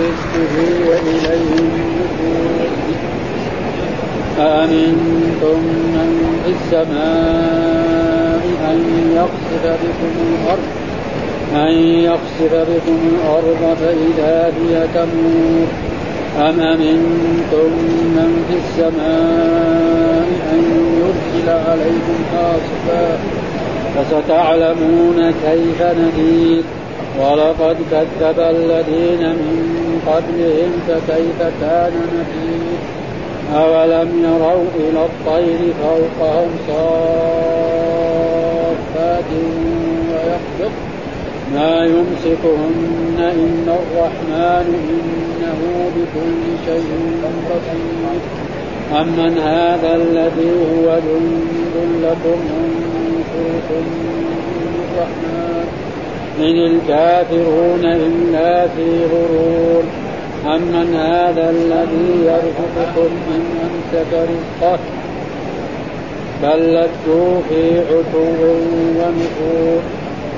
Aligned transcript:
رزقه 0.00 0.54
وإليه 0.88 1.58
النشور 1.58 2.68
أأمنتم 4.38 5.58
من 5.94 6.40
في 6.44 6.50
السماء 6.50 8.44
أن 8.70 8.78
يخسف 9.16 9.64
بكم 9.64 10.12
الأرض؟ 10.28 10.68
أن 11.54 11.74
يخسف 11.78 12.52
بكم 12.52 12.98
الأرض 13.14 13.76
فإذا 13.80 14.52
هي 14.60 14.86
تمور. 14.94 15.66
أم 16.38 16.60
أمنتم 16.60 17.70
من 18.16 18.44
في 18.48 18.56
السماء 18.56 20.28
أن 20.52 20.62
يرسل 21.00 21.48
عليكم 21.68 22.18
حاصبا؟ 22.32 23.18
فستعلمون 23.94 25.30
كيف 25.30 25.82
نذير. 25.82 26.62
ولقد 27.20 27.76
كذب 27.90 28.38
الذين 28.38 29.28
من 29.28 29.83
قبلهم 30.06 30.72
فكيف 30.88 31.38
كان 31.60 31.92
نذير 32.14 32.78
أولم 33.54 34.10
يروا 34.24 34.68
إلى 34.76 35.02
الطير 35.04 35.60
فوقهم 35.82 36.50
صافات 36.68 37.70
ويخفق 40.10 40.74
ما 41.54 41.74
يمسكهن 41.84 43.18
إلا 43.18 43.74
الرحمن 43.82 44.66
إنه 44.90 45.60
بكل 45.96 46.42
شيء 46.66 46.90
بصير 47.50 48.20
أمن 49.00 49.38
هذا 49.38 49.90
الذي 49.96 50.50
هو 50.50 50.86
جند 51.06 51.76
لكم 52.02 52.40
أنفسكم 52.64 53.84
الرحمن. 54.94 55.83
إن 56.38 56.58
الكافرون 56.66 57.84
إلا 57.84 58.66
في 58.66 59.04
غرور. 59.12 59.82
أمن 60.46 60.94
هذا 60.96 61.50
الذي 61.50 62.10
يرزقكم 62.24 63.10
إن 63.34 63.44
أمسك 63.64 64.12
رزقه. 64.12 64.78
بل 66.42 66.74
لجوا 66.74 67.40
في 67.48 67.78
عتو 67.78 68.24
ونفور. 68.98 69.80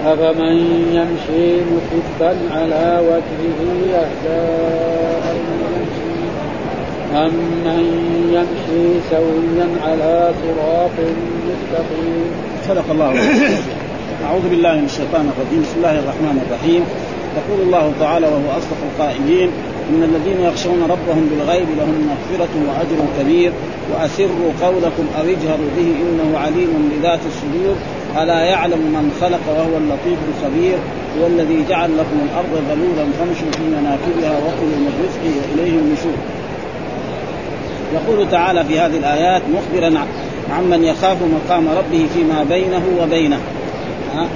أفمن 0.06 0.56
يمشي 0.92 1.56
مكبا 1.56 2.36
على 2.52 3.00
وجهه 3.08 3.60
أهدى 3.94 4.42
أمن 7.16 7.84
يمشي 8.32 9.00
سويا 9.10 9.68
على 9.86 10.32
صراط 10.42 10.96
مستقيم. 11.48 12.30
صدق 12.68 12.90
الله 12.90 13.12
أعوذ 14.24 14.48
بالله 14.48 14.74
من 14.74 14.84
الشيطان 14.84 15.30
الرجيم. 15.32 15.60
بسم 15.62 15.76
الله 15.76 15.98
الرحمن 15.98 16.36
الرحيم. 16.46 16.82
يقول 17.38 17.60
الله 17.66 17.92
تعالى 18.00 18.26
وهو 18.26 18.58
أصدق 18.58 18.80
القائلين 18.88 19.50
إن 19.90 20.02
الذين 20.02 20.40
يخشون 20.40 20.80
ربهم 20.82 21.28
بالغيب 21.30 21.68
لهم 21.78 22.08
مغفرة 22.10 22.54
وأجر 22.68 23.00
كبير. 23.18 23.52
وأسروا 23.92 24.50
قولكم 24.62 25.06
أو 25.18 25.22
اجهروا 25.22 25.70
به 25.76 25.88
إنه 26.04 26.38
عليم 26.38 26.72
بذات 26.92 27.20
الصدور. 27.26 27.76
ألا 28.22 28.40
يعلم 28.40 28.78
من 28.78 29.12
خلق 29.20 29.44
وهو 29.48 29.76
اللطيف 29.76 30.18
الخبير. 30.32 30.78
هو 31.18 31.26
الذي 31.26 31.64
جعل 31.68 31.90
لكم 31.98 32.18
الأرض 32.26 32.52
ذلولا 32.70 33.04
فامشوا 33.18 33.50
في 33.52 33.64
مناكبها 33.76 34.34
وكلوا 34.38 34.78
من 34.84 34.92
رزقه 35.04 35.32
وإليه 35.38 35.78
النشور. 35.78 36.18
يقول 37.94 38.30
تعالى 38.30 38.64
في 38.64 38.80
هذه 38.80 38.96
الآيات 38.96 39.42
مخبرا 39.56 40.06
عمن 40.50 40.84
يخاف 40.84 41.16
مقام 41.22 41.68
ربه 41.68 42.06
فيما 42.14 42.44
بينه 42.48 42.82
وبينه. 43.02 43.40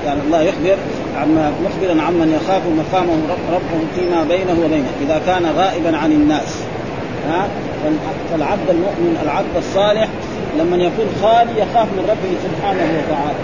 يعني 0.07 0.21
الله 0.27 0.43
يخبر 0.43 0.77
عما 1.17 1.53
مخبرا 1.65 2.03
عمن 2.03 2.39
يخاف 2.41 2.63
مقامه 2.81 3.13
ربه 3.53 3.81
فيما 3.95 4.25
بينه 4.25 4.65
وبينه. 4.65 4.91
إذا 5.03 5.21
كان 5.27 5.47
غائبا 5.57 5.97
عن 5.97 6.13
الناس. 6.13 6.63
ها؟ 7.29 7.49
فالعبد 8.31 8.71
المؤمن 8.71 9.21
العبد 9.25 9.57
الصالح 9.57 10.09
لما 10.59 10.77
يكون 10.77 11.07
خالي 11.23 11.53
يخاف 11.63 11.89
من 11.97 12.05
ربه 12.09 12.33
سبحانه 12.45 12.83
وتعالى. 12.99 13.39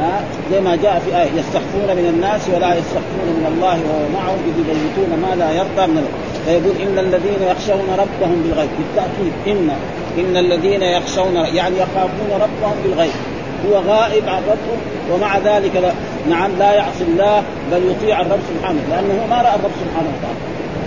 ها؟ 0.00 0.20
زي 0.52 0.60
ما 0.60 0.76
جاء 0.76 1.02
في 1.04 1.16
آية 1.16 1.30
يستخفون 1.40 1.88
من 1.98 2.06
الناس 2.14 2.40
ولا 2.48 2.74
يستخفون 2.74 3.28
من 3.38 3.46
الله 3.52 3.76
وهو 3.86 4.04
معهم 4.14 4.38
إذ 4.48 4.56
يبيتون 4.60 5.10
ما 5.22 5.34
لا 5.34 5.50
يرضى 5.52 5.92
من 5.92 5.98
الله. 5.98 6.14
فيقول 6.44 6.76
إن 6.84 6.98
الذين 6.98 7.42
يخشون 7.50 7.88
ربهم 7.98 8.42
بالغيب. 8.42 8.70
بالتأكيد 8.78 9.32
إن 9.46 9.70
إن 10.18 10.36
الذين 10.36 10.82
يخشون 10.82 11.36
يعني 11.36 11.76
يخافون 11.76 12.30
ربهم 12.32 12.76
بالغيب. 12.84 13.35
هو 13.68 13.74
غائب 13.88 14.28
عن 14.28 14.42
ربه 14.50 14.78
ومع 15.14 15.38
ذلك 15.38 15.76
لا 15.76 15.92
نعم 16.30 16.50
لا 16.58 16.72
يعصي 16.72 17.04
الله 17.08 17.42
بل 17.72 17.90
يطيع 17.90 18.20
الرب 18.20 18.40
سبحانه 18.48 18.80
لأنه 18.90 19.26
ما 19.30 19.36
رأى 19.36 19.54
الرب 19.54 19.70
سبحانه 19.84 20.10
وتعالى. 20.18 20.40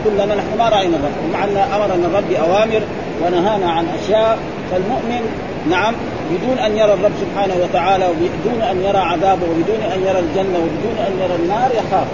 كلنا 0.03 0.35
نحن 0.35 0.57
ما 0.57 0.69
رأينا 0.69 0.97
الرب. 0.97 1.11
ومع 1.29 1.43
أن 1.43 1.57
أمرنا 1.57 2.07
الرب 2.07 2.29
باوامر 2.29 2.81
ونهانا 3.21 3.71
عن 3.71 3.85
أشياء 4.03 4.37
فالمؤمن 4.71 5.21
نعم 5.69 5.93
بدون 6.31 6.59
أن 6.59 6.77
يرى 6.77 6.93
الرب 6.93 7.11
سبحانه 7.21 7.53
وتعالى 7.63 8.05
وبدون 8.05 8.61
أن 8.61 8.81
يرى 8.83 8.97
عذابه 8.97 9.43
وبدون 9.43 9.81
أن 9.93 9.99
يرى 10.07 10.19
الجنة 10.19 10.57
وبدون 10.57 10.97
أن 11.07 11.13
يرى 11.21 11.35
النار 11.35 11.69
يخاف. 11.71 12.07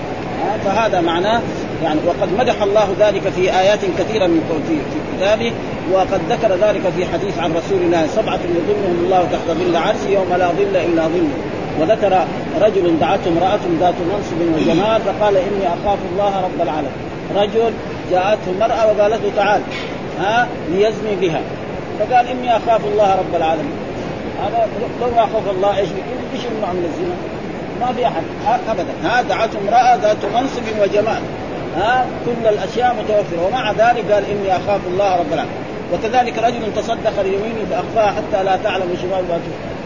فهذا 0.65 1.01
معناه 1.01 1.41
يعني 1.83 1.99
وقد 2.07 2.29
مدح 2.37 2.61
الله 2.61 2.87
ذلك 2.99 3.21
في 3.21 3.59
آيات 3.59 3.79
كثيرة 3.99 4.27
من 4.27 4.63
في 4.67 4.77
كتابه 5.17 5.51
وقد 5.93 6.21
ذكر 6.29 6.55
ذلك 6.67 6.81
في 6.97 7.05
حديث 7.05 7.39
عن 7.39 7.53
رسول 7.53 7.81
الله 7.81 8.07
سبعة 8.07 8.39
يظلهم 8.55 9.03
الله 9.05 9.27
تحت 9.31 9.57
ظل 9.57 9.75
عرشه 9.75 10.09
يوم 10.09 10.33
لا 10.37 10.47
ظل 10.47 10.75
إلا 10.75 11.07
ظله. 11.07 11.29
وذكر 11.79 12.25
رجل 12.61 12.99
دعته 12.99 13.29
امرأة 13.29 13.59
ذات 13.79 13.93
منصب 14.11 14.39
وجمال 14.55 15.01
فقال 15.01 15.37
إني 15.37 15.67
أخاف 15.67 15.99
الله 16.11 16.41
رب 16.43 16.61
العالمين. 16.61 16.91
رجل 17.35 17.73
جاءته 18.11 18.51
امراه 18.57 18.87
وقالت 18.87 19.23
له 19.23 19.31
تعال 19.35 19.61
ها 20.19 20.47
ليزني 20.71 21.15
بها. 21.21 21.41
فقال 21.99 22.27
إني 22.27 22.57
أخاف 22.57 22.81
الله 22.85 23.15
رب 23.15 23.35
العالمين. 23.35 23.77
هذا 24.43 24.67
لو 25.01 25.07
ما 25.15 25.21
خاف 25.21 25.49
الله 25.51 25.77
إيش 25.77 25.89
إيش 26.33 26.41
يمنع 26.43 26.73
من 26.73 26.85
الزنا؟ 26.89 27.15
ما 27.81 27.93
في 27.93 28.07
أحد 28.07 28.23
ابدا. 28.69 28.93
ها 29.03 29.21
دعته 29.21 29.59
امرأة 29.59 29.95
ذات 29.95 30.25
منصب 30.35 30.63
وجمال. 30.81 31.21
ها 31.75 32.05
كل 32.25 32.47
الأشياء 32.47 32.95
متوفرة. 32.95 33.47
ومع 33.47 33.71
ذلك 33.71 34.11
قال 34.11 34.23
إني 34.25 34.55
أخاف 34.55 34.81
الله 34.87 35.15
رب 35.15 35.33
العالمين. 35.33 35.55
وكذلك 35.93 36.37
رجل 36.37 36.73
تصدق 36.75 37.21
ليمينه 37.21 37.65
فأخفاها 37.71 38.11
حتى 38.11 38.43
لا 38.43 38.57
تعلم 38.63 38.97
شمال 39.01 39.23
ما 39.29 39.39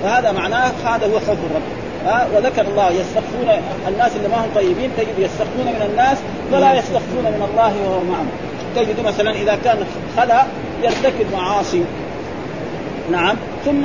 فهذا 0.04 0.32
معناه 0.32 0.72
هذا 0.86 1.06
هو 1.06 1.20
خوف 1.20 1.38
الرب. 1.50 1.62
ها 2.06 2.28
وذكر 2.36 2.62
الله 2.62 2.92
يستخفون 2.92 3.50
الناس 3.88 4.16
اللي 4.16 4.28
ما 4.28 4.38
هم 4.38 4.50
طيبين 4.56 4.92
تجد 4.98 5.20
يستخفون 5.20 5.66
من 5.66 5.88
الناس 5.92 6.18
ولا 6.52 6.74
يستخفون 6.74 7.24
من 7.24 7.48
الله 7.52 7.74
وهو 7.86 8.04
معهم. 8.04 8.30
تجد 8.76 9.06
مثلا 9.06 9.32
إذا 9.32 9.58
كان 9.64 9.78
خلا 10.18 10.44
يرتكب 10.84 11.26
معاصي. 11.34 11.84
نعم. 13.12 13.36
ثم 13.66 13.82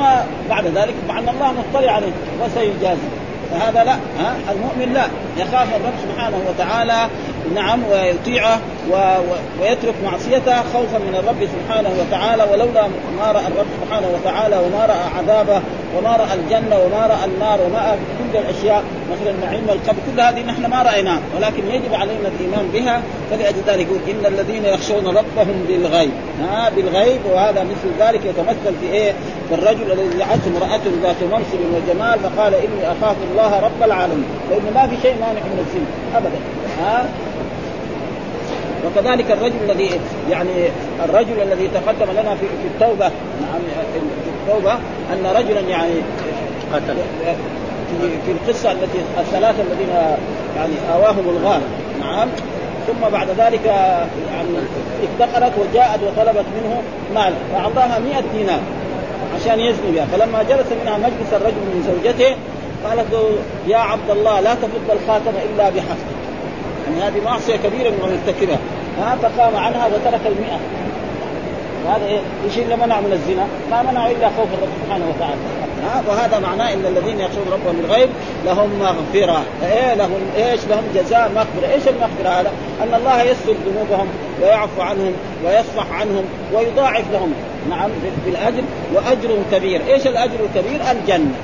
بعد 0.50 0.66
ذلك 0.66 0.94
مع 1.08 1.18
أن 1.18 1.28
الله 1.28 1.52
مطلع 1.52 1.92
عليه 1.92 2.12
وسيجازي. 2.44 3.08
فهذا 3.50 3.84
لا 3.84 3.92
ها 3.92 4.36
المؤمن 4.52 4.92
لا. 4.92 5.06
يخاف 5.36 5.68
الرب 5.76 5.94
سبحانه 6.02 6.40
وتعالى 6.48 7.08
نعم 7.54 7.80
ويطيعه 7.90 8.60
و... 8.90 8.94
ويترك 9.62 9.94
معصيته 10.04 10.62
خوفا 10.72 10.98
من 10.98 11.14
الرب 11.14 11.48
سبحانه 11.54 11.90
وتعالى 12.00 12.42
ولولا 12.52 12.86
ما 13.18 13.32
رأى 13.32 13.46
الرب 13.46 13.66
سبحانه 13.82 14.08
وتعالى 14.14 14.56
وما 14.56 14.86
رأى 14.86 15.18
عذابه 15.18 15.62
وما 15.96 16.16
رأى 16.16 16.34
الجنة 16.34 16.78
وما 16.78 17.06
رأى 17.06 17.24
النار 17.24 17.60
وما 17.66 17.96
كل 18.18 18.38
الأشياء 18.38 18.84
مثلا 19.12 19.46
نعيم 19.46 19.64
القبر 19.68 19.98
كل 20.06 20.20
هذه 20.20 20.42
نحن 20.42 20.66
ما 20.66 20.82
رأيناها 20.82 21.20
ولكن 21.36 21.70
يجب 21.70 21.94
علينا 21.94 22.28
الإيمان 22.28 22.68
بها. 22.72 23.02
فلأجل 23.30 23.60
ذلك 23.66 23.86
يقول 23.86 24.00
إن 24.10 24.26
الذين 24.32 24.64
يخشون 24.64 25.06
ربهم 25.06 25.64
بالغيب 25.68 26.10
ها 26.42 26.70
بالغيب 26.76 27.20
وهذا 27.32 27.64
مثل 27.64 28.06
ذلك 28.06 28.20
يتمثل 28.24 28.74
في 28.80 28.86
إيه؟ 28.92 29.12
في 29.48 29.54
الرجل 29.54 29.92
الذي 29.92 30.18
دعته 30.18 30.48
امرأة 30.56 30.80
ذات 31.02 31.16
منصب 31.32 31.60
وجمال 31.74 32.18
فقال 32.18 32.54
إني 32.54 32.92
أخاف 32.92 33.16
الله 33.30 33.60
رب 33.60 33.82
العالمين. 33.82 34.24
لأنه 34.50 34.70
ما 34.74 34.86
في 34.86 34.96
شيء 35.02 35.14
مانع 35.20 35.40
من 35.40 35.66
الزنا 35.66 36.18
ابدا. 36.18 36.38
ها 36.80 37.06
وكذلك 38.86 39.30
الرجل 39.30 39.56
الذي 39.70 39.90
يعني 40.30 40.50
الرجل 41.04 41.42
الذي 41.42 41.68
تقدم 41.68 42.12
لنا 42.12 42.34
في 42.34 42.46
في 42.46 42.66
التوبه 42.74 43.06
نعم 43.40 43.60
في 43.94 44.30
التوبة 44.30 44.72
أن 45.12 45.26
رجلا 45.36 45.60
يعني 45.60 45.92
قتل. 46.72 46.96
في, 48.00 48.08
في 48.26 48.32
القصة 48.32 48.72
التي 48.72 48.98
الثلاثة 49.20 49.62
الذين 49.62 49.88
يعني 50.56 50.72
آواهم 50.94 51.28
الغار. 51.28 51.60
نعم. 52.00 52.28
ثم 52.86 53.08
بعد 53.12 53.28
ذلك 53.28 53.66
يعني 53.66 54.48
افتقرت 55.04 55.52
وجاءت 55.58 56.00
وطلبت 56.02 56.44
منه 56.56 56.82
مال. 57.14 57.32
فأعطاها 57.52 57.98
100 57.98 58.22
دينار 58.38 58.60
عشان 59.40 59.60
يزني 59.60 59.92
بها. 59.94 60.06
فلما 60.12 60.42
جلس 60.42 60.66
منها 60.82 60.98
مجلس 60.98 61.32
الرجل 61.32 61.56
من 61.56 61.84
زوجته 61.86 62.36
قالت 62.84 63.12
له 63.12 63.30
يا 63.68 63.78
عبد 63.78 64.10
الله 64.10 64.40
لا 64.40 64.54
تفض 64.54 64.90
الخاتم 64.90 65.32
إلا 65.50 65.70
بحق 65.70 66.13
يعني 66.86 67.02
هذه 67.02 67.24
معصية 67.24 67.56
كبيرة 67.56 67.90
من 67.90 68.20
يرتكبها 68.26 68.58
ها 68.98 69.16
فقام 69.22 69.56
عنها 69.56 69.86
وترك 69.86 70.20
المئة 70.26 70.58
وهذا 71.86 72.04
إيه؟ 72.04 72.20
إيش 72.44 72.58
اللي 72.58 72.76
منع 72.76 73.00
من 73.00 73.12
الزنا؟ 73.12 73.46
ما 73.70 73.90
منع 73.90 74.10
إلا 74.10 74.28
خوف 74.28 74.48
الرب 74.54 74.68
سبحانه 74.84 75.04
وتعالى 75.08 75.40
ها 75.84 76.02
وهذا 76.08 76.38
معناه 76.38 76.72
إن 76.72 76.86
الذين 76.86 77.20
يخشون 77.20 77.44
ربهم 77.52 77.76
بالغيب 77.76 78.08
لهم 78.46 78.70
مغفرة، 78.80 79.42
إيه 79.62 79.94
لهم 79.94 80.20
إيش؟ 80.36 80.60
لهم 80.70 80.82
جزاء 80.94 81.30
مغفرة، 81.34 81.72
إيش 81.74 81.88
المغفرة 81.88 82.40
هذا؟ 82.40 82.52
أن 82.82 82.94
الله 82.94 83.22
يستر 83.22 83.52
ذنوبهم 83.66 84.08
ويعفو 84.42 84.82
عنهم 84.82 85.12
ويصفح 85.44 85.92
عنهم 85.92 86.24
ويضاعف 86.54 87.04
لهم 87.12 87.32
نعم 87.70 87.90
بالأجر 88.26 88.62
وأجر 88.94 89.38
كبير، 89.52 89.80
إيش 89.88 90.06
الأجر 90.06 90.38
الكبير؟ 90.44 90.80
الجنة. 90.90 91.34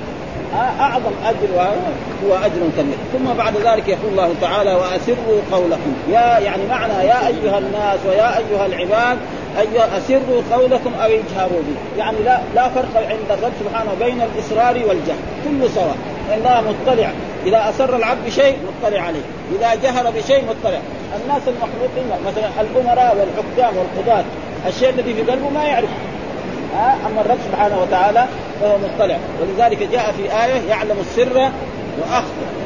أعظم 0.54 1.12
أجر 1.24 1.60
هو 2.26 2.34
أجر 2.34 2.60
كبير، 2.78 2.96
ثم 3.12 3.32
بعد 3.38 3.56
ذلك 3.56 3.88
يقول 3.88 4.10
الله 4.10 4.34
تعالى 4.40 4.74
وأسروا 4.74 5.40
قولكم، 5.52 5.92
يا 6.08 6.38
يعني 6.38 6.66
معنى 6.66 6.92
يا 6.92 7.26
أيها 7.26 7.58
الناس 7.58 7.98
ويا 8.08 8.38
أيها 8.38 8.66
العباد 8.66 9.18
أيها 9.58 9.98
أسروا 9.98 10.42
قولكم 10.52 10.90
أو 10.94 11.06
اجهروا 11.06 11.62
به، 11.68 11.98
يعني 11.98 12.18
لا 12.24 12.40
لا 12.54 12.68
فرق 12.68 12.96
عند 12.96 13.38
الرب 13.38 13.52
سبحانه 13.60 13.90
بين 14.00 14.22
الإصرار 14.22 14.74
والجهر، 14.74 15.18
كله 15.44 15.68
سواء، 15.74 15.96
الله 16.34 16.60
مطلع، 16.60 17.10
إذا 17.46 17.70
أسر 17.70 17.96
العبد 17.96 18.26
بشيء 18.26 18.56
مطلع 18.68 19.00
عليه، 19.00 19.20
إذا 19.58 19.74
جهر 19.74 20.10
بشيء 20.10 20.44
مطلع، 20.44 20.78
الناس 21.24 21.42
المخلوقين 21.48 22.24
مثلا 22.26 22.48
الأمراء 22.60 23.16
والحكام 23.16 23.74
والقضاة، 23.76 24.24
الشيء 24.68 24.90
الذي 24.90 25.14
في 25.14 25.22
قلبه 25.22 25.50
ما 25.50 25.64
يعرف 25.64 25.88
ها 26.76 26.96
أما 27.06 27.20
الرب 27.20 27.38
سبحانه 27.52 27.82
وتعالى 27.82 28.26
فهو 28.60 28.78
مطلع. 28.78 29.18
ولذلك 29.40 29.88
جاء 29.92 30.12
في 30.12 30.22
آية 30.22 30.68
يعلم 30.68 30.96
السر 31.00 31.50
واخفى 32.00 32.60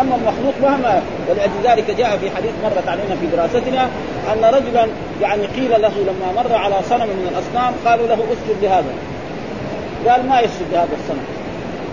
أما 0.00 0.14
المخلوق 0.16 0.54
مهما 0.62 1.02
ولذلك 1.28 1.90
جاء 1.90 2.16
في 2.16 2.30
حديث 2.30 2.50
مرت 2.64 2.88
علينا 2.88 3.16
في 3.20 3.26
دراستنا 3.26 3.88
أن 4.32 4.54
رجلا 4.54 4.86
يعني 5.22 5.46
قيل 5.46 5.70
له 5.70 5.92
لما 6.06 6.42
مر 6.42 6.56
على 6.56 6.74
صنم 6.90 7.06
من 7.06 7.28
الأصنام 7.32 7.72
قالوا 7.86 8.06
له 8.06 8.14
أسجد 8.14 8.62
لهذا. 8.62 8.92
قال 10.08 10.28
ما 10.28 10.40
يسجد 10.40 10.66
لهذا 10.72 10.88
الصنم؟ 11.02 11.24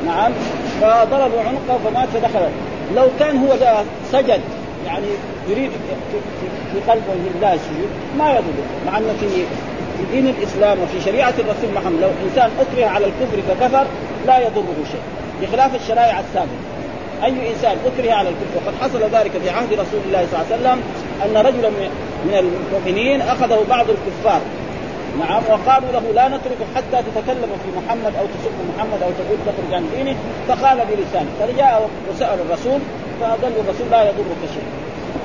نعم. 0.06 0.31
فضربوا 0.81 1.39
عنقه 1.42 1.80
فمات 1.86 2.07
فدخل 2.07 2.50
لو 2.95 3.07
كان 3.19 3.38
هو 3.38 3.57
سجد 4.12 4.42
يعني 4.86 5.07
يريد 5.50 5.71
في 6.74 6.92
قلبه 6.92 7.13
لله 7.13 7.54
السجود 7.54 7.89
ما 8.18 8.31
يضر 8.31 8.63
مع 8.86 8.98
أنه 8.98 9.13
في 9.19 9.45
في 9.98 10.04
دين 10.12 10.28
الإسلام 10.28 10.78
وفي 10.84 11.01
شريعة 11.01 11.34
الرسول 11.40 11.74
محمد 11.75 12.00
لو 12.01 12.10
إنسان 12.30 12.50
أكره 12.60 12.86
على 12.86 13.06
الكفر 13.06 13.42
فكفر 13.50 13.86
لا 14.28 14.40
يضره 14.40 14.75
شيء 14.92 15.01
بخلاف 15.42 15.75
الشرائع 15.75 16.19
السابقة. 16.19 16.63
أي 17.24 17.51
إنسان 17.54 17.78
أكره 17.86 18.13
على 18.13 18.30
الكفر 18.30 18.56
وقد 18.56 18.74
حصل 18.81 19.01
ذلك 19.18 19.31
في 19.44 19.50
عهد 19.50 19.74
رسول 19.74 20.01
الله 20.06 20.28
صلى 20.31 20.42
الله 20.42 20.45
عليه 20.51 20.56
وسلم 20.56 20.81
أن 21.25 21.45
رجلا 21.45 21.69
من 22.25 22.34
المؤمنين 22.34 23.22
أخذه 23.22 23.60
بعض 23.69 23.86
الكفار. 23.90 24.42
نعم 25.19 25.44
وقالوا 25.50 25.92
له 25.92 26.12
لا 26.16 26.28
نتركه 26.28 26.66
حتى 26.75 27.04
تتكلم 27.04 27.51
في 27.63 27.69
محمد 27.78 28.13
أو 28.19 28.25
تسب 28.25 28.51
محمد 28.78 29.04
أو 29.04 29.10
تقول 29.10 29.38
تخرج 29.46 29.74
عن 29.74 29.89
دينه 29.96 30.16
فقال 30.48 30.78
بلسانه. 30.78 31.30
فجاء 31.39 31.89
وسأل 32.12 32.39
الرسول 32.39 32.80
فقال 33.22 33.51
الرسول 33.60 33.88
لا 33.92 34.04
يضرك 34.04 34.42
شيء. 34.54 34.68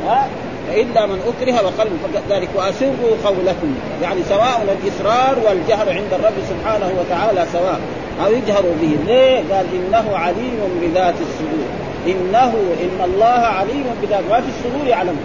ها؟ 0.08 0.28
فإلا 0.68 1.06
من 1.06 1.20
أكره 1.28 1.64
وقلب 1.64 1.92
ذلك 2.30 2.48
وأسروا 2.54 3.16
قولكم. 3.24 3.74
يعني 4.02 4.22
سواء 4.28 4.76
الإصرار 4.82 5.38
والجهر 5.46 5.88
عند 5.88 6.12
الرب 6.12 6.34
سبحانه 6.48 6.92
وتعالى 7.00 7.46
سواء 7.52 7.80
أو 8.24 8.32
يجهروا 8.32 8.74
به. 8.82 8.96
ليه؟ 9.06 9.36
قال 9.36 9.66
إنه 9.74 10.16
عليم 10.16 10.60
بذات 10.82 11.14
الصدور. 11.20 11.68
إنه 12.06 12.54
إن 12.82 13.04
الله 13.04 13.26
عليم 13.26 13.84
بذات 14.02 14.24
ما 14.30 14.40
في 14.40 14.48
الصدور 14.48 14.86
يعلم. 14.86 15.16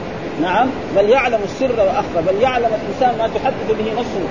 نعم 0.41 0.69
بل 0.95 1.09
يعلم 1.09 1.39
السر 1.43 1.79
وأخفى 1.79 2.33
بل 2.33 2.41
يعلم 2.41 2.69
الإنسان 2.81 3.17
ما 3.19 3.27
تحدث 3.27 3.71
به 3.79 3.99
نفسه. 3.99 4.23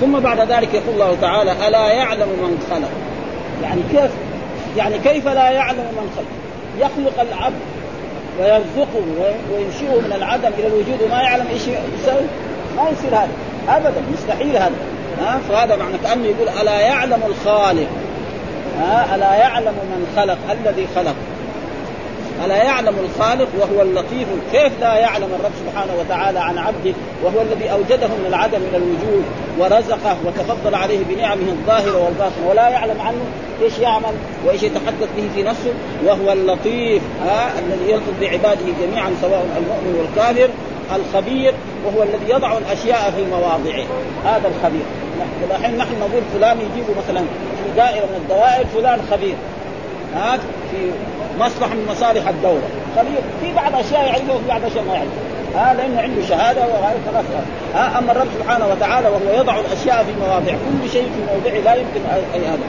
ثم 0.00 0.18
بعد 0.18 0.40
ذلك 0.40 0.74
يقول 0.74 0.94
الله 0.94 1.16
تعالى 1.20 1.68
ألا 1.68 1.92
يعلم 1.92 2.28
من 2.28 2.66
خلق. 2.70 2.90
يعني 3.62 3.80
كيف؟ 3.92 4.10
يعني 4.76 4.98
كيف 4.98 5.28
لا 5.28 5.50
يعلم 5.50 5.78
من 5.78 6.10
خلق؟ 6.16 6.26
يخلق 6.78 7.20
العبد 7.20 7.77
ويرزقه 8.38 9.02
وينشئه 9.52 10.00
من 10.00 10.12
العدم 10.16 10.50
إلى 10.58 10.66
الوجود 10.66 11.02
وما 11.06 11.22
يعلم 11.22 11.46
إيش 11.46 11.62
يسوي. 11.62 12.26
ما 12.76 12.88
يصير 12.90 13.10
هذا. 13.10 13.28
ابدا 13.68 14.02
مستحيل 14.12 14.56
هذا. 14.56 14.74
ها؟ 15.20 15.40
فهذا 15.48 15.76
معنى 15.76 15.98
كأنه 16.04 16.26
يقول 16.26 16.48
ألا 16.48 16.80
يعلم 16.80 17.20
الخالق. 17.26 17.88
ها؟ 18.80 19.14
ألا 19.14 19.34
يعلم 19.34 19.74
من 19.74 20.12
خلق 20.16 20.38
الذي 20.50 20.86
خلق. 20.96 21.14
ألا 22.44 22.56
يعلم 22.56 22.94
الخالق 22.98 23.48
وهو 23.58 23.82
اللطيف 23.82 24.28
كيف 24.52 24.72
لا 24.80 24.94
يعلم 24.94 25.28
الرب 25.40 25.52
سبحانه 25.66 25.92
وتعالى 26.00 26.38
عن 26.38 26.58
عبده 26.58 26.92
وهو 27.24 27.42
الذي 27.42 27.72
اوجده 27.72 28.06
من 28.06 28.26
العدم 28.28 28.58
إلى 28.68 28.76
الوجود 28.76 29.24
ورزقه 29.58 30.16
وتفضل 30.24 30.74
عليه 30.74 30.98
بنعمه 31.08 31.48
الظاهرة 31.48 32.04
والباطنة 32.04 32.48
ولا 32.48 32.68
يعلم 32.68 33.00
عنه 33.00 33.20
إيش 33.62 33.78
يعمل 33.78 34.14
وإيش 34.46 34.62
يتحدث 34.62 35.08
به 35.16 35.28
في 35.34 35.42
نفسه 35.42 35.72
وهو 36.04 36.32
اللطيف 36.32 37.02
ها 37.26 37.50
الذي 37.58 37.90
يلطف 37.92 38.20
بعباده 38.20 38.64
جميعا 38.82 39.10
سواء 39.20 39.46
المؤمن 39.56 39.98
والكافر 39.98 40.48
الخبير 40.96 41.54
وهو 41.86 42.02
الذي 42.02 42.30
يضع 42.30 42.58
الأشياء 42.58 43.10
في 43.16 43.24
مواضعه 43.30 43.84
هذا 44.24 44.48
الخبير. 44.48 44.82
الحين 45.50 45.76
نحن 45.76 45.98
نقول 46.00 46.22
فلان 46.34 46.56
يجيب 46.58 46.84
مثلا 46.96 47.20
في 47.64 47.76
دائره 47.76 48.04
من 48.04 48.20
الدوائر 48.22 48.66
فلان 48.66 49.00
خبير. 49.10 49.34
ها 50.18 50.38
في 50.70 50.90
مصلحة 51.40 51.74
من 51.74 51.86
مصالح 51.90 52.28
الدولة. 52.28 52.68
خبير 52.96 53.20
في 53.40 53.54
بعض 53.54 53.74
أشياء 53.74 54.06
يعرفها 54.06 54.34
وفي 54.34 54.48
بعض 54.48 54.64
أشياء 54.64 54.84
ما 54.84 54.94
يعرفها 54.94 55.22
ها 55.54 55.74
لأنه 55.74 56.00
عنده 56.00 56.22
شهادة 56.28 56.60
وغير 56.60 56.98
خلاص. 57.12 57.24
ها 57.74 57.98
أما 57.98 58.12
الرب 58.12 58.26
سبحانه 58.38 58.66
وتعالى 58.66 59.08
وهو 59.08 59.40
يضع 59.40 59.56
الأشياء 59.60 60.04
في 60.04 60.12
مواضع 60.20 60.52
كل 60.52 60.90
شيء 60.92 61.02
في 61.02 61.20
موضعه 61.34 61.60
لا 61.64 61.74
يمكن 61.74 62.00
أي 62.34 62.46
هذا. 62.46 62.66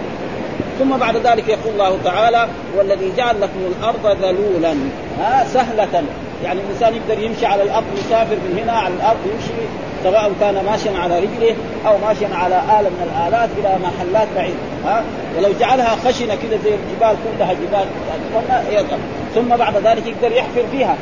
ثم 0.80 0.98
بعد 0.98 1.18
ذلك 1.18 1.48
يقول 1.48 1.74
الله 1.74 1.98
تعالى 2.04 2.48
والذي 2.78 3.12
جعل 3.18 3.42
لكم 3.42 3.60
الأرض 3.80 4.18
ذلولا. 4.24 4.74
ها 5.20 5.46
سهلة. 5.54 6.04
يعني 6.44 6.60
الإنسان 6.62 6.94
يقدر 6.96 7.24
يمشي 7.24 7.46
على 7.46 7.64
الأرض 7.64 7.86
يسافر 7.98 8.36
من 8.36 8.60
هنا 8.64 8.72
على 8.72 8.94
الأرض 8.94 9.20
يمشي 9.26 9.62
سواء 10.04 10.32
كان 10.40 10.66
ماشيا 10.66 10.92
على 10.98 11.20
رجله 11.20 11.56
أو 11.88 11.98
ماشيا 12.08 12.30
على 12.34 12.56
آلة 12.56 12.90
من 12.90 13.12
الآلات 13.12 13.50
إلى 13.58 13.78
محلات 13.84 14.28
بعيدة 14.36 14.56
ها؟ 14.86 15.04
ولو 15.38 15.50
جعلها 15.60 15.96
خشنة 16.06 16.36
كذا 16.36 16.60
زي 16.64 16.76
الجبال 16.76 17.16
كلها 17.38 17.54
جبال 17.54 17.86
ثم 19.36 19.48
بعد 19.58 19.76
ذلك 19.76 20.08
يقدر 20.08 20.36
يحفر 20.36 20.64
فيها 20.72 20.96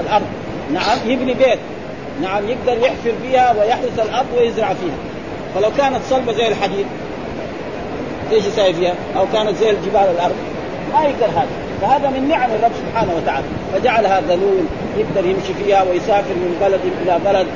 الأرض. 0.00 0.26
نعم 0.72 0.98
يبني 1.06 1.34
بيت. 1.34 1.58
نعم 2.22 2.42
يقدر 2.48 2.82
يحفر 2.82 3.12
فيها 3.22 3.54
ويحرث 3.60 3.98
الأرض 3.98 4.26
ويزرع 4.36 4.68
فيها. 4.68 4.98
فلو 5.54 5.70
كانت 5.78 6.00
صلبة 6.10 6.32
زي 6.32 6.48
الحديد 6.48 6.86
إيش 8.32 8.44
يساوي 8.44 8.74
فيها؟ 8.74 8.94
أو 9.16 9.26
كانت 9.32 9.56
زي 9.56 9.70
الجبال 9.70 10.06
الأرض 10.16 10.36
ما 10.92 11.02
يقدر 11.02 11.26
هذا. 11.26 11.48
فهذا 11.82 12.10
من 12.10 12.28
نعم 12.28 12.50
الرب 12.50 12.72
سبحانه 12.86 13.12
وتعالى. 13.16 13.46
فجعلها 13.74 14.20
ذلول. 14.20 14.64
يقدر 14.96 15.30
يمشي 15.30 15.54
فيها 15.64 15.82
ويسافر 15.82 16.34
من 16.34 16.56
بلد 16.60 16.80
إلى 17.02 17.18
بلد 17.24 17.46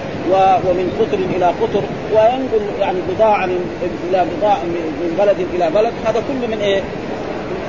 ومن 0.67 0.87
قطر 1.01 1.19
إلى 1.37 1.47
قطر 1.47 1.83
وينقل 2.13 2.81
يعني 2.81 2.99
بضاعة 3.15 3.47
من 3.47 3.79
إلى 4.11 4.27
بضاعة 4.37 4.65
من 4.65 5.17
بلد 5.19 5.47
إلى 5.55 5.71
بلد. 5.71 5.93
هذا 6.07 6.23
كله 6.29 6.57
من 6.57 6.61
إيه؟ 6.63 6.83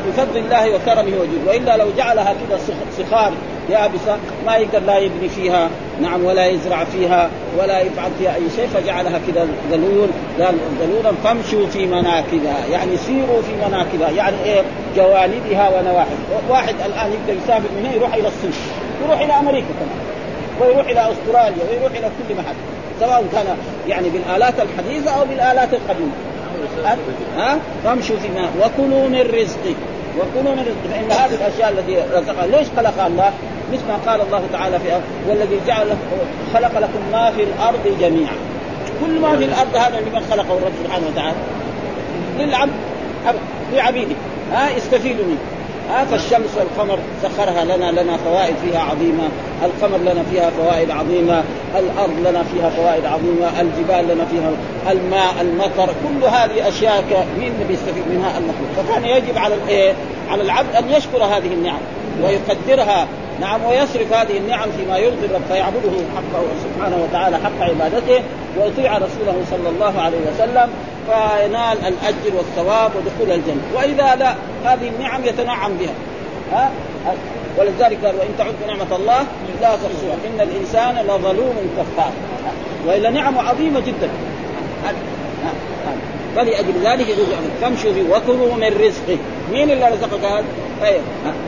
بفضل 0.08 0.38
الله 0.38 0.76
وكرمه 0.76 1.12
وجوده 1.22 1.48
وإلا 1.48 1.78
لو 1.78 1.88
جعلها 1.98 2.34
كذا 2.50 2.60
صخار 2.98 3.32
يابسه 3.70 4.18
ما 4.46 4.56
يقدر 4.56 4.80
لا 4.80 4.98
يبني 4.98 5.30
فيها 5.30 5.70
نعم 6.02 6.26
ولا 6.26 6.46
يزرع 6.46 6.84
فيها 6.84 7.30
ولا 7.60 7.80
يفعل 7.80 8.12
فيها 8.20 8.36
أي 8.36 8.42
شيء 8.56 8.68
فجعلها 8.68 9.20
كذا 9.28 9.48
ذلول 9.72 10.08
ذلولا. 10.82 11.12
فامشوا 11.24 11.68
في 11.68 11.86
مناكبها. 11.86 12.66
يعني 12.72 12.98
سيروا 12.98 13.42
في 13.42 13.68
مناكبها. 13.68 14.10
يعني 14.10 14.36
إيه؟ 14.46 14.62
جوانبها 14.96 15.70
ونواحي 15.70 16.16
واحد 16.50 16.76
الآن 16.86 17.12
يقدر 17.12 17.42
يسافر 17.44 17.70
من 17.78 17.86
هنا 17.86 17.96
يروح 17.96 18.14
إلى 18.14 18.28
الصين. 18.28 18.52
يروح 19.06 19.22
إلى 19.22 19.34
أمريكا 19.34 19.68
كمان. 19.80 20.00
ويروح 20.62 20.88
إلى 20.88 21.12
أستراليا 21.12 21.64
ويروح 21.72 21.92
إلى 21.92 22.10
كل 22.28 22.36
محل 22.36 22.56
سواء 23.00 23.26
كان 23.32 23.58
يعني 23.88 24.10
بالآلات 24.10 24.54
الحديثة 24.60 25.12
أو 25.12 25.26
بالآلات 25.26 25.74
القديمة. 25.74 26.12
ها؟ 27.38 27.58
فامشوا 27.84 28.18
في 28.18 28.28
مناكبها 28.28 28.66
وكلوا 28.66 29.10
من 29.10 29.22
رزقه. 29.22 29.76
وكلوا 30.18 30.56
من 30.56 30.62
رزقه. 30.62 30.92
فإن 30.92 31.12
هذه 31.12 31.36
الأشياء 31.36 31.70
التي 31.70 31.96
رزقها 32.14 32.48
ليش 32.48 32.68
خلقها 32.78 33.08
الله؟ 33.08 33.32
مثل 33.74 33.88
ما 33.88 34.12
قال 34.12 34.22
الله 34.22 34.44
تعالى 34.54 34.80
في 34.80 35.00
والذي 35.30 35.60
جعل 35.68 35.88
خلق 36.54 36.80
لكم 36.80 37.00
ما 37.12 37.32
في 37.32 37.44
الأرض 37.44 37.98
جميعا. 38.02 38.36
كل 39.02 39.20
ما 39.20 39.38
في 39.38 39.46
الأرض 39.46 39.76
هذا 39.76 40.00
لمن 40.00 40.28
خلقه 40.32 40.58
الرب 40.58 40.74
سبحانه 40.84 41.08
وتعالى. 41.08 41.38
للعبد 42.38 42.72
لعبيده. 43.74 44.16
ها؟ 44.54 44.70
يستفيدوا 44.70 45.26
منه. 45.26 45.53
ها 45.90 46.06
فالشمس 46.06 46.58
والقمر 46.58 47.00
سخرها 47.24 47.64
لنا 47.64 48.02
لنا 48.02 48.18
فوائد 48.18 48.56
فيها 48.56 48.80
عظيمة، 48.80 49.30
القمر 49.64 49.98
لنا 49.98 50.24
فيها 50.32 50.50
فوائد 50.50 50.92
عظيمة، 50.92 51.44
الأرض 51.80 52.14
لنا 52.20 52.44
فيها 52.44 52.70
فوائد 52.70 53.06
عظيمة، 53.06 53.62
الجبال 53.62 54.16
لنا 54.16 54.26
فيها 54.26 54.52
الماء، 54.92 55.34
المطر، 55.42 55.86
كل 55.86 56.26
هذه 56.28 56.68
أشياء 56.68 57.28
مين 57.40 57.54
بيستفيد 57.68 58.04
منها؟ 58.10 58.38
المخلوق، 58.38 58.70
فكان 58.78 59.06
يجب 59.06 59.38
على 59.38 59.56
الايه؟ 59.56 59.94
على 60.30 60.42
العبد 60.42 60.76
أن 60.76 60.90
يشكر 60.90 61.24
هذه 61.24 61.54
النعم 61.54 61.80
ويقدرها. 62.24 63.08
نعم 63.42 63.64
ويصرف 63.66 64.14
هذه 64.14 64.38
النعم 64.38 64.70
فيما 64.78 64.98
يرضي 64.98 65.26
الرب 65.26 65.42
فيعبده 65.50 65.92
حقه 66.16 66.44
سبحانه 66.64 67.04
وتعالى 67.04 67.38
حق 67.38 67.62
عبادته 67.62 68.24
ويطيع 68.58 68.98
رسوله 68.98 69.36
صلى 69.52 69.70
الله 69.70 70.02
عليه 70.02 70.18
وسلم. 70.34 70.70
فينال 71.08 71.78
الأجر 71.78 72.36
والثواب 72.38 72.92
ودخول 72.96 73.32
الجنة. 73.32 73.62
وإذا 73.76 74.16
لا 74.16 74.36
هذه 74.66 74.88
النعم 74.88 75.26
يتنعم 75.26 75.72
بها. 75.78 75.94
ها؟ 76.54 76.72
ولذلك 77.58 78.06
قال 78.06 78.16
وإن 78.16 78.30
تعدوا 78.38 78.68
نعمه 78.68 78.96
الله 78.96 79.20
لا 79.62 79.70
تحصوها 79.76 80.18
إن 80.28 80.42
الإنسان 80.42 81.06
لظلوم 81.06 81.56
كفار. 81.78 82.12
والا 82.88 83.10
نعمة 83.10 83.42
عظيمة 83.42 83.80
جدا. 83.80 84.10
فلأجل 86.36 86.74
ذلك 86.84 87.08
فامشوا 87.62 87.92
وكلوا 88.12 88.56
من 88.56 88.68
رزقه. 88.80 89.18
مين 89.52 89.72
اللي 89.72 89.88
رزقك 89.88 90.26
هذا؟ 90.26 90.46
أيوه. 90.84 91.02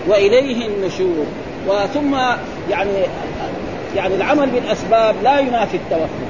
وإليه 0.08 0.68
النشور. 0.68 1.26
وثم 1.68 2.16
يعني 2.70 2.92
يعني 3.96 4.16
العمل 4.16 4.50
بالأسباب 4.50 5.16
لا 5.24 5.40
ينافي 5.40 5.78
التوكل. 5.78 6.25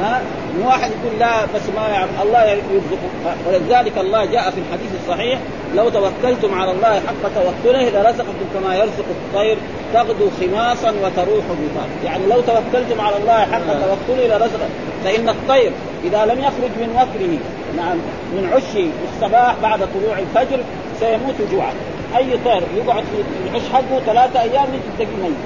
ها؟ 0.00 0.22
واحد 0.64 0.90
يقول 0.90 1.18
لا 1.18 1.44
بس 1.44 1.62
ما 1.76 1.88
يعرف. 1.88 2.22
الله 2.22 2.44
يرزقه. 2.44 3.36
ولذلك 3.46 3.98
الله 3.98 4.24
جاء 4.24 4.50
في 4.50 4.58
الحديث 4.60 4.90
الصحيح 5.02 5.38
لو 5.74 5.88
توكلتم 5.88 6.54
على 6.54 6.72
الله 6.72 7.00
حق 7.00 7.22
توكله 7.34 7.88
لرزقكم 7.88 8.44
كما 8.54 8.76
يرزق 8.76 9.04
الطير 9.10 9.56
تغدو 9.94 10.30
خماصا 10.40 10.90
وتروح 10.90 11.44
بطان 11.44 11.88
يعني 12.04 12.26
لو 12.26 12.40
توكلتم 12.40 13.00
على 13.00 13.16
الله 13.16 13.40
حق 13.40 13.66
توكله 13.66 14.26
لرزق 14.26 14.60
فإن 15.04 15.28
الطير 15.28 15.72
إذا 16.04 16.24
لم 16.24 16.38
يخرج 16.38 16.70
من 16.80 16.90
وكره 16.94 17.38
نعم 17.76 17.96
من 18.32 18.50
عشه 18.52 18.88
الصباح 19.12 19.54
بعد 19.62 19.78
طلوع 19.78 20.18
الفجر 20.18 20.60
سيموت 21.00 21.34
جوعا. 21.52 21.72
أي 22.16 22.38
طير 22.44 22.62
يقعد 22.76 23.04
في 23.04 23.48
العش 23.50 23.62
حقه 23.72 24.00
ثلاثة 24.06 24.42
أيام 24.42 24.66
يجي 24.74 24.82
تلاقيه 24.98 25.22
ميت. 25.22 25.36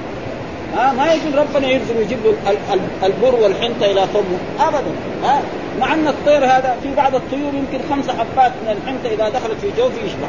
ها 0.77 0.93
ما 0.93 1.07
يقول 1.13 1.39
ربنا 1.39 1.69
يرزق 1.69 1.97
ويجيب 1.97 2.19
له 2.25 2.55
البر 3.03 3.35
والحنطة 3.35 3.87
إلى 3.87 4.07
فمه 4.07 4.69
ابدا. 4.69 4.91
ها 5.25 5.43
مع 5.81 5.95
أن 5.95 6.09
الطير 6.09 6.45
هذا 6.45 6.77
في 6.83 6.95
بعض 6.95 7.15
الطيور 7.15 7.55
يمكن 7.55 7.79
خمس 7.91 8.09
حبات 8.11 8.53
من 8.63 8.77
الحنطة 8.77 9.15
إذا 9.15 9.29
دخلت 9.29 9.61
في 9.61 9.71
جوفه 9.79 10.05
يشبع. 10.07 10.29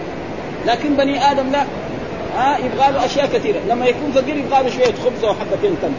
لكن 0.66 0.96
بني 0.96 1.32
آدم 1.32 1.52
لا. 1.52 1.64
ها 2.38 2.58
يبغى 2.58 2.92
له 2.92 3.06
أشياء 3.06 3.26
كثيرة. 3.34 3.60
لما 3.70 3.86
يكون 3.86 4.12
فقير 4.12 4.38
يبغى 4.38 4.64
له 4.64 4.70
شوية 4.70 4.94
خبز 5.06 5.26
وحبتين 5.26 5.76
تمر. 5.82 5.92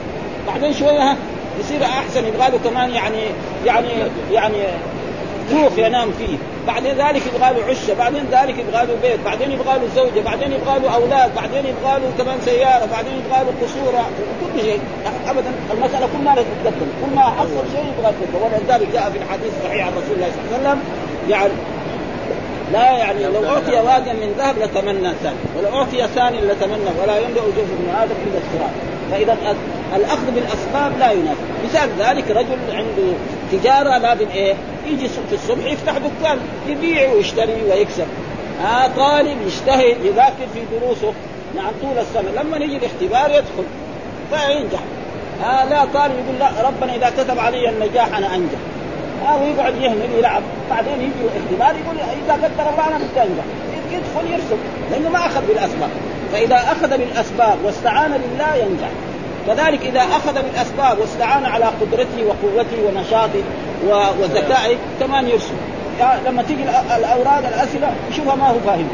بعدين 0.46 0.74
شوية 0.74 1.10
ها 1.10 1.16
يصير 1.60 1.84
أحسن. 1.84 2.24
يبغى 2.24 2.50
له 2.50 2.58
كمان 2.64 2.90
يعني 2.90 3.22
يعني 3.66 3.88
يعني 4.32 4.56
كوخ 5.50 5.78
ينام 5.78 6.10
فيه. 6.18 6.36
بعد 6.68 6.86
ذلك 6.86 7.22
يبغى 7.26 7.50
له 7.54 7.64
عشة 7.70 7.94
بعدين 7.98 8.24
ذلك 8.32 8.58
يبغى 8.58 8.86
له 8.86 8.94
بيت 9.02 9.20
بعدين 9.24 9.50
يبغى 9.50 9.78
له 9.78 9.88
زوجة 9.96 10.20
بعدين 10.24 10.52
يبغى 10.52 10.78
له 10.78 10.94
أولاد 10.94 11.34
بعدين 11.34 11.64
يبغى 11.66 11.92
له 12.00 12.08
كمان 12.18 12.38
سيارة 12.44 12.86
بعدين 12.92 13.12
يبغى 13.12 13.38
له 13.44 13.52
قصور 13.62 13.92
كل 14.40 14.60
شيء. 14.60 14.80
ابدا 15.28 15.50
المسألة 15.72 16.06
كل 16.06 16.24
ما 16.24 16.34
تتقدم 16.34 16.88
كل 17.02 17.16
ما 17.16 17.22
حصل 17.22 17.62
شيء 17.72 17.84
يبغى 17.98 18.12
يتقدم 18.22 18.42
ولذلك 18.44 18.88
جاء 18.92 19.10
في 19.10 19.18
الحديث 19.18 19.52
الصحيح 19.58 19.86
عن 19.86 19.92
رسول 19.92 20.16
الله 20.16 20.30
صلى 20.30 20.56
الله 20.56 20.68
عليه 20.68 20.68
وسلم 20.68 20.80
يعني 21.28 21.52
لا 22.72 22.90
يعني 22.98 23.24
لو 23.24 23.48
أعطي 23.48 23.76
واديا 23.86 24.12
من 24.12 24.34
ذهب 24.38 24.58
لتمنى 24.58 25.12
ثاني 25.22 25.36
ولو 25.58 25.78
أعطي 25.78 26.06
ثاني 26.14 26.40
لتمنى 26.40 26.90
ولا 27.02 27.18
يملأ 27.18 27.40
جوف 27.56 27.68
ابن 27.78 27.88
آدم 28.02 28.14
إلا 28.26 28.38
الصراط 28.44 28.97
فإذا 29.12 29.36
الأخذ 29.96 30.30
بالأسباب 30.34 30.98
لا 30.98 31.12
ينافي. 31.12 31.40
مثال 31.64 31.88
ذلك 31.98 32.30
رجل 32.30 32.58
عنده 32.76 33.12
تجارة 33.52 33.98
لازم 33.98 34.28
إيه؟ 34.34 34.54
يجي 34.86 35.08
في 35.08 35.34
الصبح 35.34 35.64
يفتح 35.64 35.92
دكان 35.98 36.38
يبيع 36.68 37.12
ويشتري 37.12 37.62
ويكسب. 37.70 38.06
آه 38.64 38.86
طالب 38.96 39.36
يجتهد 39.46 40.04
يذاكر 40.04 40.46
في 40.54 40.60
دروسه. 40.80 41.12
نعم 41.56 41.70
طول 41.82 41.98
السنة. 41.98 42.42
لما 42.42 42.56
يجي 42.56 42.76
الاختبار 42.76 43.30
يدخل 43.30 43.64
فينجح. 44.30 44.80
آه 45.44 45.64
لا 45.64 45.84
طالب 45.84 46.14
يقول 46.14 46.38
لا 46.38 46.68
ربنا 46.68 46.94
إذا 46.94 47.10
كتب 47.10 47.38
علي 47.38 47.68
النجاح 47.68 48.16
أنا 48.16 48.34
أنجح. 48.34 48.58
آه 49.28 49.42
ويقعد 49.42 49.74
يهمل 49.80 50.08
يلعب. 50.18 50.42
بعدين 50.70 50.94
يجي 50.94 51.28
الاختبار 51.36 51.82
يقول 51.84 51.96
إذا 51.98 52.32
قدر 52.32 52.70
الله 52.70 52.88
أنا 52.88 52.98
بتنجح 52.98 53.44
يدخل 53.92 54.32
يرسم 54.32 54.58
لأنه 54.90 55.08
ما 55.08 55.26
أخذ 55.26 55.46
بالأسباب. 55.46 55.90
فإذا 56.32 56.56
أخذ 56.56 56.98
بالأسباب 56.98 57.58
واستعان 57.64 58.10
بالله 58.10 58.54
ينجح. 58.54 58.88
كذلك 59.46 59.82
إذا 59.82 60.00
أخذ 60.00 60.34
بالأسباب 60.34 60.98
واستعان 60.98 61.44
على 61.44 61.64
قدرته 61.64 62.24
وقوته 62.26 62.76
ونشاطه 62.86 63.42
وذكائه 64.20 64.76
كمان 65.00 65.28
يرسم 65.28 65.54
يعني 66.00 66.20
لما 66.28 66.42
تيجي 66.42 66.62
الأوراد 66.96 67.44
الأسئلة 67.44 67.92
يشوفها 68.10 68.34
ما 68.34 68.48
هو 68.48 68.58
فاهم. 68.66 68.88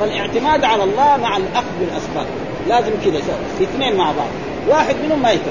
فالاعتماد 0.00 0.64
على 0.64 0.84
الله 0.84 1.16
مع 1.16 1.36
الأخذ 1.36 1.72
بالأسباب. 1.80 2.26
لازم 2.68 2.90
كذا 3.04 3.20
اثنين 3.62 3.96
مع 3.96 4.04
بعض. 4.04 4.28
واحد 4.68 4.94
منهم 5.04 5.22
ما 5.22 5.30
يكفي 5.30 5.50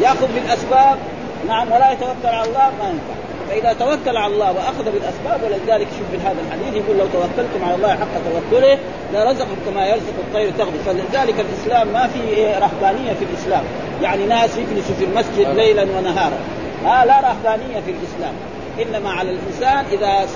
يأخذ 0.00 0.26
بالأسباب 0.34 0.98
نعم 1.46 1.72
ولا 1.72 1.92
يتوكل 1.92 2.28
على 2.28 2.48
الله 2.48 2.70
ما 2.80 2.88
ينفع. 2.88 3.14
فإذا 3.48 3.72
توكل 3.72 4.16
على 4.16 4.34
الله 4.34 4.52
وأخذ 4.52 4.84
بالأسباب 4.84 5.40
ولذلك 5.44 5.86
شوف 5.98 6.10
في 6.10 6.28
هذا 6.28 6.36
الحديث 6.46 6.84
يقول 6.84 6.98
لو 6.98 7.06
توكلتم 7.06 7.64
على 7.64 7.74
الله 7.74 7.88
حق 7.88 8.14
توكله 8.50 8.78
لرزقكم 9.12 9.56
كما 9.66 9.86
يرزق 9.86 10.14
الطير 10.18 10.50
تغدو 10.50 10.78
فلذلك 10.86 11.34
الإسلام 11.40 11.88
ما 11.88 12.06
في 12.06 12.46
رهبانية 12.46 13.12
في 13.12 13.24
الإسلام. 13.24 13.62
يعني 14.02 14.26
ناس 14.26 14.50
يجلسوا 14.56 14.94
في 14.94 15.04
المسجد 15.04 15.56
ليلا 15.56 15.82
ونهارا. 15.82 16.38
ها 16.84 17.04
لا 17.04 17.20
رهبانية 17.20 17.80
في 17.80 17.90
الإسلام. 17.90 18.34
إنما 18.82 19.10
على 19.10 19.30
الإنسان 19.30 19.84
إذا 19.92 20.26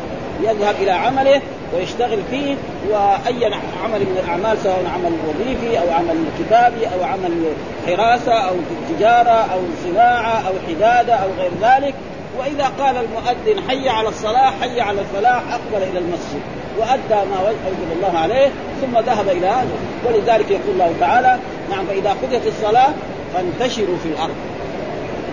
يذهب 0.42 0.74
إلى 0.82 0.90
عمله 0.90 1.40
ويشتغل 1.74 2.18
فيه 2.30 2.56
وأي 2.90 3.44
عمل 3.84 4.00
من 4.00 4.20
الأعمال 4.24 4.58
سواء 4.62 4.84
عمل 4.94 5.12
وظيفي 5.28 5.78
أو 5.78 5.90
عمل 5.90 6.24
كتابي 6.38 6.86
أو 6.86 7.04
عمل 7.04 7.52
حراسة 7.86 8.32
أو 8.32 8.54
تجارة 8.88 9.46
أو 9.54 9.60
صناعة 9.84 10.48
أو 10.48 10.52
حدادة 10.68 11.14
أو 11.14 11.28
غير 11.38 11.50
ذلك. 11.62 11.94
وإذا 12.38 12.72
قال 12.78 12.96
المؤذن 12.96 13.68
حي 13.68 13.88
على 13.88 14.08
الصلاة 14.08 14.50
حي 14.60 14.80
على 14.80 15.00
الفلاح 15.00 15.42
أقبل 15.52 15.82
إلى 15.90 15.98
المسجد 15.98 16.40
وأدى 16.78 17.28
ما 17.30 17.36
اوجب 17.46 17.92
الله 17.96 18.18
عليه 18.18 18.48
ثم 18.80 18.98
ذهب 18.98 19.28
إلى 19.28 19.64
ولذلك 20.06 20.50
يقول 20.50 20.70
الله 20.72 20.92
تعالى 21.00 21.38
نعم 21.70 21.86
فإذا 21.86 22.16
قضيت 22.22 22.46
الصلاة 22.46 22.92
فانتشروا 23.34 23.96
في 24.02 24.08
الأرض. 24.08 24.34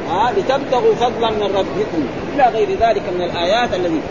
ها 0.10 0.32
لتبتغوا 0.38 0.96
فضلا 0.96 1.30
من 1.30 1.56
ربكم. 1.56 2.08
إلى 2.36 2.44
غير 2.54 2.68
ذلك 2.70 3.04
من 3.16 3.22
الآيات 3.22 3.74
الذي 3.74 4.02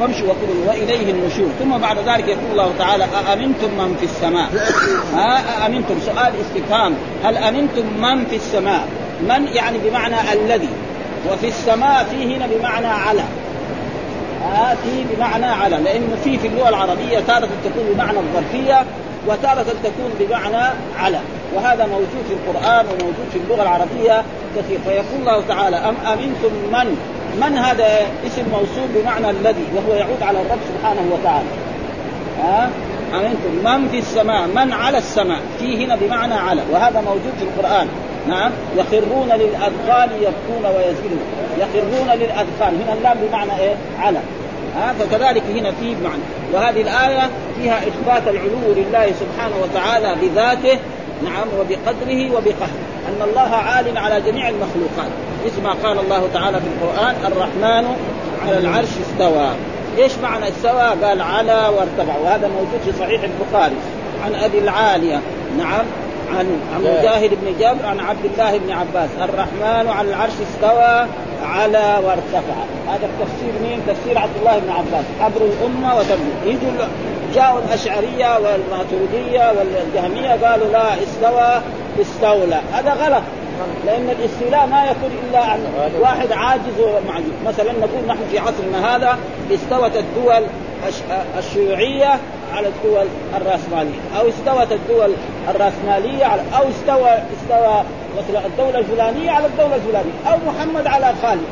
فامشوا 0.00 0.26
وكلوا 0.26 0.68
وإليه 0.68 1.10
النشور. 1.10 1.48
ثم 1.58 1.78
بعد 1.78 1.98
ذلك 1.98 2.28
يقول 2.28 2.50
الله 2.52 2.70
تعالى 2.78 3.04
أأمنتم 3.04 3.70
من 3.78 3.96
في 4.00 4.04
السماء؟ 4.04 4.48
ها 5.14 5.64
أأمنتم؟ 5.64 5.94
سؤال 6.06 6.32
استفهام. 6.40 6.94
هل 7.24 7.36
أمنتم 7.36 7.86
من 8.02 8.24
في 8.24 8.36
السماء؟ 8.36 8.88
من 9.22 9.46
يعني 9.54 9.78
بمعنى 9.78 10.32
الذي. 10.32 10.68
وفي 11.32 11.48
السماء 11.48 12.04
في 12.04 12.36
هنا 12.36 12.46
بمعنى 12.46 12.86
على. 12.86 13.22
آه 14.42 14.74
في 14.74 15.16
بمعنى 15.16 15.46
على. 15.46 15.76
لأن 15.76 16.16
في 16.24 16.38
في 16.38 16.46
اللغة 16.46 16.68
العربية 16.68 17.18
تارة 17.26 17.48
تكون 17.64 17.84
بمعنى 17.94 18.18
الظرفية. 18.18 18.84
وتارة 19.26 19.66
تكون 19.84 20.10
بمعنى 20.20 20.72
على 20.98 21.18
وهذا 21.54 21.86
موجود 21.86 22.24
في 22.28 22.34
القرآن 22.34 22.86
وموجود 22.86 23.26
في 23.32 23.38
اللغة 23.38 23.62
العربية 23.62 24.22
كثير. 24.56 24.78
فيقول 24.84 25.20
الله 25.20 25.42
تعالى 25.48 25.76
أم 25.76 25.94
أمنتم 26.06 26.52
من 26.72 26.96
من 27.40 27.58
هذا 27.58 27.86
اسم 28.26 28.42
موصول 28.52 28.88
بمعنى 28.94 29.30
الذي 29.30 29.64
وهو 29.74 29.94
يعود 29.98 30.22
على 30.22 30.40
الرب 30.40 30.58
سبحانه 30.68 31.10
وتعالى. 31.12 31.48
ها؟ 32.42 32.64
آه؟ 32.64 32.68
أمنتم 33.16 33.50
من 33.64 33.88
في 33.88 33.98
السماء 33.98 34.46
من 34.46 34.72
على 34.72 34.98
السماء. 34.98 35.40
في 35.58 35.84
هنا 35.84 35.96
بمعنى 35.96 36.34
على. 36.34 36.62
وهذا 36.72 37.00
موجود 37.00 37.32
في 37.38 37.44
القرآن. 37.44 37.88
نعم. 38.28 38.50
يخرون 38.76 39.28
للأذقان 39.28 40.08
يبكون 40.20 40.72
ويزيدون. 40.76 41.20
يخرون 41.58 42.08
للأذقان. 42.18 42.80
هنا 42.84 42.92
اللام 42.92 43.18
بمعنى 43.28 43.60
إيه؟ 43.60 43.74
على. 44.00 44.18
ها 44.76 44.94
فكذلك 44.98 45.42
هنا 45.54 45.70
في 45.70 45.94
بمعنى 45.94 46.22
وهذه 46.52 46.80
الآية 46.80 47.30
فيها 47.58 47.78
إثبات 47.78 48.28
العلو 48.28 48.72
لله 48.76 49.12
سبحانه 49.20 49.54
وتعالى 49.62 50.16
بذاته 50.22 50.78
نعم 51.24 51.46
وبقدره 51.58 52.30
وبقهره. 52.30 52.78
أن 53.08 53.28
الله 53.28 53.56
عال 53.56 53.98
على 53.98 54.20
جميع 54.20 54.48
المخلوقات. 54.48 55.10
مثل 55.46 55.62
ما 55.62 55.72
قال 55.72 55.98
الله 55.98 56.28
تعالى 56.34 56.60
في 56.60 56.66
القرآن 56.66 57.14
الرحمن 57.26 57.96
على 58.46 58.58
العرش 58.58 58.88
استوى. 58.88 59.48
إيش 59.98 60.12
معنى 60.22 60.48
استوى؟ 60.48 61.04
قال 61.04 61.22
على 61.22 61.52
وارتفع. 61.52 62.16
وهذا 62.24 62.48
موجود 62.48 62.80
في 62.84 62.92
صحيح 62.98 63.20
البخاري. 63.22 63.76
عن 64.24 64.34
أبي 64.34 64.58
العالية. 64.58 65.20
نعم. 65.58 65.84
عن 66.34 66.60
مجاهد 66.80 67.30
بن 67.30 67.58
جبر 67.60 67.86
عن 67.86 68.00
عبد 68.00 68.24
الله 68.24 68.58
بن 68.58 68.72
عباس. 68.72 69.10
الرحمن 69.22 69.88
على 69.88 70.08
العرش 70.08 70.32
استوى 70.32 71.06
على 71.44 71.98
وارتفع. 72.04 72.56
هذا 72.88 73.06
التفسير 73.06 73.52
مين؟ 73.62 73.80
تفسير 73.86 74.18
عبد 74.18 74.36
الله 74.40 74.58
بن 74.58 74.70
عباس. 74.70 75.04
حبر 75.20 75.40
الأمة 75.40 75.96
وتبليغ 75.96 76.46
يجوا 76.46 76.86
جاءوا 77.34 77.58
الأشعرية 77.58 78.38
والماتريدية 78.38 79.52
والجهمية 79.58 80.46
قالوا 80.46 80.68
لا 80.72 80.94
استوى 81.02 81.62
استولى. 82.00 82.60
هذا 82.72 82.92
غلط. 82.92 83.22
لأن 83.86 84.10
الاستيلاء 84.10 84.66
ما 84.66 84.84
يكون 84.84 85.10
إلا 85.28 85.38
عن 85.38 85.60
واحد 86.00 86.32
عاجز 86.32 86.80
ومعجز 86.80 87.32
مثلا 87.46 87.72
نقول 87.72 88.06
نحن 88.08 88.18
في 88.30 88.38
عصرنا 88.38 88.96
هذا 88.96 89.18
استوت 89.52 89.96
الدول 89.96 90.46
الشيوعية 91.38 92.18
على 92.54 92.68
الدول 92.68 93.06
الرأسمالية. 93.36 94.00
أو 94.18 94.28
استوت 94.28 94.72
الدول 94.72 95.10
الرأسمالية 95.48 96.24
على 96.24 96.42
أو 96.58 96.68
استوى 96.68 97.10
استوى 97.10 97.82
مثلا 98.18 98.46
الدولة 98.46 98.78
الفلانية 98.78 99.30
على 99.30 99.46
الدولة 99.46 99.74
الفلانية. 99.74 100.12
أو 100.26 100.36
محمد 100.46 100.86
على 100.86 101.12
خالد. 101.22 101.44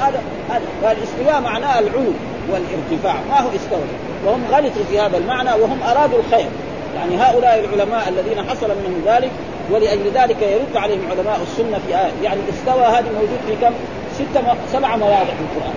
هذا 0.00 0.22
هذا 0.50 0.64
فالاستواء 0.82 1.40
معناه 1.40 1.78
العلو 1.78 2.12
والارتفاع. 2.50 3.14
ما 3.30 3.40
هو 3.40 3.48
استوى؟ 3.56 3.80
وهم 4.26 4.44
غلطوا 4.52 4.84
في 4.90 5.00
هذا 5.00 5.16
المعنى 5.16 5.50
وهم 5.62 5.82
أرادوا 5.82 6.18
الخير. 6.18 6.48
يعني 6.96 7.16
هؤلاء 7.16 7.64
العلماء 7.64 8.08
الذين 8.08 8.50
حصل 8.50 8.68
منهم 8.68 9.02
ذلك 9.06 9.30
ولأجل 9.70 10.10
ذلك 10.14 10.42
يرد 10.42 10.76
عليهم 10.76 11.02
علماء 11.10 11.40
السنة 11.42 11.78
في 11.86 11.94
آية. 11.98 12.12
يعني 12.22 12.40
استوى 12.50 12.84
هذه 12.84 13.06
موجود 13.14 13.38
في 13.46 13.56
كم؟ 13.60 13.72
ستة 14.14 14.54
سبع 14.72 14.96
مواضع 14.96 15.24
في 15.24 15.42
القرآن. 15.50 15.74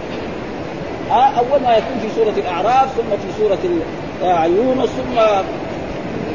أول 1.12 1.62
ما 1.64 1.78
يكون 1.78 2.00
في 2.02 2.16
سورة 2.16 2.34
الأعراف 2.38 2.88
ثم 2.96 3.10
في 3.10 3.40
سورة 3.40 3.58
يونس 4.22 4.90
ثم 4.90 5.18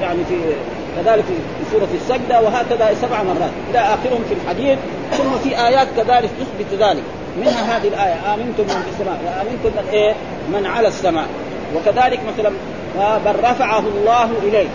يعني 0.03 0.25
في 0.29 0.35
كذلك 0.97 1.25
في 1.25 1.35
سورة 1.73 1.89
السجدة 1.95 2.41
وهكذا 2.41 2.95
سبع 2.95 3.23
مرات. 3.23 3.51
إلى 3.71 3.79
آخرهم 3.79 4.25
في 4.29 4.35
الحديث. 4.35 4.79
ثم 5.13 5.49
في 5.49 5.67
آيات 5.67 5.89
كذلك 5.97 6.31
تثبت 6.41 6.83
ذلك. 6.83 7.03
منها 7.41 7.77
هذه 7.77 7.89
الآية. 7.89 8.35
آمنتم 8.35 8.63
من 8.63 8.83
في 8.83 8.91
السماء. 8.91 9.19
وآمنتم 9.27 9.83
من 9.83 9.89
إيه؟ 9.93 10.15
من 10.53 10.67
على 10.67 10.89
السماء. 10.89 11.27
وكذلك 11.77 12.21
مثلا 12.33 12.51
بل 13.25 13.41
رفعه 13.51 13.79
الله 13.79 14.31
إليه. 14.43 14.69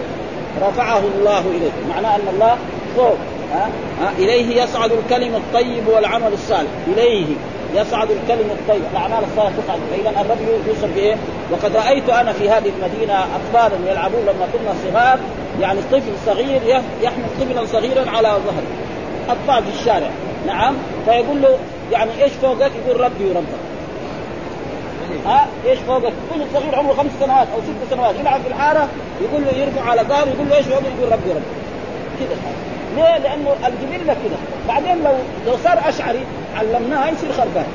رفعه 0.61 0.99
الله 0.99 1.39
إليه. 1.39 1.93
معناه 1.95 2.15
أن 2.15 2.27
الله 2.33 2.57
فوق. 2.95 3.17
ها؟ 3.53 3.69
ها؟ 4.01 4.11
إليه 4.19 4.63
يصعد 4.63 4.91
الكلم 4.91 5.35
الطيب 5.35 5.87
والعمل 5.87 6.33
الصالح. 6.33 6.69
إليه. 6.87 7.25
يصعد 7.75 8.11
الكلم 8.11 8.51
الطيب. 8.51 8.81
الاعمال 8.91 9.23
الصالحه 9.23 9.51
تصعد 9.65 9.79
فإذا 9.91 10.09
الرب 10.21 10.37
يوصف 10.67 10.93
بإيه؟ 10.95 11.15
وقد 11.51 11.75
رأيت 11.75 12.09
أنا 12.09 12.33
في 12.33 12.49
هذه 12.49 12.71
المدينة 12.77 13.13
أطفالا 13.35 13.91
يلعبون 13.91 14.21
لما 14.21 14.47
كنا 14.53 14.73
صغار. 14.83 15.19
يعني 15.61 15.79
طفل 15.91 16.11
صغير 16.25 16.61
يحمل 17.01 17.25
طفلا 17.39 17.65
صغيرا 17.65 18.09
على 18.09 18.27
ظهره. 18.27 18.63
أطفال 19.29 19.63
في 19.63 19.79
الشارع. 19.79 20.09
نعم. 20.47 20.75
فيقول 21.05 21.41
له 21.41 21.57
يعني 21.91 22.23
إيش 22.23 22.33
فوقك؟ 22.33 22.71
يقول 22.85 23.01
ربي 23.01 23.25
وربك. 23.25 23.63
ها؟ 25.25 25.47
إيش 25.65 25.79
فوقك؟ 25.79 26.13
طفل 26.29 26.45
صغير 26.53 26.75
عمره 26.75 26.93
خمس 26.93 27.11
سنوات 27.19 27.47
أو 27.55 27.59
ست 27.59 27.93
سنوات. 27.93 28.15
يلعب 28.19 28.41
في 28.41 28.47
الحارة. 28.47 28.87
يقول 29.21 29.41
له 29.43 29.51
يرفع 29.51 29.89
على 29.89 30.01
ظهره. 30.01 30.29
يقول 30.29 30.49
له 30.49 30.57
إيش 30.57 30.65
فوقك؟ 30.65 30.91
يقول 30.99 31.11
ربي 31.11 31.29
وربك. 31.29 31.43
كذا 32.19 32.37
ليه؟ 32.95 33.17
لأنه 33.17 33.55
الجبلة 33.67 34.13
كذا 34.13 34.37
بعدين 34.67 35.03
لو 35.03 35.13
لو 35.47 35.57
صار 35.63 35.79
أشعري 35.89 36.19
علمناه 36.55 37.09
يصير 37.09 37.31
خربان. 37.31 37.65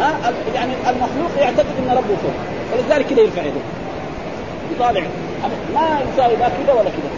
ها؟ 0.00 0.10
يعني 0.54 0.72
المخلوق 0.88 1.30
يعتقد 1.40 1.66
ان 1.78 1.90
ربه 1.90 2.16
فوق. 2.22 2.34
ولذلك 2.72 3.06
كذا 3.06 3.20
يرفع 3.20 3.42
يده 3.42 3.60
يطالع. 4.76 5.02
ما 5.74 6.00
يساوي 6.12 6.36
لا 6.36 6.48
كذا 6.48 6.72
ولا 6.72 6.90
كذا 6.90 7.10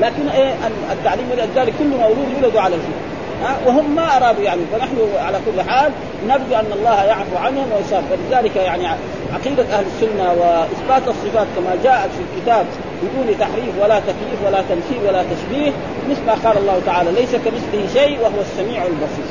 لكن 0.00 0.28
إيه؟ 0.28 0.54
التعليم 0.92 1.30
ولذلك 1.30 1.72
كل 1.78 1.86
مولود 1.86 2.28
يولد 2.40 2.56
على 2.56 2.74
الفطره 2.74 3.16
ها؟ 3.44 3.56
وهم 3.66 3.94
ما 3.94 4.16
أرادوا 4.16 4.42
يعني. 4.42 4.60
فنحن 4.72 4.96
على 5.26 5.38
كل 5.46 5.70
حال 5.70 5.92
نرجو 6.28 6.54
أن 6.54 6.72
الله 6.72 7.04
يعفو 7.04 7.36
عنهم 7.36 7.72
ويسار 7.76 8.02
فلذلك 8.10 8.56
يعني 8.56 8.86
عقيدة 9.34 9.62
أهل 9.62 9.84
السنة 9.86 10.32
وإثبات 10.32 11.08
الصفات 11.08 11.46
كما 11.56 11.76
جاءت 11.84 12.10
في 12.10 12.22
الكتاب 12.36 12.66
بدون 13.02 13.38
تحريف 13.38 13.74
ولا 13.82 14.00
تكييف 14.00 14.38
ولا 14.46 14.62
تمثيل 14.68 15.08
ولا 15.08 15.22
تشبيه 15.22 15.72
مثل 16.10 16.26
ما 16.26 16.34
قال 16.44 16.58
الله 16.58 16.80
تعالى 16.86 17.10
ليس 17.12 17.30
كمثله 17.30 17.86
شيء 17.92 18.20
وهو 18.20 18.40
السميع 18.40 18.82
البصير. 18.82 19.30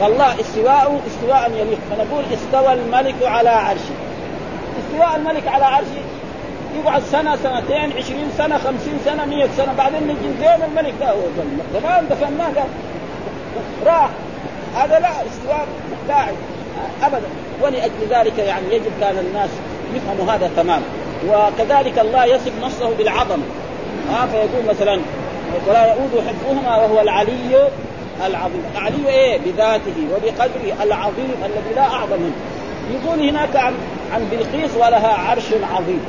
فالله 0.00 0.40
استواءه 0.40 1.00
استواء 1.06 1.50
يليق. 1.50 1.78
فنقول 1.90 2.24
استوى 2.34 2.72
الملك 2.72 3.14
على 3.22 3.48
عرشه. 3.48 3.94
استواء 4.80 5.16
الملك 5.16 5.48
على 5.48 5.64
عرشه 5.64 6.04
يقعد 6.78 7.02
سنة 7.02 7.36
سنتين 7.36 7.92
عشرين 7.98 8.30
سنة 8.38 8.58
خمسين 8.58 8.98
سنة 9.04 9.24
مية 9.24 9.48
سنة 9.56 9.72
بعدين 9.78 10.02
نجي 10.02 10.38
زين 10.40 10.62
الملك 10.68 10.94
ده. 11.00 11.10
هو 11.10 11.20
زمان 11.74 12.08
دفناه 12.10 12.50
ده 12.50 12.64
راح. 13.86 14.10
هذا 14.76 14.98
لا 14.98 15.08
استواء 15.08 15.66
داعي 16.08 16.34
ابدا. 17.02 17.28
ولأجل 17.62 17.92
ذلك 18.10 18.38
يعني 18.38 18.74
يجب 18.74 18.92
كان 19.00 19.18
الناس 19.18 19.50
يفهموا 19.94 20.32
هذا 20.32 20.50
تماما. 20.56 20.82
وكذلك 21.28 21.98
الله 21.98 22.24
يصف 22.24 22.52
نفسه 22.64 22.90
بالعظمه 22.98 23.44
آه 24.10 24.26
فيقول 24.26 24.64
مثلا 24.68 25.00
ولا 25.68 25.86
يؤود 25.86 26.24
حفظهما 26.28 26.76
وهو 26.76 27.00
العلي 27.00 27.68
العظيم. 28.26 28.62
العلي 28.74 29.08
إيه؟ 29.08 29.38
بذاته 29.38 30.08
وبقدره 30.12 30.82
العظيم 30.82 31.34
الذي 31.44 31.74
لا 31.76 31.82
أعظم 31.82 32.16
منه. 32.16 32.34
يقول 32.94 33.28
هناك 33.28 33.56
عن 33.56 33.74
عن 34.14 34.28
بلقيس 34.30 34.70
ولها 34.76 35.14
عرش 35.14 35.44
عظيم. 35.74 36.00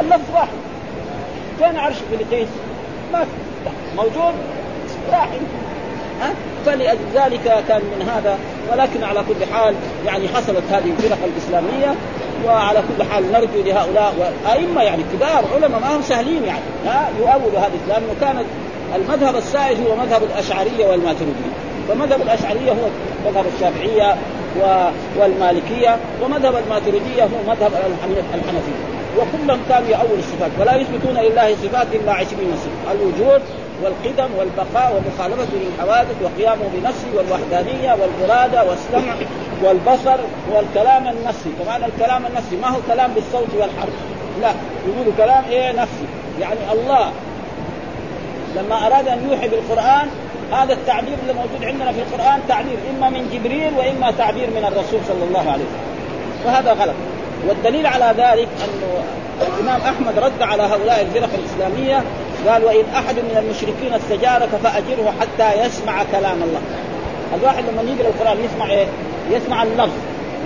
اللفظ 0.00 0.34
واحد. 0.34 0.48
فين 1.58 1.76
عرش 1.78 1.96
بلقيس؟ 2.12 2.48
ما 3.12 3.26
موجود؟ 3.96 4.34
راح. 5.12 5.28
ها؟ 6.20 6.32
فلأجل 6.66 6.98
ذلك 7.14 7.64
كان 7.68 7.80
من 7.80 8.08
هذا 8.14 8.38
ولكن 8.72 9.04
على 9.04 9.20
كل 9.28 9.54
حال 9.54 9.74
يعني 10.06 10.28
حصلت 10.28 10.62
هذه 10.70 10.90
الفرق 10.98 11.18
الإسلامية. 11.24 11.94
وعلى 12.46 12.82
كل 12.88 13.04
حال 13.04 13.32
نرجو 13.32 13.62
لهؤلاء 13.66 14.14
وأئمة 14.18 14.82
يعني 14.82 15.02
كبار 15.12 15.44
علماء 15.54 15.80
ما 15.80 15.96
هم 15.96 16.02
سهلين 16.02 16.44
يعني. 16.44 16.64
ها 16.86 17.08
يؤولوا 17.18 17.58
هذا 17.58 17.70
الإسلام 17.74 18.02
وكانت 18.10 18.46
المذهب 18.96 19.36
السائد 19.36 19.86
هو 19.86 19.96
مذهب 19.96 20.22
الأشعرية 20.22 20.86
والماتريدية. 20.86 21.52
فمذهب 21.88 22.22
الأشعرية 22.22 22.72
هو 22.72 22.88
مذهب 23.30 23.44
الشافعية 23.54 24.16
والمالكية 25.18 25.96
ومذهب 26.22 26.54
الماتريدية 26.56 27.22
هو 27.22 27.52
مذهب 27.52 27.72
الحنفية. 28.34 28.82
وكلهم 29.18 29.60
كانوا 29.68 29.88
يأول 29.88 30.18
الصفات 30.18 30.50
ولا 30.60 30.76
يثبتون 30.76 31.16
لله 31.16 31.54
صفات 31.62 31.86
إلا 31.92 32.12
عشرين 32.12 32.52
صفة. 32.56 32.92
الوجود 32.92 33.42
والقدم 33.82 34.30
والبقاء 34.38 34.92
ومخالفته 34.96 35.56
للحوادث 35.56 36.16
وقيامه 36.22 36.62
بنفسه 36.74 37.08
والوحدانية 37.16 37.92
والإرادة 37.92 38.64
والسمع 38.64 39.14
والبصر 39.62 40.18
والكلام 40.52 41.08
النفسي. 41.08 41.50
كمان 41.64 41.84
الكلام 41.84 42.26
النفسي 42.26 42.56
ما 42.56 42.68
هو 42.68 42.78
كلام 42.88 43.10
بالصوت 43.14 43.48
والحرف. 43.58 43.94
لا 44.40 44.52
يقولوا 44.88 45.12
كلام 45.18 45.44
إيه؟ 45.50 45.72
نفسي. 45.72 46.06
يعني 46.40 46.60
الله 46.72 47.12
لما 48.56 48.86
أراد 48.86 49.08
أن 49.08 49.30
يوحي 49.30 49.48
بالقرآن 49.48 50.08
هذا 50.52 50.72
التعبير 50.72 51.14
اللي 51.22 51.32
موجود 51.32 51.64
عندنا 51.64 51.92
في 51.92 51.98
القرآن 51.98 52.40
تعبير 52.48 52.78
إما 52.90 53.10
من 53.10 53.30
جبريل 53.32 53.74
وإما 53.78 54.10
تعبير 54.10 54.50
من 54.50 54.64
الرسول 54.64 55.00
صلى 55.08 55.24
الله 55.28 55.50
عليه 55.52 55.64
وسلم. 55.64 56.46
وهذا 56.46 56.72
غلط. 56.72 56.94
والدليل 57.48 57.86
على 57.86 58.04
ذلك 58.04 58.48
أنه 58.64 59.04
الإمام 59.40 59.80
أحمد 59.80 60.18
رد 60.18 60.42
على 60.42 60.62
هؤلاء 60.62 61.00
الفرق 61.00 61.30
الإسلامية 61.34 62.04
قال 62.48 62.64
وإن 62.64 62.84
أحد 62.96 63.14
من 63.14 63.36
المشركين 63.36 63.92
استجارك 63.94 64.48
فأجره 64.64 65.14
حتى 65.20 65.66
يسمع 65.66 66.02
كلام 66.12 66.42
الله. 66.42 66.60
الواحد 67.40 67.64
لما 67.72 67.82
يقرأ 67.82 68.08
القرآن 68.08 68.44
يسمع 68.44 68.70
إيه؟ 68.70 68.86
يسمع 69.30 69.62
اللفظ 69.62 69.98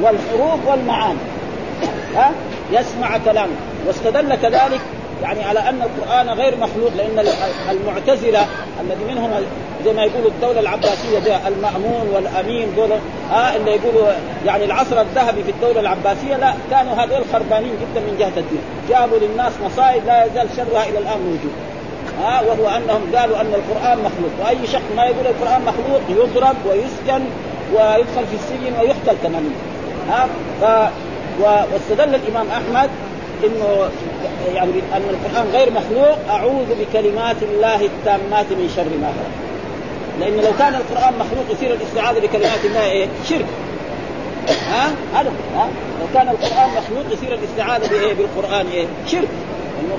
والحروف 0.02 0.66
والمعاني. 0.66 1.18
ها؟ 2.16 2.30
يسمع 2.72 3.18
كلامه. 3.24 3.56
واستدل 3.86 4.34
كذلك 4.34 4.80
يعني 5.22 5.44
على 5.44 5.60
أن 5.60 5.82
القرآن 5.82 6.28
غير 6.28 6.56
مخلوق 6.56 6.90
لأن 6.96 7.26
المعتزلة 7.70 8.46
الذي 8.80 9.04
منهم 9.14 9.30
زي 9.84 9.92
ما 9.92 10.02
يقولوا 10.04 10.28
الدولة 10.30 10.60
العباسية 10.60 11.18
دي 11.18 11.36
المأمون 11.48 12.08
والأمين 12.14 12.68
دول 12.76 12.92
آه 13.32 13.56
اللي 13.56 13.70
يقولوا 13.70 14.08
يعني 14.46 14.64
العصر 14.64 15.00
الذهبي 15.00 15.42
في 15.42 15.50
الدولة 15.50 15.80
العباسية 15.80 16.36
لا 16.36 16.52
كانوا 16.70 16.92
هذول 16.92 17.22
خربانين 17.32 17.72
جدا 17.72 18.00
من 18.00 18.16
جهة 18.18 18.32
الدين. 18.36 18.60
جابوا 18.88 19.18
للناس 19.18 19.52
مصائب 19.64 20.06
لا 20.06 20.24
يزال 20.24 20.48
شرها 20.56 20.88
إلى 20.88 20.98
الآن 20.98 21.20
موجود. 21.20 21.52
ها 22.22 22.40
وهو 22.40 22.68
أنهم 22.68 23.16
قالوا 23.16 23.40
أن 23.40 23.52
القرآن 23.54 23.98
مخلوق. 23.98 24.30
وأي 24.44 24.66
شخص 24.66 24.82
ما 24.96 25.04
يقول 25.04 25.26
القرآن 25.26 25.62
مخلوق 25.62 26.00
يضرب 26.08 26.56
ويسجن 26.66 27.24
ويدخل 27.72 28.26
في 28.26 28.34
السجن 28.34 28.80
ويقتل 28.80 29.16
كمان 29.22 29.50
ها 30.10 30.28
ف 30.60 30.90
واستدل 31.40 32.14
الإمام 32.14 32.46
أحمد 32.50 32.90
إنه 33.44 33.90
يعني 34.54 34.72
أن 34.96 35.02
القرآن 35.10 35.46
غير 35.52 35.70
مخلوق. 35.70 36.18
أعوذ 36.30 36.66
بكلمات 36.80 37.36
الله 37.42 37.80
التامات 37.86 38.46
من 38.50 38.72
شر 38.76 38.98
ما 39.02 39.06
خلق. 39.06 39.46
لأن 40.20 40.36
لو 40.36 40.58
كان 40.58 40.74
القرآن 40.74 41.14
مخلوق 41.18 41.44
يصير 41.50 41.74
الاستعاذة 41.74 42.18
بكلمات 42.18 42.64
الله 42.64 42.84
إيه؟ 42.90 43.06
شرك. 43.28 43.46
ها 44.48 44.86
هذا 45.14 45.32
ها 45.56 45.68
لو 46.00 46.06
كان 46.14 46.28
القرآن 46.28 46.70
مخلوق 46.70 47.04
يصير 47.12 47.34
الاستعاذة 47.34 47.88
بإيه؟ 47.88 48.14
بالقرآن 48.14 48.66
إيه؟ 48.66 48.86
شرك. 49.06 49.28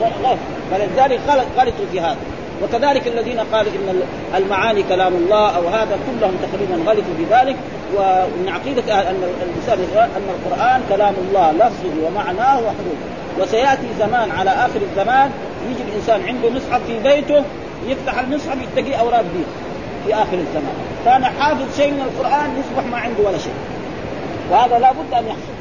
غلط 0.01 0.37
فلذلك 0.71 1.19
غلط 1.27 1.45
غلطوا 1.57 1.85
في 1.91 1.99
هذا 1.99 2.17
وكذلك 2.63 3.07
الذين 3.07 3.39
قالوا 3.39 3.71
إن 3.71 4.01
المعاني 4.35 4.83
كلام 4.83 5.13
الله 5.15 5.55
أو 5.55 5.67
هذا 5.67 5.99
كلهم 6.07 6.37
تقريبا 6.51 6.91
غلطوا 6.91 7.13
في 7.17 7.25
ذلك. 7.35 7.55
ومن 7.95 8.49
عقيدة 8.49 9.09
أن 9.09 9.23
الإنسان 9.41 9.79
أن 9.95 10.29
القرآن 10.29 10.81
كلام 10.89 11.13
الله 11.27 11.51
لفظه 11.51 12.07
ومعناه 12.07 12.57
وحروفه 12.57 13.07
وسيأتي 13.39 13.87
زمان 13.99 14.31
على 14.31 14.49
آخر 14.49 14.79
الزمان 14.91 15.31
يجي 15.69 15.83
الإنسان 15.89 16.21
عنده 16.27 16.49
مصحف 16.49 16.81
في 16.87 16.99
بيته 16.99 17.43
يفتح 17.87 18.19
المصحف 18.19 18.57
يتقي 18.61 18.99
اوراد 18.99 19.25
به 19.25 19.43
في 20.05 20.13
آخر 20.13 20.33
الزمان. 20.33 20.75
كان 21.05 21.25
حافظ 21.25 21.77
شيء 21.77 21.91
من 21.91 22.01
القرآن 22.01 22.49
يصبح 22.59 22.91
ما 22.91 22.97
عنده 22.97 23.23
ولا 23.23 23.37
شيء. 23.37 23.53
وهذا 24.51 24.79
لابد 24.79 25.13
أن 25.13 25.27
يحصل. 25.27 25.57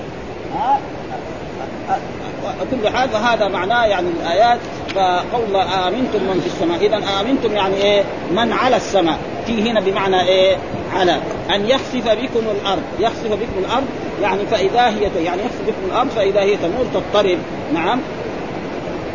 ها؟ 0.55 0.79
كل 2.71 3.09
فهذا 3.13 3.49
معناه 3.49 3.87
يعني 3.87 4.09
الآيات 4.21 4.59
فقول 4.97 5.57
آمنتم 5.57 6.23
من 6.23 6.41
في 6.41 6.47
السماء 6.47 6.79
اذا 6.87 7.21
آمنتم 7.21 7.57
يعني 7.57 7.75
إيه؟ 7.75 8.03
من 8.31 8.53
على 8.53 8.77
السماء. 8.77 9.19
في 9.47 9.71
هنا 9.71 9.81
بمعنى 9.81 10.23
إيه؟ 10.23 10.57
على. 10.95 11.21
أن 11.55 11.67
يخسف 11.67 12.09
بكم 12.09 12.45
الأرض. 12.61 12.83
يخسف 13.01 13.33
بكم 13.33 13.59
الأرض 13.59 13.85
يعني 14.23 14.47
فإذا 14.47 14.89
هي 14.89 15.25
يعني 15.25 15.43
يخسف 15.43 15.63
بكم 15.67 15.91
الأرض 15.91 16.09
فإذا 16.09 16.41
هي 16.41 16.57
تمور 16.57 16.87
تضطرب. 16.95 17.39
نعم. 17.75 18.01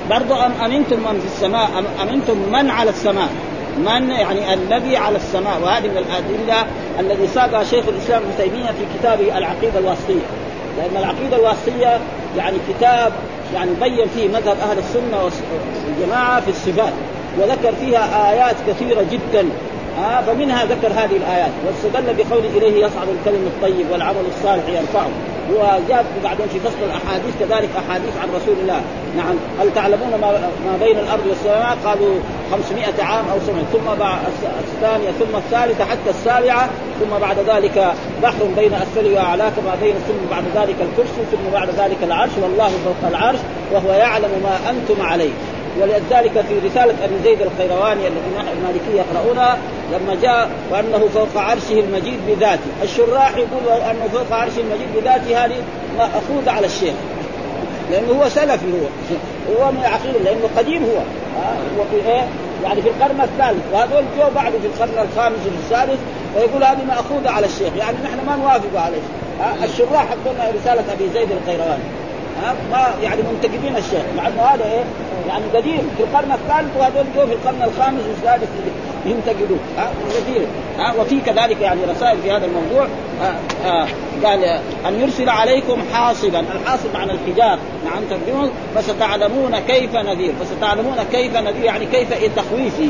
برضو 0.09 0.33
أم 0.33 0.51
أمنتم 0.65 0.99
من 0.99 1.19
في 1.19 1.25
السماء؟ 1.25 1.69
أم 1.79 2.07
أمنتم 2.09 2.37
من 2.51 2.69
على 2.69 2.89
السماء؟ 2.89 3.29
من 3.77 4.09
يعني 4.09 4.53
الذي 4.53 4.97
على 4.97 5.17
السماء؟ 5.17 5.59
وهذه 5.63 5.87
من 5.87 5.97
الأدلة 5.97 6.65
الذي 6.99 7.27
ساقها 7.27 7.63
شيخ 7.63 7.87
الإسلام 7.87 8.21
ابن 8.21 8.31
تيمية 8.37 8.65
في 8.65 8.99
كتابه 8.99 9.37
العقيدة 9.37 9.79
الواسطية. 9.79 10.25
لأن 10.77 11.03
العقيدة 11.03 11.37
الواسطية 11.37 11.99
يعني 12.37 12.57
كتاب 12.69 13.13
يعني 13.53 13.71
بين 13.81 14.07
فيه 14.07 14.27
مذهب 14.27 14.57
أهل 14.59 14.77
السنة 14.77 15.29
والجماعة 15.87 16.41
في 16.41 16.49
الصفات 16.49 16.93
وذكر 17.39 17.73
فيها 17.79 18.31
آيات 18.31 18.55
كثيرة 18.67 19.05
جدا. 19.11 19.49
آه 19.99 20.21
فمنها 20.21 20.65
ذكر 20.65 20.87
هذه 20.87 21.17
الآيات 21.17 21.51
واستدل 21.67 22.23
بقول 22.23 22.43
إليه 22.45 22.85
يصعد 22.85 23.07
الكلم 23.09 23.51
الطيب 23.55 23.91
والعمل 23.91 24.25
الصالح 24.37 24.63
يرفعه. 24.67 25.09
وجاء 25.51 26.05
بعدين 26.23 26.47
في 26.47 26.59
فصل 26.59 26.83
الاحاديث 26.83 27.33
كذلك 27.39 27.69
أحاديث 27.77 28.13
عن 28.21 28.27
رسول 28.35 28.55
الله. 28.61 28.81
نعم. 29.17 29.35
هل 29.59 29.73
تعلمون 29.75 30.11
ما, 30.21 30.31
ما 30.65 30.77
بين 30.85 30.99
الأرض 30.99 31.25
والسماء؟ 31.29 31.77
قالوا 31.85 32.13
500 32.51 32.85
عام 32.99 33.25
أو 33.33 33.39
سنة. 33.47 33.63
ثم 33.73 33.99
بعد 33.99 34.19
الثانية 34.59 35.11
ثم 35.11 35.35
الثالثة 35.35 35.85
حتى 35.85 36.09
السابعة 36.09 36.69
ثم 36.99 37.19
بعد 37.21 37.37
ذلك 37.47 37.93
بحر 38.23 38.43
بين 38.57 38.73
اسفل 38.73 39.13
واعلاه 39.13 39.49
كما 39.49 39.75
بين 39.81 39.95
ثم 40.07 40.21
بعد 40.31 40.43
ذلك 40.55 40.75
الكرسي 40.81 41.21
ثم 41.31 41.53
بعد 41.53 41.69
ذلك 41.69 41.97
العرش. 42.03 42.31
والله 42.41 42.69
فوق 42.85 43.09
العرش 43.09 43.39
وهو 43.71 43.93
يعلم 43.93 44.31
ما 44.43 44.69
أنتم 44.69 45.01
عليه. 45.01 45.31
ولذلك 45.79 46.31
في 46.31 46.67
رسالة 46.67 46.95
أبي 47.03 47.15
زيد 47.23 47.41
الخيرواني 47.41 48.07
التي 48.07 48.29
نحن 48.37 48.47
المالكية 48.47 49.01
يقرؤونها 49.01 49.57
لما 49.91 50.15
جاء 50.21 50.49
وأنه 50.71 51.09
فوق 51.13 51.43
عرشه 51.43 51.79
المجيد 51.79 52.19
بذاته. 52.27 52.69
الشراح 52.83 53.37
يقول 53.37 53.81
أنه 53.81 54.07
فوق 54.13 54.37
عرشه 54.37 54.59
المجيد 54.59 54.87
بذاته 54.95 55.45
هذه 55.45 55.55
مأخوذة 55.97 56.51
على 56.51 56.65
الشيخ. 56.65 56.93
لأنه 57.91 58.11
هو 58.21 58.29
سلفي 58.29 58.65
هو. 58.65 58.87
هو 59.55 59.71
من 59.71 59.83
عقيدة 59.83 60.19
لأنه 60.19 60.49
قديم 60.57 60.83
هو. 60.83 61.01
هو 61.77 61.83
في 61.91 62.09
إيه؟ 62.09 62.27
يعني 62.63 62.81
في 62.81 62.89
القرن 62.89 63.21
الثالث. 63.21 63.63
وهذول 63.73 64.03
جو 64.19 64.25
بعده 64.35 64.59
في 64.59 64.65
القرن 64.65 65.07
الخامس 65.07 65.39
والسادس 65.45 65.99
ويقول 66.35 66.63
هذه 66.63 66.83
مأخوذة 66.87 67.29
على 67.29 67.45
الشيخ. 67.45 67.73
يعني 67.77 67.97
نحن 68.03 68.25
ما 68.27 68.35
نوافق 68.35 68.81
عليه. 68.81 69.01
الشراح 69.63 70.05
حقنا 70.05 70.51
رسالة 70.61 70.83
أبي 70.93 71.09
زيد 71.13 71.31
القيرواني 71.31 71.83
ما 72.71 72.87
يعني 73.03 73.21
منتقدين 73.21 73.77
الشيخ. 73.77 74.01
مع 74.17 74.27
إنه 74.27 74.41
هذا 74.41 74.65
إيه؟ 74.65 74.83
يعني 75.27 75.43
قديم. 75.53 75.89
في 75.97 76.03
القرن 76.03 76.31
الثالث 76.31 76.77
وهذول 76.79 77.05
جو 77.15 77.27
في 77.27 77.33
القرن 77.33 77.61
الخامس 77.63 78.01
والسادس 78.09 78.47
ينتقدون. 79.05 79.59
ها؟ 79.77 79.91
كثير 80.09 80.47
ها؟ 80.77 80.93
وفي 80.99 81.21
كذلك 81.21 81.61
يعني 81.61 81.79
رسائل 81.89 82.17
في 82.17 82.31
هذا 82.31 82.45
الموضوع. 82.45 82.87
ها؟ 83.63 83.87
قال 84.23 84.43
أن 84.87 85.01
يرسل 85.01 85.29
عليكم 85.29 85.81
حاصبا. 85.93 86.39
الحاصب 86.39 86.93
معنى 86.93 87.11
الحجاب. 87.11 87.59
نعم 87.85 88.03
ترجمون. 88.09 88.51
فستعلمون 88.75 89.59
كيف 89.67 89.95
نذير. 89.95 90.33
فستعلمون 90.41 90.97
كيف 91.11 91.37
نذير 91.37 91.63
يعني 91.63 91.85
كيف 91.85 92.35
تخويفي. 92.35 92.89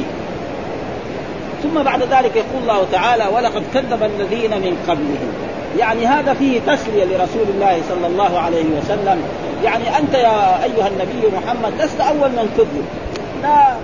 ثم 1.64 1.84
بعد 1.84 2.02
ذلك 2.02 2.36
يقول 2.36 2.62
الله 2.62 2.86
تعالى 2.92 3.24
ولقد 3.34 3.64
كذب 3.74 4.04
الذين 4.04 4.52
من 4.52 4.78
قبلهم. 4.88 5.51
يعني 5.80 6.06
هذا 6.06 6.34
فيه 6.34 6.60
تسلية 6.60 7.06
لرسول 7.06 7.46
الله 7.56 7.82
صلى 7.90 8.08
الله 8.08 8.40
عليه 8.40 8.66
وسلم. 8.78 9.22
يعني 9.64 9.98
أنت 9.98 10.14
يا 10.14 10.64
أيها 10.64 10.88
النبي 10.88 11.38
محمد 11.38 11.82
لست 11.82 12.02
أول 12.02 12.30
من 12.30 12.54
كذب. 12.58 12.86
لا 13.44 13.76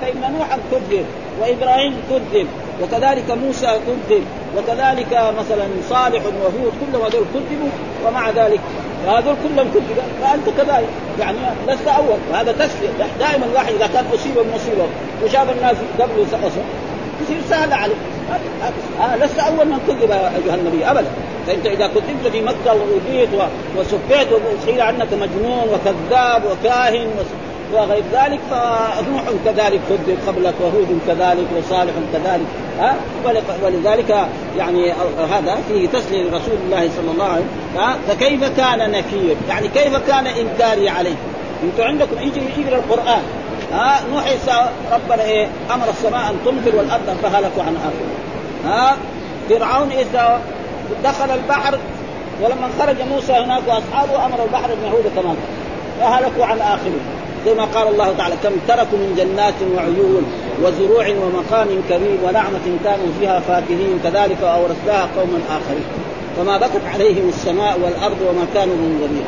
فان 0.00 0.32
نوحا 0.38 0.58
كذب 0.70 1.04
وإبراهيم 1.40 1.94
كذب 2.10 2.46
وكذلك 2.82 3.30
موسى 3.30 3.66
كذب 3.66 4.24
وكذلك 4.56 5.34
مثلا 5.38 5.68
صالح 5.90 6.22
وهود 6.24 6.72
كلهم 6.80 7.02
هذول 7.02 7.24
كذبوا 7.34 7.68
ومع 8.06 8.30
ذلك 8.30 8.60
هذول 9.06 9.34
كلهم 9.44 9.68
كذبوا 9.74 10.02
فأنت 10.22 10.46
كذلك. 10.58 10.88
يعني 11.20 11.36
لست 11.68 11.88
أول. 11.88 12.18
وهذا 12.32 12.52
تسلية. 12.52 13.06
دائما 13.20 13.46
الواحد 13.46 13.74
إذا 13.74 13.86
كان 13.86 14.04
أصيب 14.14 14.34
بمصيبه 14.34 14.86
وشاف 15.24 15.56
الناس 15.56 15.76
قبله 16.00 16.26
يصير 17.22 17.40
سهل 17.50 17.72
عليه. 17.72 17.94
لست 19.20 19.38
أول 19.38 19.66
من 19.66 19.78
كذب 19.88 20.10
أيها 20.10 20.54
النبي 20.54 20.90
ابدا. 20.90 21.10
فأنت 21.46 21.66
إذا 21.66 21.86
كذبت 21.86 22.32
في 22.32 22.40
مكة 22.40 22.74
واوذيت 22.74 23.28
وسبيت 23.76 24.28
وقيل 24.32 24.80
عنك 24.80 25.08
مجنون 25.12 25.66
وكذاب 25.72 26.42
وكاهن 26.44 27.08
وغير 27.72 28.02
ذلك 28.12 28.40
فنوح 28.50 29.22
كذلك 29.44 29.80
كذب 29.88 30.18
قبلك 30.26 30.54
وهود 30.60 30.98
كذلك 31.06 31.46
وصالح 31.58 31.92
كذلك 32.12 32.46
ها؟ 32.80 32.94
ولذلك 33.64 34.26
يعني 34.58 34.92
هذا 35.32 35.58
فيه 35.68 35.88
تسليه 35.88 36.22
لرسول 36.22 36.54
الله 36.64 36.90
صلى 36.96 37.10
الله 37.12 37.24
عليه 37.24 37.44
وسلم 37.74 37.94
فكيف 38.08 38.44
كان 38.56 38.90
نكير؟ 38.90 39.36
يعني 39.48 39.68
كيف 39.68 39.96
كان 39.96 40.26
إنكاري 40.26 40.88
عليه؟ 40.88 41.14
أنتم 41.62 41.84
عندكم 41.84 42.16
يجي 42.20 42.40
يقرا 42.60 42.76
القرآن. 42.76 43.22
ها 43.72 44.00
نوح 44.12 44.24
ربنا 44.92 45.22
إيه 45.22 45.48
أمر 45.74 45.88
السماء 45.88 46.30
أن 46.30 46.36
تمطر 46.44 46.76
والأرض 46.76 47.16
فهلكوا 47.22 47.62
عن 47.62 47.76
اخره 47.76 48.72
ها 48.72 48.96
فرعون 49.48 49.92
اذا 49.92 50.40
دخل 51.04 51.30
البحر 51.30 51.78
ولما 52.42 52.68
خرج 52.78 52.96
موسى 53.10 53.32
هناك 53.32 53.62
وأصحابه 53.68 54.26
أمر 54.26 54.44
البحر 54.44 54.72
أن 54.72 54.84
يعود 54.84 55.04
كما 55.16 55.34
فهلكوا 56.00 56.44
عن 56.44 56.60
آخره. 56.60 57.00
زي 57.46 57.54
ما 57.54 57.64
قال 57.64 57.88
الله 57.88 58.14
تعالى 58.18 58.34
كم 58.42 58.52
تركوا 58.68 58.98
من 58.98 59.14
جنات 59.16 59.54
وعيون 59.76 60.24
وزروع 60.62 61.08
ومقام 61.08 61.68
كريم 61.88 62.18
ونعمة 62.24 62.66
كانوا 62.84 63.06
فيها 63.20 63.40
فاكهين 63.40 64.00
كذلك 64.04 64.42
أورثناها 64.42 65.08
قوما 65.16 65.38
آخرين. 65.48 65.84
فما 66.36 66.56
بكت 66.56 66.84
عليهم 66.94 67.28
السماء 67.28 67.80
والأرض 67.80 68.16
وما 68.28 68.46
كانوا 68.54 68.76
منذرين. 68.76 69.24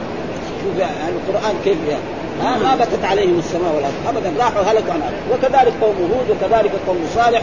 شوف 0.62 0.86
القرآن 1.08 1.54
كيف 1.64 1.76
يعني 1.88 2.02
ما 2.42 2.76
بكت 2.80 3.04
عليهم 3.04 3.38
السماء 3.38 3.74
والأرض. 3.74 3.94
ابدا 4.08 4.44
راحوا 4.44 4.62
هلكوا 4.62 4.92
عن 4.92 4.98
الأرض. 4.98 5.14
وكذلك 5.32 5.72
قوم 5.80 5.96
هود 6.12 6.30
وكذلك 6.30 6.72
قوم 6.86 7.06
صالح 7.14 7.42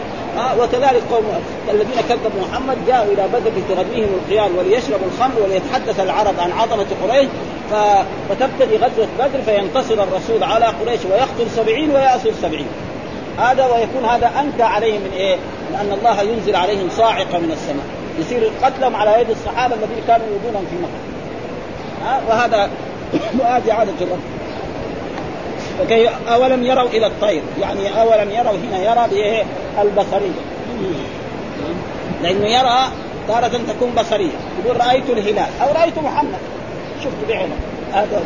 وكذلك 0.60 1.02
قوم 1.12 1.24
الذين 1.72 2.02
كذبوا 2.10 2.42
محمد 2.50 2.78
جاءوا 2.88 3.14
إلى 3.14 3.28
بدر 3.28 3.52
تغنيهم 3.70 4.10
القيام 4.14 4.58
وليشربوا 4.58 5.08
الخمر 5.14 5.42
وليتحدث 5.44 6.00
العرب 6.00 6.34
عن 6.40 6.52
عظمة 6.52 6.86
قريش. 7.04 7.28
فتبتدي 8.30 8.78
غزوة 8.78 9.08
بدر 9.20 9.42
فينتصر 9.46 10.04
الرسول 10.04 10.44
على 10.44 10.66
قريش 10.66 11.00
ويقتل 11.12 11.52
سبعين 11.56 11.92
ويأسر 11.92 12.32
سبعين. 12.42 12.68
هذا 13.40 13.66
ويكون 13.66 14.06
هذا 14.06 14.32
أنكى 14.40 14.64
عليهم 14.64 15.02
من 15.02 15.12
إيه؟ 15.16 15.36
من 15.70 15.76
أن 15.76 15.98
الله 16.00 16.22
ينزل 16.22 16.56
عليهم 16.56 16.90
صاعقة 16.98 17.38
من 17.38 17.52
السماء. 17.52 17.86
يصير 18.20 18.52
قتلهم 18.64 18.96
على 18.96 19.22
يد 19.22 19.30
الصحابة 19.30 19.76
الذين 19.76 20.04
كانوا 20.08 20.26
يؤذونهم 20.28 20.66
في 20.70 20.76
مكة. 20.76 21.12
وهذا 22.30 22.70
وهذه 23.40 23.74
عادة 23.74 23.94
الرب. 24.02 24.20
فكي 25.80 26.10
أولم 26.34 26.64
يروا 26.64 26.90
إلى 26.90 27.08
الطير. 27.08 27.42
يعني 27.62 28.02
أولم 28.02 28.32
يروا 28.32 28.58
هنا 28.70 28.78
يرى 28.92 29.08
بايه 29.10 29.44
البصرية. 29.82 30.42
لأنه 32.24 32.48
يرى 32.48 32.80
تارة 33.28 33.48
تكون 33.48 33.92
بصرية. 33.98 34.32
يقول 34.66 34.80
رأيت 34.88 35.10
الهلال. 35.10 35.50
أو 35.62 35.74
رأيت 35.74 36.00
محمد. 36.00 36.40
شفت 37.04 37.28
بعينه 37.30 37.56
هذا 37.94 38.22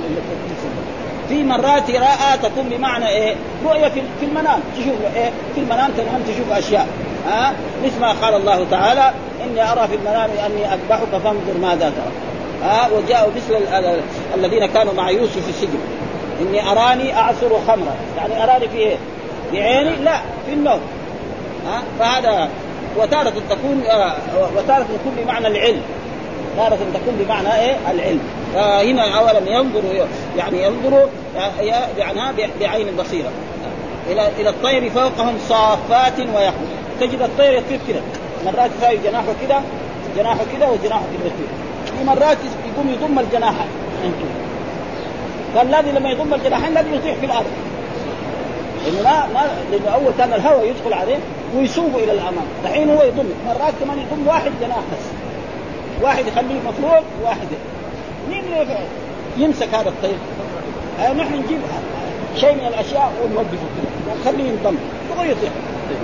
في 1.30 1.44
مرات 1.44 1.92
رأى 1.92 2.38
تكون 2.44 2.70
بمعنى 2.70 3.08
إيه؟ 3.08 3.36
رؤية 3.66 3.88
في 4.20 4.26
المنام. 4.26 4.60
تشوف 4.76 5.16
إيه؟ 5.16 5.32
في 5.56 5.60
المنام 5.60 5.92
تنام 5.92 6.22
تشوف 6.28 6.52
أشياء. 6.52 6.88
ها؟ 7.28 7.54
مثل 7.86 8.00
ما 8.02 8.12
قال 8.12 8.36
الله 8.36 8.66
تعالى 8.72 9.12
إني 9.44 9.72
أرى 9.72 9.88
في 9.88 9.96
المنام 9.96 10.30
أني 10.46 10.74
أذبحك 10.74 11.22
فانظر 11.24 11.58
ماذا 11.62 11.90
ترى. 11.90 12.12
ها؟ 12.64 12.90
وجاءوا 12.98 13.32
مثل 13.36 13.64
الذين 14.36 14.66
كانوا 14.66 14.94
مع 14.94 15.10
يوسف 15.10 15.44
في 15.44 15.50
السجن. 15.50 15.80
إني 16.42 16.72
أراني 16.72 17.18
أعصر 17.18 17.50
خمرا. 17.68 17.96
يعني 18.18 18.44
أراني 18.44 18.68
في 18.68 18.78
إيه؟ 18.78 18.96
بعيني 19.54 19.96
لا 19.96 20.18
في 20.46 20.54
النوم. 20.54 20.80
ها؟ 21.68 21.82
فهذا 22.00 22.50
وتارة 22.98 23.34
تكون 23.50 23.84
آه 23.90 24.16
وتارة 24.58 24.84
تكون 24.84 25.16
بمعنى 25.24 25.48
العلم. 25.48 25.82
تارة 26.58 26.78
تكون 26.94 27.16
بمعنى 27.20 27.56
إيه؟ 27.56 27.76
العلم. 27.92 28.22
فهنا 28.54 29.20
اولا 29.20 29.52
ينظروا 29.52 30.06
يعني 30.38 30.64
ينظروا 30.64 31.08
يعني 31.98 32.20
بعين 32.60 32.88
البصيره 32.88 33.30
إلى 34.12 34.28
إلى 34.40 34.50
الطير 34.50 34.90
فوقهم 34.90 35.38
صافات 35.50 36.20
ويخرج. 36.20 36.70
تجد 37.00 37.22
الطير 37.22 37.54
يطير 37.54 37.80
كذا 37.88 38.02
مرات 38.46 38.72
يساوي 38.78 38.98
جناحه 38.98 39.26
كذا 39.48 39.64
جناحه 40.18 40.40
كذا 40.58 40.68
وجناحه 40.68 41.02
كذا 41.02 41.32
في 41.98 42.04
مرات 42.04 42.38
يقوم 42.74 42.90
يضم 42.90 43.20
الجناحين 45.56 45.84
فالذي 45.84 46.00
لما 46.00 46.10
يضم 46.10 46.34
الجناحين 46.34 46.74
لازم 46.74 46.94
يطيح 46.94 47.16
في 47.16 47.26
الأرض. 47.26 47.46
لأنه 48.86 49.04
ما 49.04 49.28
ما 49.34 49.42
لأنه 49.72 49.90
أول 49.90 50.14
كان 50.18 50.34
الهواء 50.34 50.68
يدخل 50.68 50.94
عليه 50.94 51.18
ويسوقه 51.56 52.04
إلى 52.04 52.12
الأمام. 52.12 52.46
دحين 52.64 52.90
هو 52.90 53.04
يضم. 53.04 53.30
مرات 53.48 53.74
كمان 53.84 53.98
يضم 54.00 54.28
واحد 54.28 54.52
جناح 54.62 54.78
بس. 54.78 55.06
واحد 56.02 56.28
يخليه 56.28 56.60
مفروض 56.68 57.04
وواحد 57.22 57.48
مين 58.30 58.44
يمسك 59.38 59.74
هذا 59.74 59.90
الطير؟ 59.90 60.18
آه 61.00 61.14
نحن 61.14 61.34
نجيب 61.34 61.60
شيء 62.36 62.54
من 62.54 62.68
الأشياء 62.68 63.12
ونوقفه. 63.24 63.68
كذا 63.76 64.16
ونخليه 64.16 64.50
ينضم. 64.50 64.78
يبغى 65.12 65.32
يطيح 65.32 65.52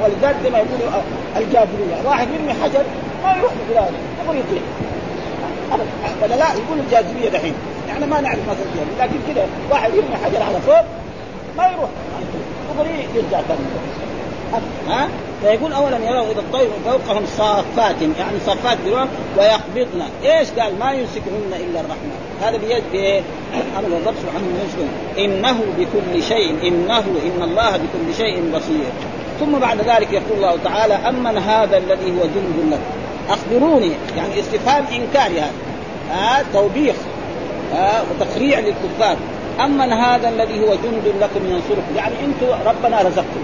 ولذلك 0.04 0.36
زي 0.44 0.50
ما 0.50 0.58
يقولوا 0.58 1.02
الجاذبيه 1.38 1.96
واحد 2.10 2.28
يرمي 2.34 2.54
حجر 2.64 2.84
ما 3.24 3.36
يروح 3.38 3.52
بلاده 3.70 3.98
يبغى 4.24 4.40
يطيح 4.40 4.64
ولا 6.24 6.36
لا؟ 6.36 6.46
يقول 6.54 6.80
الجاذبيه 6.80 7.30
دحين. 7.30 7.54
يعني 7.92 8.06
ما 8.06 8.22
نعرف 8.22 8.40
مثلا 8.50 9.06
لكن 9.06 9.34
كذا 9.34 9.48
واحد 9.72 9.94
يرمي 9.94 10.16
حجر 10.26 10.44
على 10.44 10.62
فوق 10.62 10.86
ما 11.58 11.68
يروح. 11.68 11.90
دغري 12.78 13.08
يرجع 13.16 13.42
ثاني 13.42 13.60
ها؟ 14.90 15.08
فيقول 15.42 15.74
اولا 15.74 15.98
يروا 15.98 16.32
إذا 16.32 16.40
الطير 16.40 16.70
فوقهم 16.86 17.24
صافات 17.38 17.96
يعني 18.02 18.40
صافات 18.46 18.78
بروح 18.86 19.08
ويقبضن 19.38 20.02
إيش 20.24 20.50
قال؟ 20.50 20.80
ما 20.80 20.92
يمسكهن 20.92 21.54
إلا 21.54 21.80
الرحمن 21.80 22.12
هذا 22.42 22.58
بيد؟ 22.58 23.24
أمر 23.78 23.88
الرب 23.88 24.14
سبحانه 24.22 24.48
وتعالى 24.48 25.26
إنه 25.26 25.64
بكل 25.78 26.24
شيء 26.24 26.68
إنه 26.68 27.00
إن 27.00 27.44
الله 27.44 27.72
بكل 27.72 28.16
شيء 28.18 28.52
بصير. 28.56 28.92
ثم 29.40 29.60
بعد 29.60 29.78
ذلك 29.78 30.12
يقول 30.12 30.38
الله 30.38 30.58
تعالى 30.64 30.94
أمن 30.94 31.38
هذا 31.38 31.78
الذي 31.78 32.12
هو 32.12 32.24
جند 32.24 32.72
لكم. 32.72 32.82
أخبروني 33.30 33.92
يعني 34.18 34.40
استفهام 34.40 34.86
إنكاري 34.86 35.40
هذا. 35.40 35.52
ها؟ 36.12 36.44
توبيخ. 36.54 36.96
ها 37.74 38.02
وتقريع 38.02 38.60
للكفار. 38.60 39.18
امن 39.60 39.94
هذا 39.94 40.30
الذي 40.30 40.60
هو 40.60 40.68
جند 40.68 41.14
لكم 41.22 41.46
ينصركم. 41.46 41.96
يعني 41.96 42.16
أنتم 42.26 42.70
ربنا 42.70 43.02
رزقكم 43.02 43.42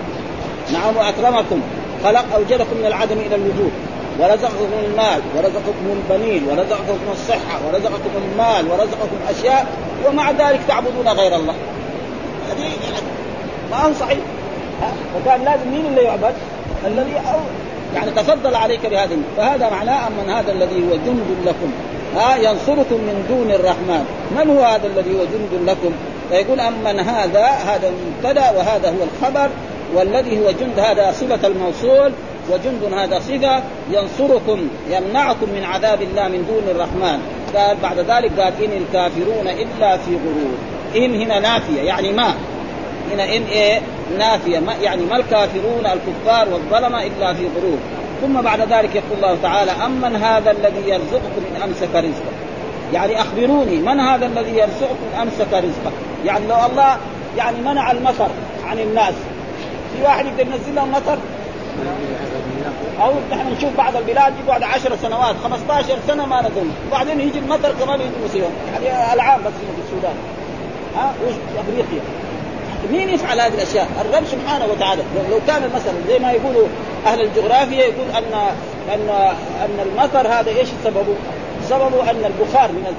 نعم 0.74 0.98
وأكرمكم. 0.98 1.62
خلق 2.04 2.26
أوجدكم 2.36 2.78
من 2.78 2.86
العدم 2.86 3.18
إلى 3.18 3.36
الوجود. 3.36 3.72
ورزقكم 4.20 4.70
المال 4.86 5.22
ورزقكم 5.36 5.86
البنين 5.98 6.44
ورزقكم 6.48 7.12
الصحة 7.12 7.60
ورزقكم 7.68 8.10
المال 8.16 8.72
ورزقكم 8.72 9.18
أشياء 9.30 9.68
ومع 10.08 10.32
ذلك 10.32 10.60
تعبدون 10.68 11.08
غير 11.08 11.36
الله. 11.36 11.54
هذه 12.50 12.64
يعني 12.64 13.08
ما 13.72 13.78
هو 13.78 13.94
صحيح؟ 13.94 14.20
فكان 15.16 15.46
لازم 15.46 15.72
مين 15.72 15.86
اللي 15.86 16.02
يعبد؟ 16.02 16.34
الذي 16.86 17.14
أو 17.16 17.40
يعني 17.96 18.12
تفضل 18.12 18.56
عليك 18.56 18.86
بهذا 18.86 19.18
فهذا 19.38 19.70
معناه 19.70 20.10
من 20.10 20.30
هذا 20.30 20.52
الذي 20.52 20.76
هو 20.76 20.96
جند 21.06 21.26
لكم. 21.46 21.72
ها 22.16 22.36
ينصركم 22.36 22.96
من 22.96 23.26
دون 23.30 23.52
الرحمن. 23.52 24.06
من 24.32 24.50
هو 24.50 24.64
هذا 24.64 24.88
الذي 24.88 25.12
هو 25.12 25.24
جند 25.26 25.70
لكم؟ 25.70 25.92
فيقول 26.30 26.60
أمن 26.60 27.00
هذا 27.00 27.46
هذا 27.46 27.90
المبتدا 27.90 28.52
وهذا 28.52 28.90
هو 28.90 29.04
الخبر 29.04 29.50
والذي 29.96 30.40
هو 30.40 30.52
جند 30.52 30.80
هذا 30.80 31.12
صفة 31.12 31.48
الموصول 31.48 32.12
وجند 32.52 32.94
هذا 32.94 33.20
صفة 33.20 33.64
ينصركم 33.92 34.68
يمنعكم 34.90 35.50
من 35.50 35.64
عذاب 35.64 36.02
الله 36.02 36.28
من 36.28 36.46
دون 36.48 36.76
الرحمن. 36.76 37.20
قال 37.56 37.78
بعد 37.84 38.00
ذلك 38.00 38.40
قال 38.40 38.54
إن 38.64 38.82
الكافرون 38.82 39.48
إلا 39.48 39.98
في 39.98 40.12
غرور. 40.12 40.58
إن 40.96 41.22
هنا 41.22 41.40
نافية 41.40 41.82
يعني 41.82 42.12
ما؟ 42.12 42.34
هنا 43.14 43.24
إن 43.24 43.44
إيه؟ 43.44 43.82
نافية. 44.18 44.60
ما 44.60 44.74
يعني 44.82 45.06
ما 45.06 45.18
الكافرون 45.18 45.86
الكفار 45.86 46.48
والظلمة 46.54 47.04
إلا 47.04 47.34
في 47.34 47.48
غرور. 47.58 47.78
ثم 48.22 48.42
بعد 48.42 48.62
ذلك 48.62 48.96
يقول 48.96 49.16
الله 49.16 49.38
تعالى 49.44 49.72
أمن 49.72 50.16
هذا 50.16 50.52
الذي 50.52 50.90
يرزقكم 50.90 51.42
إن 51.56 51.62
أمسك 51.62 51.96
رزقه 51.96 52.32
يعني 52.94 53.22
أخبروني 53.22 53.76
من 53.76 54.00
هذا 54.00 54.26
الذي 54.26 54.58
يرزقكم 54.58 54.96
إن 55.14 55.22
أمسك 55.22 55.54
رزقه 55.54 55.92
يعني 56.26 56.48
لو 56.48 56.56
الله 56.66 56.98
يعني 57.38 57.62
منع 57.62 57.92
المطر 57.92 58.30
عن 58.66 58.80
الناس. 58.80 59.14
في 59.96 60.04
واحد 60.04 60.26
يقدر 60.26 60.42
ينزل 60.42 60.76
لهم 60.76 60.92
مطر؟ 60.92 61.18
أو 63.02 63.14
نحن 63.32 63.54
نشوف 63.58 63.78
بعض 63.78 63.96
البلاد 63.96 64.34
يقعد 64.48 64.64
10 64.64 64.96
سنوات 64.96 65.36
15 65.44 65.98
سنة 66.08 66.26
ما 66.26 66.42
نزل 66.42 66.70
وبعدين 66.88 67.20
يجي 67.20 67.40
المطر 67.40 67.74
كمان 67.80 68.02
يجي 68.02 68.26
مصيبه 68.26 68.48
يعني 68.74 69.14
العام 69.14 69.40
بس 69.40 69.52
في 69.52 69.82
السودان. 69.86 70.16
ها؟ 70.96 71.14
وش 71.26 71.34
أفريقيا؟ 71.60 72.02
مين 72.92 73.10
يفعل 73.10 73.40
هذه 73.40 73.54
الأشياء؟ 73.54 73.88
الرب 74.02 74.24
سبحانه 74.26 74.66
وتعالى. 74.66 75.02
لو 75.32 75.40
كان 75.48 75.62
مثلا 75.76 75.94
زي 76.08 76.20
ما 76.20 76.32
يقولوا 76.32 76.68
أهل 77.06 77.22
الجغرافيا 77.22 77.86
يقول 77.86 78.10
ان 78.18 78.34
ان 78.94 79.10
أن 79.62 79.80
المطر 79.86 80.28
هذا 80.28 80.50
إيش 80.50 80.68
سببه؟ 80.84 81.16
سببه 81.70 82.12
أن 82.12 82.26
البخار 82.26 82.72
من 82.72 82.94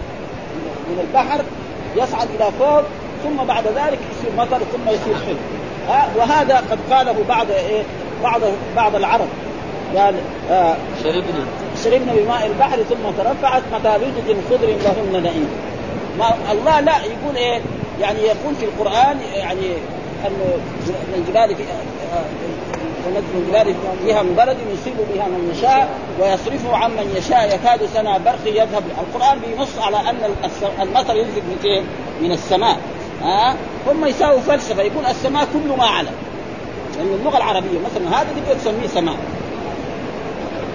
من 0.89 1.07
البحر 1.09 1.45
يصعد 1.97 2.29
إلى 2.39 2.51
فوق 2.59 2.83
ثم 3.25 3.45
بعد 3.47 3.65
ذلك 3.65 3.99
يصير 4.13 4.33
مطر 4.39 4.59
ثم 4.59 4.89
يصير 4.89 5.15
حلو 5.27 5.37
ها؟ 5.89 6.09
وهذا 6.17 6.57
قد 6.71 6.79
قاله 6.91 7.15
بعض 7.29 7.47
إيه؟ 7.51 7.83
بعض 8.23 8.41
بعض 8.77 8.95
العرب. 8.95 9.29
قال 9.97 10.15
آه 10.51 10.77
شربنا 11.05 11.45
شربنا 11.85 12.13
بماء 12.13 12.47
البحر 12.47 12.77
ثم 12.77 13.11
ترفعت 13.19 13.63
متى 13.73 13.89
خضر 14.51 14.67
لهن 14.67 15.23
نعيم 15.23 15.49
ما 16.19 16.35
الله 16.53 16.81
لا 16.81 16.93
يقول 16.97 17.37
إيه؟ 17.37 17.61
يعني 18.01 18.21
يقول 18.21 18.55
في 18.55 18.65
القرآن 18.65 19.17
يعني 19.35 19.67
انه 20.27 20.59
من 20.87 21.15
الجبال 21.15 21.57
في 21.57 21.63
ونجم 23.07 23.27
الجبال 23.35 23.75
فيها 24.05 24.23
من 24.23 24.35
بلد 24.35 24.57
يصيب 24.73 24.97
بها 25.15 25.29
من 25.29 25.55
يشاء 25.57 25.89
ويصرفه 26.21 26.77
عمن 26.77 27.15
يشاء 27.17 27.55
يكاد 27.55 27.87
سنا 27.95 28.19
برق 28.19 28.47
يذهب. 28.47 28.83
القرآن 28.99 29.39
بينص 29.39 29.79
على 29.79 29.97
أن 29.97 30.17
المطر 30.83 31.17
ينزل 31.17 31.43
من؟ 31.65 31.85
من 32.23 32.33
السماء. 32.33 32.79
ها 33.23 33.57
هم 33.87 34.07
يساووا 34.07 34.41
فلسفة 34.41 34.83
يقول 34.83 35.07
السماء 35.07 35.49
كل 35.53 35.77
ما 35.79 35.85
على 35.85 36.09
لأن 36.97 37.15
اللغة 37.21 37.37
العربية 37.37 37.79
مثلا 37.79 38.21
هذا 38.21 38.29
تقدر 38.37 38.61
تسميه 38.61 38.87
سماء. 38.87 39.17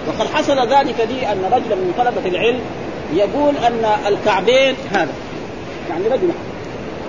وقد 0.08 0.28
حصل 0.34 0.60
ذلك 0.60 1.08
لي 1.10 1.32
أن 1.32 1.46
رجلا 1.46 1.76
من 1.76 1.94
طلبة 1.98 2.30
العلم 2.30 2.62
يقول 3.14 3.58
أن 3.58 3.86
الكعبين 4.08 4.76
هذا. 4.92 5.14
يعني 5.90 6.08
رجل 6.08 6.30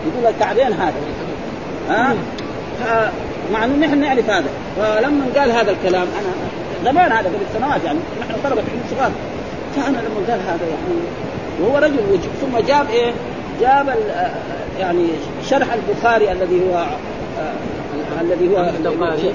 يقول 0.07 0.35
الكعبين 0.35 0.73
هذا. 0.73 0.95
ها؟ 1.89 2.15
مع 3.53 3.65
إنه 3.65 3.87
نحن 3.87 3.99
نعرف 3.99 4.31
هذا. 4.31 4.49
فلما 4.77 5.25
قال 5.37 5.51
هذا 5.51 5.71
الكلام 5.71 6.07
أنا 6.21 6.55
زمان 6.85 7.13
هذا 7.13 7.29
قبل 7.29 7.59
سنوات 7.59 7.85
يعني 7.85 7.99
نحن 8.21 8.35
طلبة 8.45 8.63
علم 8.63 8.83
صغار 8.91 9.11
فأنا 9.77 9.97
لما 9.97 10.27
قال 10.29 10.41
هذا 10.41 10.67
يعني 10.69 11.01
وهو 11.61 11.79
رجل 11.79 12.01
وجه 12.13 12.29
ثم 12.41 12.67
جاب 12.67 12.91
إيه؟ 12.91 13.13
جاب 13.61 13.95
يعني 14.81 15.07
شرح 15.51 15.67
البخاري 15.73 16.33
الذي 16.33 16.61
هو 16.61 16.87
الذي 18.21 18.49
هو 18.49 18.57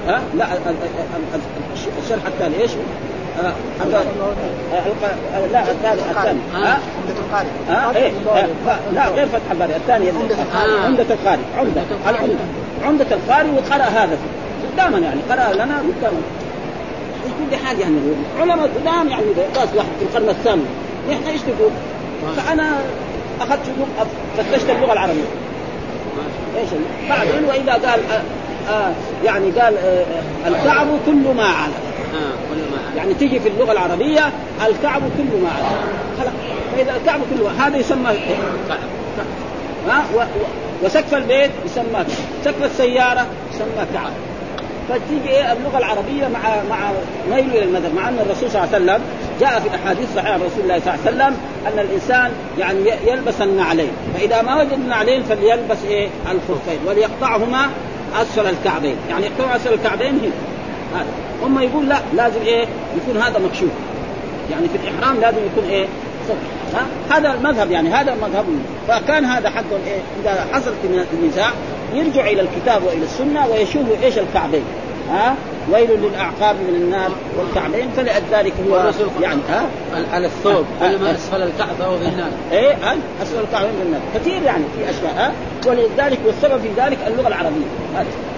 ها؟ 0.08 0.20
لا 0.34 0.46
الشرح 2.04 2.26
الثاني 2.26 2.62
إيش؟ 2.62 2.70
لا 5.52 5.70
الثاني 5.70 6.00
الثاني 6.10 6.40
ها 6.54 6.78
ها 7.68 7.96
إيه 7.96 8.12
لا 8.92 9.08
غير 9.08 9.26
فتح 9.26 9.50
الباري 9.50 9.76
الثاني 9.76 10.08
عمدة 10.86 11.04
القاري 11.14 11.42
عمدة 11.58 11.82
العمدة 12.08 12.34
عمدة 12.84 13.06
القاري 13.10 13.50
وقرأ 13.50 13.84
هذا 13.84 14.18
قداما 14.72 14.98
يعني 14.98 15.20
قرأ 15.30 15.54
لنا 15.54 15.78
قداما 15.78 16.20
في 17.24 17.30
كل 17.50 17.56
حال 17.66 17.80
يعني 17.80 17.96
علماء 18.40 18.70
قدام 18.80 19.08
يعني 19.08 19.24
درس 19.54 19.68
واحد 19.74 19.88
في 19.98 20.04
القرن 20.04 20.28
الثامن 20.28 20.66
نحن 21.10 21.26
إيش 21.26 21.40
نقول؟ 21.40 21.70
فانا 22.36 22.78
اخذت 23.40 23.60
فتشت 24.38 24.70
اللغة 24.70 24.92
العربيه 24.92 25.22
إيش 26.58 26.68
بعدين 27.08 27.44
واذا 27.44 27.72
قال 27.72 28.00
آه 28.10 28.22
آه 28.70 28.92
يعني 29.24 29.50
قال 29.50 29.78
آه 29.78 30.04
الكعب 30.48 30.86
كل 31.06 31.34
ما 31.36 31.42
آه 31.42 31.66
ما 31.66 31.89
يعني 32.96 33.14
تيجي 33.14 33.40
في 33.40 33.48
اللغة 33.48 33.72
العربية 33.72 34.32
الكعب 34.68 35.02
كل 35.16 35.40
ما 35.42 35.50
خلاص. 36.18 36.32
فإذا 36.76 36.96
الكعب 36.96 37.20
كل 37.20 37.44
ما 37.44 37.66
هذا 37.66 37.76
يسمى 37.76 38.12
كعب 38.68 38.78
ها؟ 39.88 40.04
و... 40.14 40.18
و... 40.18 40.22
وسقف 40.82 41.14
البيت 41.14 41.50
يسمى 41.64 42.04
سقف 42.44 42.62
السيارة 42.64 43.26
يسمى 43.54 43.86
كعب. 43.94 44.12
فتيجي 44.88 45.28
إيه 45.28 45.52
اللغة 45.52 45.78
العربية 45.78 46.28
مع 46.28 46.40
مع 46.70 46.90
ميل 47.30 47.50
إلى 47.50 47.64
المذهب 47.64 47.94
مع 47.94 48.08
أن 48.08 48.18
الرسول 48.26 48.50
صلى 48.50 48.64
الله 48.64 48.74
عليه 48.74 48.84
وسلم 48.84 49.00
جاء 49.40 49.60
في 49.60 49.68
الاحاديث 49.68 50.08
الصحيحه 50.08 50.32
عن 50.32 50.40
رسول 50.40 50.62
الله 50.62 50.80
صلى 50.80 50.94
الله 50.94 51.06
عليه 51.06 51.16
وسلم 51.16 51.36
أن 51.66 51.78
الإنسان 51.78 52.30
يعني 52.58 52.80
يلبس 53.06 53.40
النعلين. 53.42 53.90
فإذا 54.14 54.42
ما 54.42 54.60
وجد 54.60 54.72
النعلين 54.72 55.22
فليلبس 55.22 55.78
إيه؟ 55.88 56.08
الخفين. 56.30 56.78
وليقطعهما 56.86 57.70
أسفل 58.22 58.46
الكعبين. 58.46 58.96
يعني 59.10 59.26
يقطعوا 59.26 59.56
أسفل 59.56 59.72
الكعبين 59.72 60.18
هنا. 60.18 60.49
هذا. 60.94 61.12
هم 61.42 61.60
يقول 61.60 61.88
لا 61.88 61.96
لازم 62.16 62.40
إيه؟ 62.42 62.66
يكون 62.96 63.22
هذا 63.22 63.38
مكشوف. 63.38 63.70
يعني 64.50 64.68
في 64.68 64.76
الإحرام 64.76 65.20
لازم 65.20 65.38
يكون 65.52 65.70
إيه؟ 65.70 65.86
ها؟ 66.74 67.16
هذا 67.16 67.32
المذهب 67.32 67.70
يعني 67.70 67.90
هذا 67.90 68.14
مذهب 68.14 68.44
فكان 68.88 69.24
هذا 69.24 69.50
حق 69.50 69.64
إيه؟ 69.86 70.00
إذا 70.22 70.46
حصلت 70.52 71.06
النزاع 71.12 71.50
يرجع 71.94 72.26
إلى 72.26 72.40
الكتاب 72.40 72.82
وإلى 72.84 73.04
السنة 73.04 73.46
ويشوفوا 73.46 73.96
إيش 74.02 74.18
الكعبين. 74.18 74.64
ها؟ 75.10 75.34
ويل 75.72 75.90
للأعقاب 75.90 76.56
من 76.56 76.74
النار 76.74 77.10
والكعبين 77.38 77.90
فلذلك 77.96 78.52
هو 78.70 78.90
يعني 79.20 79.40
ها؟ 79.48 79.64
على 80.12 80.26
الثوب. 80.26 80.64
كلما 80.80 81.10
أسفل 81.10 81.42
الكعب 81.42 81.68
فهو 81.78 81.98
في 81.98 82.08
النار. 82.08 82.30
إيه؟ 82.52 82.76
أسفل 83.22 83.40
الكعبين 83.40 83.70
في 83.70 83.82
النار. 83.86 84.00
كثير 84.14 84.42
يعني 84.42 84.64
في 84.78 84.90
أشياء 84.90 85.14
ها؟ 85.16 85.32
ولذلك 85.66 86.18
والسبب 86.26 86.60
في 86.60 86.82
ذلك 86.82 86.98
اللغة 87.06 87.28
العربية. 87.28 87.66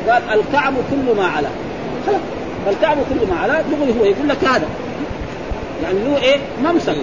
قال 0.08 0.40
الكعب 0.40 0.74
كل 0.90 1.16
ما 1.16 1.26
على. 1.26 1.48
خلاص. 2.06 2.20
فالكعب 2.66 2.96
كل 2.96 3.27
ما 3.31 3.40
على 3.40 3.53
دغري 3.53 4.01
هو 4.01 4.05
يقول 4.05 4.29
لك 4.29 4.44
هذا. 4.44 4.66
يعني 5.83 5.98
له 5.98 6.22
إيه؟ 6.22 6.37
ممسك. 6.64 6.96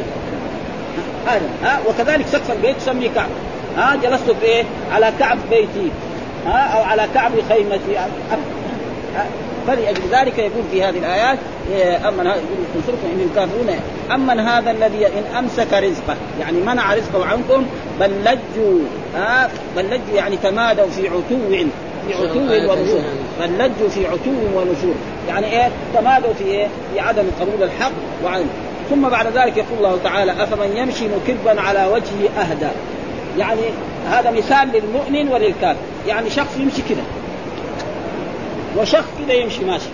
هذا. 1.28 1.50
ها؟ 1.64 1.80
وكذلك 1.88 2.28
سقف 2.28 2.52
البيت 2.52 2.78
تسميه 2.78 3.10
كعب. 3.16 3.30
ها؟ 3.78 3.96
جلست 4.04 4.32
في 4.32 4.46
إيه؟ 4.46 4.64
على 4.92 5.14
كعب 5.20 5.38
بيتي. 5.50 5.92
ها؟ 6.46 6.78
أو 6.78 6.84
على 6.84 7.08
كعب 7.14 7.32
خيمتي. 7.50 8.00
فلأجل 9.68 10.02
ذلك 10.12 10.40
يقول 10.40 10.64
في 10.72 10.84
هذه 10.84 10.98
الآيات 10.98 11.38
أمن 12.08 12.28
هذا 12.28 12.42
تنصركم 12.74 13.08
إن 13.14 13.30
الكافرون 13.32 13.80
أمن 14.12 14.40
هذا 14.40 14.72
الذي 14.72 15.08
إن 15.08 15.36
أمسك 15.38 15.74
رزقه. 15.74 16.16
يعني 16.40 16.58
منع 16.62 16.94
رزقه 16.94 17.26
عنكم 17.26 17.66
بل 18.00 18.12
لجوا. 18.22 18.80
آه 19.18 19.50
بل 19.76 19.86
لجوا 19.86 20.16
يعني 20.16 20.38
تمادوا 20.44 20.88
في 20.88 21.08
عتو. 21.08 21.68
في 22.08 22.14
عتو 22.14 22.40
ونشور 22.40 23.02
بل 23.40 23.58
لجوا 23.58 23.90
في 23.90 24.06
عتو 24.08 24.32
ونشور 24.56 24.96
يعني 25.28 25.46
إيه؟ 25.52 25.70
تمادوا 25.94 26.34
في 26.34 26.44
إيه؟ 26.44 26.68
في 26.94 27.00
عدم 27.00 27.24
قبول 27.42 27.64
الحق 27.64 27.92
وعدم. 28.24 28.46
ثم 28.90 29.10
بعد 29.10 29.28
ذلك 29.28 29.58
يقول 29.58 29.78
الله 29.78 30.00
تعالى 30.04 30.32
أفمن 30.44 30.78
يمشي 30.78 31.06
مكبا 31.08 31.62
على 31.62 31.86
وجهه 31.86 32.42
أهدى. 32.42 32.70
يعني 33.38 33.62
هذا 34.10 34.32
مثال 34.32 34.70
للمؤمن 34.74 35.34
وللكافر. 35.34 35.80
يعني 36.08 36.30
شخص 36.30 36.58
يمشي 36.60 36.82
كذا 36.90 37.04
وشخص 38.78 39.08
كذا 39.26 39.34
يمشي 39.34 39.66
ماشي. 39.66 39.90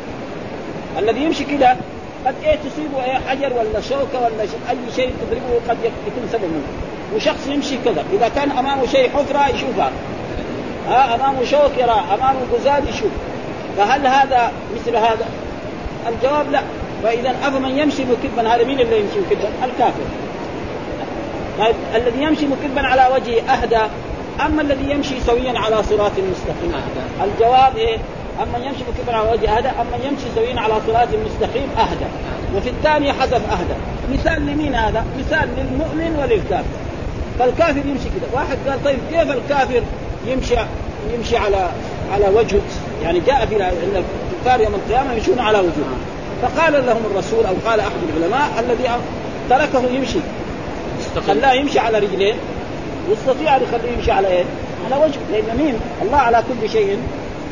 الذي 0.99 1.21
يمشي 1.21 1.43
كذا 1.43 1.77
قد 2.25 2.35
إيه 2.43 2.55
تصيبه 2.55 3.03
إيه 3.03 3.19
حجر 3.27 3.53
ولا 3.53 3.81
شوكة 3.81 4.19
ولا 4.19 4.43
أي 4.69 4.77
شيء 4.95 5.09
تضربه 5.21 5.69
قد 5.69 5.77
يكون 5.83 6.29
سبب 6.31 6.43
منه. 6.43 6.67
وشخص 7.15 7.47
يمشي 7.47 7.77
كذا 7.85 8.03
إذا 8.13 8.27
كان 8.35 8.51
أمامه 8.51 8.85
شيء 8.85 9.09
حفرة 9.09 9.47
يشوفها. 9.47 9.91
ها 10.89 11.15
امامه 11.15 11.43
شوك 11.43 11.77
يرى 11.77 12.03
امامه 12.13 12.39
قزاز 12.53 12.83
يشوف 12.87 13.11
فهل 13.77 14.07
هذا 14.07 14.51
مثل 14.75 14.97
هذا؟ 14.97 15.25
الجواب 16.07 16.51
لا 16.51 16.61
فإذا 17.03 17.35
افمن 17.43 17.77
يمشي 17.77 18.03
مكبا 18.05 18.55
هذا 18.55 18.63
مين 18.63 18.79
اللي 18.79 18.99
يمشي 18.99 19.19
مكبا؟ 19.19 19.49
الكافر 19.65 20.03
طيب 21.59 21.75
الذي 21.95 22.23
يمشي 22.23 22.47
مكبا 22.47 22.87
على 22.87 23.07
وجهه 23.13 23.53
أهدى 23.53 23.81
أما 24.45 24.61
الذي 24.61 24.91
يمشي 24.91 25.21
سويا 25.25 25.59
على 25.59 25.83
صراط 25.83 26.11
مستقيم 26.11 26.73
الجواب 27.23 27.77
إيه؟ 27.77 27.97
أما 28.43 28.65
يمشي 28.65 28.83
مكبا 28.93 29.17
على 29.17 29.31
وجهه 29.31 29.57
أهدى 29.57 29.67
أما 29.67 30.05
يمشي 30.05 30.25
سويا 30.35 30.59
على 30.59 30.73
صراط 30.87 31.07
مستقيم 31.25 31.69
أهدى 31.77 32.05
وفي 32.55 32.69
الثاني 32.69 33.13
حذف 33.13 33.51
أهدى 33.51 33.73
مثال 34.13 34.45
لمين 34.45 34.75
هذا؟ 34.75 35.05
مثال 35.19 35.49
للمؤمن 35.57 36.15
وللكافر 36.19 36.85
فالكافر 37.39 37.77
يمشي 37.85 38.03
كذا 38.03 38.29
واحد 38.33 38.57
قال 38.67 38.83
طيب 38.83 38.99
كيف 39.11 39.31
الكافر 39.31 39.81
يمشي 40.27 40.55
يمشي 41.13 41.37
على 41.37 41.69
على 42.13 42.25
وجهه 42.35 42.61
يعني 43.03 43.19
جاء 43.19 43.45
في 43.45 43.55
إن 43.55 44.03
الكفار 44.35 44.61
يوم 44.61 44.75
القيامة 44.75 45.13
يمشون 45.13 45.39
على 45.39 45.59
وجوههم 45.59 45.99
فقال 46.41 46.73
لهم 46.85 47.01
الرسول 47.11 47.45
أو 47.45 47.53
قال 47.65 47.79
أحد 47.79 47.91
العلماء 48.17 48.49
الذي 48.59 48.89
تركه 49.49 49.83
يمشي. 49.91 50.19
خلاه 51.27 51.53
يمشي 51.53 51.79
على 51.79 51.99
رجلين. 51.99 52.35
يستطيع 53.11 53.55
أن 53.55 53.61
يخليه 53.63 53.91
يمشي 53.97 54.11
على 54.11 54.27
إيه؟ 54.27 54.43
على 54.85 55.03
وجهه 55.03 55.21
لأن 55.31 55.57
مين؟ 55.57 55.79
الله 56.01 56.17
على 56.17 56.43
كل 56.47 56.69
شيء 56.69 56.97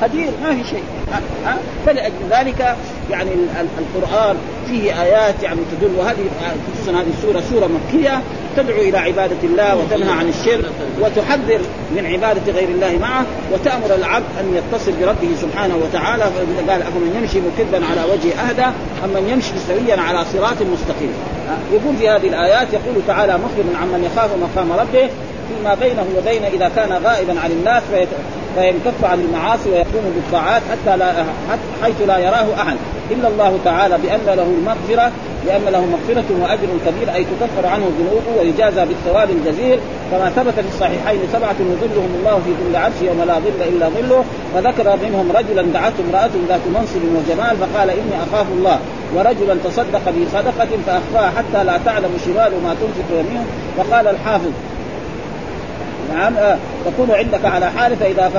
قدير. 0.02 0.30
ما 0.44 0.56
في 0.56 0.70
شيء. 0.70 0.84
ها؟ 1.46 1.58
فلأجل 1.86 2.14
ذلك 2.32 2.76
يعني 3.12 3.30
القرآن 3.80 4.36
فيه 4.68 5.04
آيات 5.04 5.44
يعني 5.44 5.60
تدل 5.72 5.96
وهذه 5.98 6.26
خصوصا 6.76 6.92
هذه 6.92 7.10
السورة 7.18 7.44
سورة 7.52 7.68
مكية. 7.68 8.22
تدعو 8.58 8.82
إلى 8.82 8.98
عبادة 8.98 9.44
الله 9.44 9.76
وتنهى 9.76 10.12
عن 10.12 10.30
الشرك 10.30 10.72
وتحذر 11.02 11.62
من 11.96 12.06
عبادة 12.06 12.52
غير 12.52 12.70
الله 12.70 12.98
معه 13.02 13.26
وتأمر 13.54 13.96
العبد 13.96 14.26
أن 14.40 14.56
يتصل 14.56 14.92
بربه 14.92 15.30
سبحانه 15.42 15.76
وتعالى. 15.76 16.24
قال 16.70 16.82
أفمن 16.82 17.16
يمشي 17.22 17.40
مكبا 17.40 17.86
على 17.86 18.02
وجه 18.12 18.50
أهدى 18.50 18.66
أم 19.04 19.10
من 19.10 19.30
يمشي 19.30 19.54
سويا 19.68 20.02
على 20.02 20.26
صراط 20.34 20.62
مستقيم. 20.74 21.14
يقول 21.74 21.96
في 21.98 22.10
هذه 22.10 22.28
الآيات 22.28 22.68
يقول 22.74 22.96
تعالى 23.08 23.34
مخبرا 23.34 23.78
عمن 23.82 24.10
يخاف 24.12 24.30
مقام 24.42 24.72
ربه 24.72 25.10
فيما 25.50 25.74
بينه 25.74 26.06
وبين 26.18 26.44
إذا 26.44 26.72
كان 26.76 26.92
غائبا 27.06 27.40
عن 27.40 27.52
الناس 27.52 27.84
فينكف 28.56 29.06
عن 29.06 29.20
المعاصي 29.20 29.70
ويقوم 29.70 30.14
بالطاعات 30.16 30.62
حتى 30.72 30.98
لا 30.98 31.14
حيث 31.84 31.96
لا 32.08 32.18
يراه 32.18 32.48
أحد. 32.62 32.78
إلا 33.12 33.28
الله 33.28 33.60
تعالى 33.66 33.98
بأن 33.98 34.26
له 34.26 34.48
المغفره 34.60 35.12
لأن 35.48 35.66
له 35.72 35.86
مغفرة 35.86 36.30
وأجر 36.42 36.68
كبير 36.86 37.16
أي 37.16 37.24
تكفر 37.24 37.68
عنه 37.68 37.86
ذنوبه 38.00 38.42
ويجازى 38.42 38.86
بالثواب 38.86 39.30
الجزيل. 39.30 39.80
كما 40.12 40.30
ثبت 40.30 40.54
في 40.54 40.68
الصحيحين 40.68 41.20
سبعة 41.34 41.56
يظلهم 41.60 42.16
الله 42.20 42.42
في 42.46 42.52
ظل 42.64 42.76
عرشه 42.76 43.04
يوم 43.04 43.24
لا 43.28 43.34
ظل 43.34 43.62
إلا 43.68 43.90
ظله. 43.90 44.24
فذكر 44.54 44.98
منهم 45.04 45.32
رجلا 45.32 45.62
دعته 45.62 46.04
امراته 46.10 46.40
ذات 46.50 46.62
منصب 46.76 47.04
وجمال 47.16 47.58
فقال 47.58 47.90
إني 47.90 48.16
أخاف 48.24 48.48
الله. 48.52 48.80
ورجلا 49.16 49.56
تصدق 49.64 50.06
بصدقة 50.10 50.72
فأخفاها 50.88 51.32
حتى 51.38 51.64
لا 51.64 51.80
تعلم 51.86 52.12
شمال 52.26 52.52
ما 52.64 52.76
تنفق 52.82 53.20
يمينه. 53.20 53.46
فقال 53.78 54.08
الحافظ 54.08 54.52
نعم 56.14 56.38
آه 56.38 56.58
تكون 56.86 57.12
عندك 57.12 57.46
على 57.46 57.72
حال 57.72 57.96
فإذا 57.96 58.30
ف... 58.30 58.38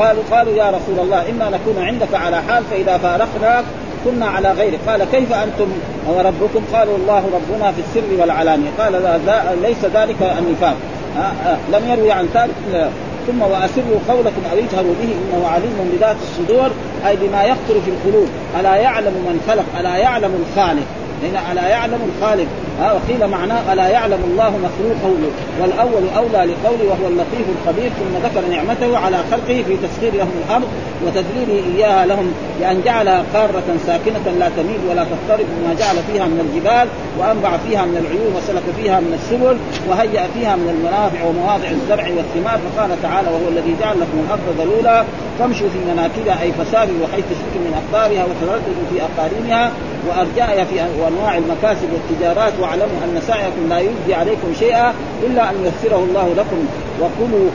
قالوا 0.00 0.22
قالوا 0.30 0.52
يا 0.52 0.68
رسول 0.68 0.98
الله 1.04 1.28
إنا 1.30 1.50
نكون 1.50 1.84
عندك 1.84 2.14
على 2.14 2.42
حال 2.48 2.64
فإذا 2.70 2.98
فارقناك 2.98 3.64
كنا 4.04 4.26
على 4.26 4.52
غيرك. 4.52 4.78
قال 4.88 5.04
كيف 5.04 5.32
أنتم؟ 5.32 5.68
وربكم 6.08 6.64
قالوا 6.72 6.96
الله 6.96 7.24
ربنا 7.34 7.72
في 7.72 7.80
السر 7.80 8.20
والعلانية. 8.20 8.70
قال 8.78 8.92
لا, 8.92 9.18
لا 9.18 9.42
ليس 9.62 9.84
ذلك 9.84 10.16
النفاق. 10.38 10.76
آه 11.16 11.48
آه 11.50 11.56
لم 11.72 11.88
يروي 11.88 12.12
عن 12.12 12.28
ذلك. 12.34 12.90
ثم 13.26 13.42
وأسروا 13.42 13.98
قولكم 14.08 14.42
أو 14.52 14.58
اجهروا 14.58 14.94
به 15.02 15.14
إنه 15.22 15.48
عليم 15.48 15.90
بذات 15.92 16.16
الصدور 16.22 16.70
أي 17.06 17.16
بما 17.16 17.42
يخطر 17.44 17.80
في 17.84 17.90
القلوب. 17.90 18.28
ألا 18.60 18.76
يعلم 18.76 19.12
من 19.12 19.40
خلق 19.48 19.64
ألا 19.80 19.96
يعلم 19.96 20.44
الخالق. 20.46 20.86
هنا 21.22 21.52
ألا 21.52 21.68
يعلم 21.68 21.98
الخالق. 22.08 22.46
ها 22.80 22.92
وقيل 22.92 23.28
معناه 23.28 23.72
ألا 23.72 23.88
يعلم 23.88 24.18
الله 24.24 24.50
مخلوقه 24.50 25.14
والأول 25.60 26.02
أولى 26.16 26.52
لقوله 26.52 26.84
وهو 26.84 27.08
اللطيف 27.08 27.46
الخبير 27.56 27.90
ثم 27.90 28.26
ذكر 28.26 28.48
نعمته 28.48 28.98
على 28.98 29.16
خلقه 29.30 29.64
في 29.68 29.76
تسخير 29.76 30.14
لهم 30.14 30.32
الأرض 30.46 30.68
وتدليله 31.06 31.76
إياها 31.76 32.06
لهم 32.06 32.32
بأن 32.60 32.82
جعلها 32.84 33.24
قارة 33.34 33.68
ساكنة 33.86 34.38
لا 34.38 34.48
تميل 34.56 34.80
ولا 34.90 35.04
تضطرب 35.04 35.46
بما 35.56 35.74
جعل 35.74 35.96
فيها 36.12 36.26
من 36.26 36.40
الجبال 36.46 36.88
وأنبع 37.18 37.56
فيها 37.68 37.84
من 37.84 37.96
العيون 37.96 38.34
وسلك 38.36 38.66
فيها 38.76 39.00
من 39.00 39.12
السبل 39.18 39.56
وهيأ 39.88 40.26
فيها 40.34 40.56
من 40.56 40.68
المنافع 40.74 41.24
ومواضع 41.24 41.68
الزرع 41.68 42.06
والثمار. 42.16 42.58
فقال 42.64 43.02
تعالى 43.02 43.28
وهو 43.28 43.48
الذي 43.48 43.76
جعل 43.80 43.96
لكم 44.00 44.18
الأرض 44.26 44.46
ذلولا 44.60 45.04
فامشوا 45.38 45.68
في 45.68 45.78
مناكبها 45.92 46.42
أي 46.42 46.52
فسابوا 46.52 46.94
وحيث 47.04 47.24
شئتم 47.28 47.60
من 47.66 47.74
أقطارها 47.80 48.24
وترددوا 48.24 48.86
في 48.90 48.96
اقارينها 49.02 49.70
وأرجائها 50.08 50.64
في 50.64 50.74
وانواع 51.02 51.36
المكاسب 51.36 51.88
والتجارات 51.92 52.52
واعلموا 52.60 52.98
أن 53.04 53.20
سعيكم 53.26 53.68
لا 53.68 53.78
يجزي 53.78 54.14
عليكم 54.14 54.54
شيئا 54.58 54.92
إلا 55.22 55.50
أن 55.50 55.54
ييسره 55.64 56.04
الله 56.08 56.34
لكم 56.36 56.66
وكلوا 57.00 57.50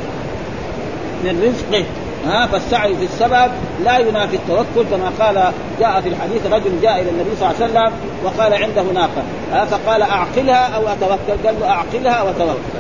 من 1.24 1.44
رزقه. 1.44 1.86
ها 2.28 2.48
فالسعي 2.48 2.96
في 2.96 3.04
السبب 3.04 3.52
لا 3.86 3.98
ينافي 3.98 4.36
التوكل 4.36 4.90
كما 4.92 5.12
قال 5.20 5.52
جاء 5.80 6.02
في 6.02 6.10
الحديث 6.10 6.46
رجل 6.52 6.82
جاء 6.82 7.02
إلى 7.02 7.10
النبي 7.10 7.30
صلى 7.40 7.52
الله 7.52 7.62
عليه 7.62 7.72
وسلم 7.72 7.92
وقال 8.24 8.54
عنده 8.54 8.84
ناقة. 8.94 9.24
ها 9.52 9.66
فقال 9.66 10.02
أعقلها 10.02 10.76
أو 10.76 10.88
أتوكل؟ 10.88 11.48
قال 11.48 11.56
له 11.60 11.68
أعقلها 11.70 12.24
وتوكل 12.24 12.80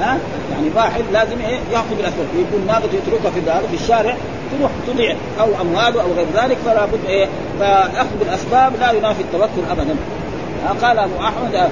ها؟ 0.00 0.18
يعني 0.52 0.70
واحد 0.76 1.02
لازم 1.12 1.38
إيه؟ 1.40 1.58
يأخذ 1.72 1.96
بالاسباب 1.96 2.26
يكون 2.36 2.66
ناقه 2.66 2.88
يتركها 2.92 3.30
في 3.30 3.40
في 3.68 3.82
الشارع 3.82 4.16
تروح 4.58 4.70
تضيع 4.86 5.14
أو 5.40 5.48
امواله 5.60 6.02
أو 6.02 6.12
غير 6.16 6.26
ذلك 6.34 6.56
فلا 6.64 6.84
بد 6.84 7.04
إيه؟ 7.08 7.26
فأخذ 7.60 8.18
بالاسباب 8.20 8.72
لا 8.80 8.92
ينافي 8.92 9.22
التوكل 9.22 9.70
ابدا. 9.70 9.96
قال 10.82 10.98
أبو 10.98 11.18
أحمد 11.20 11.70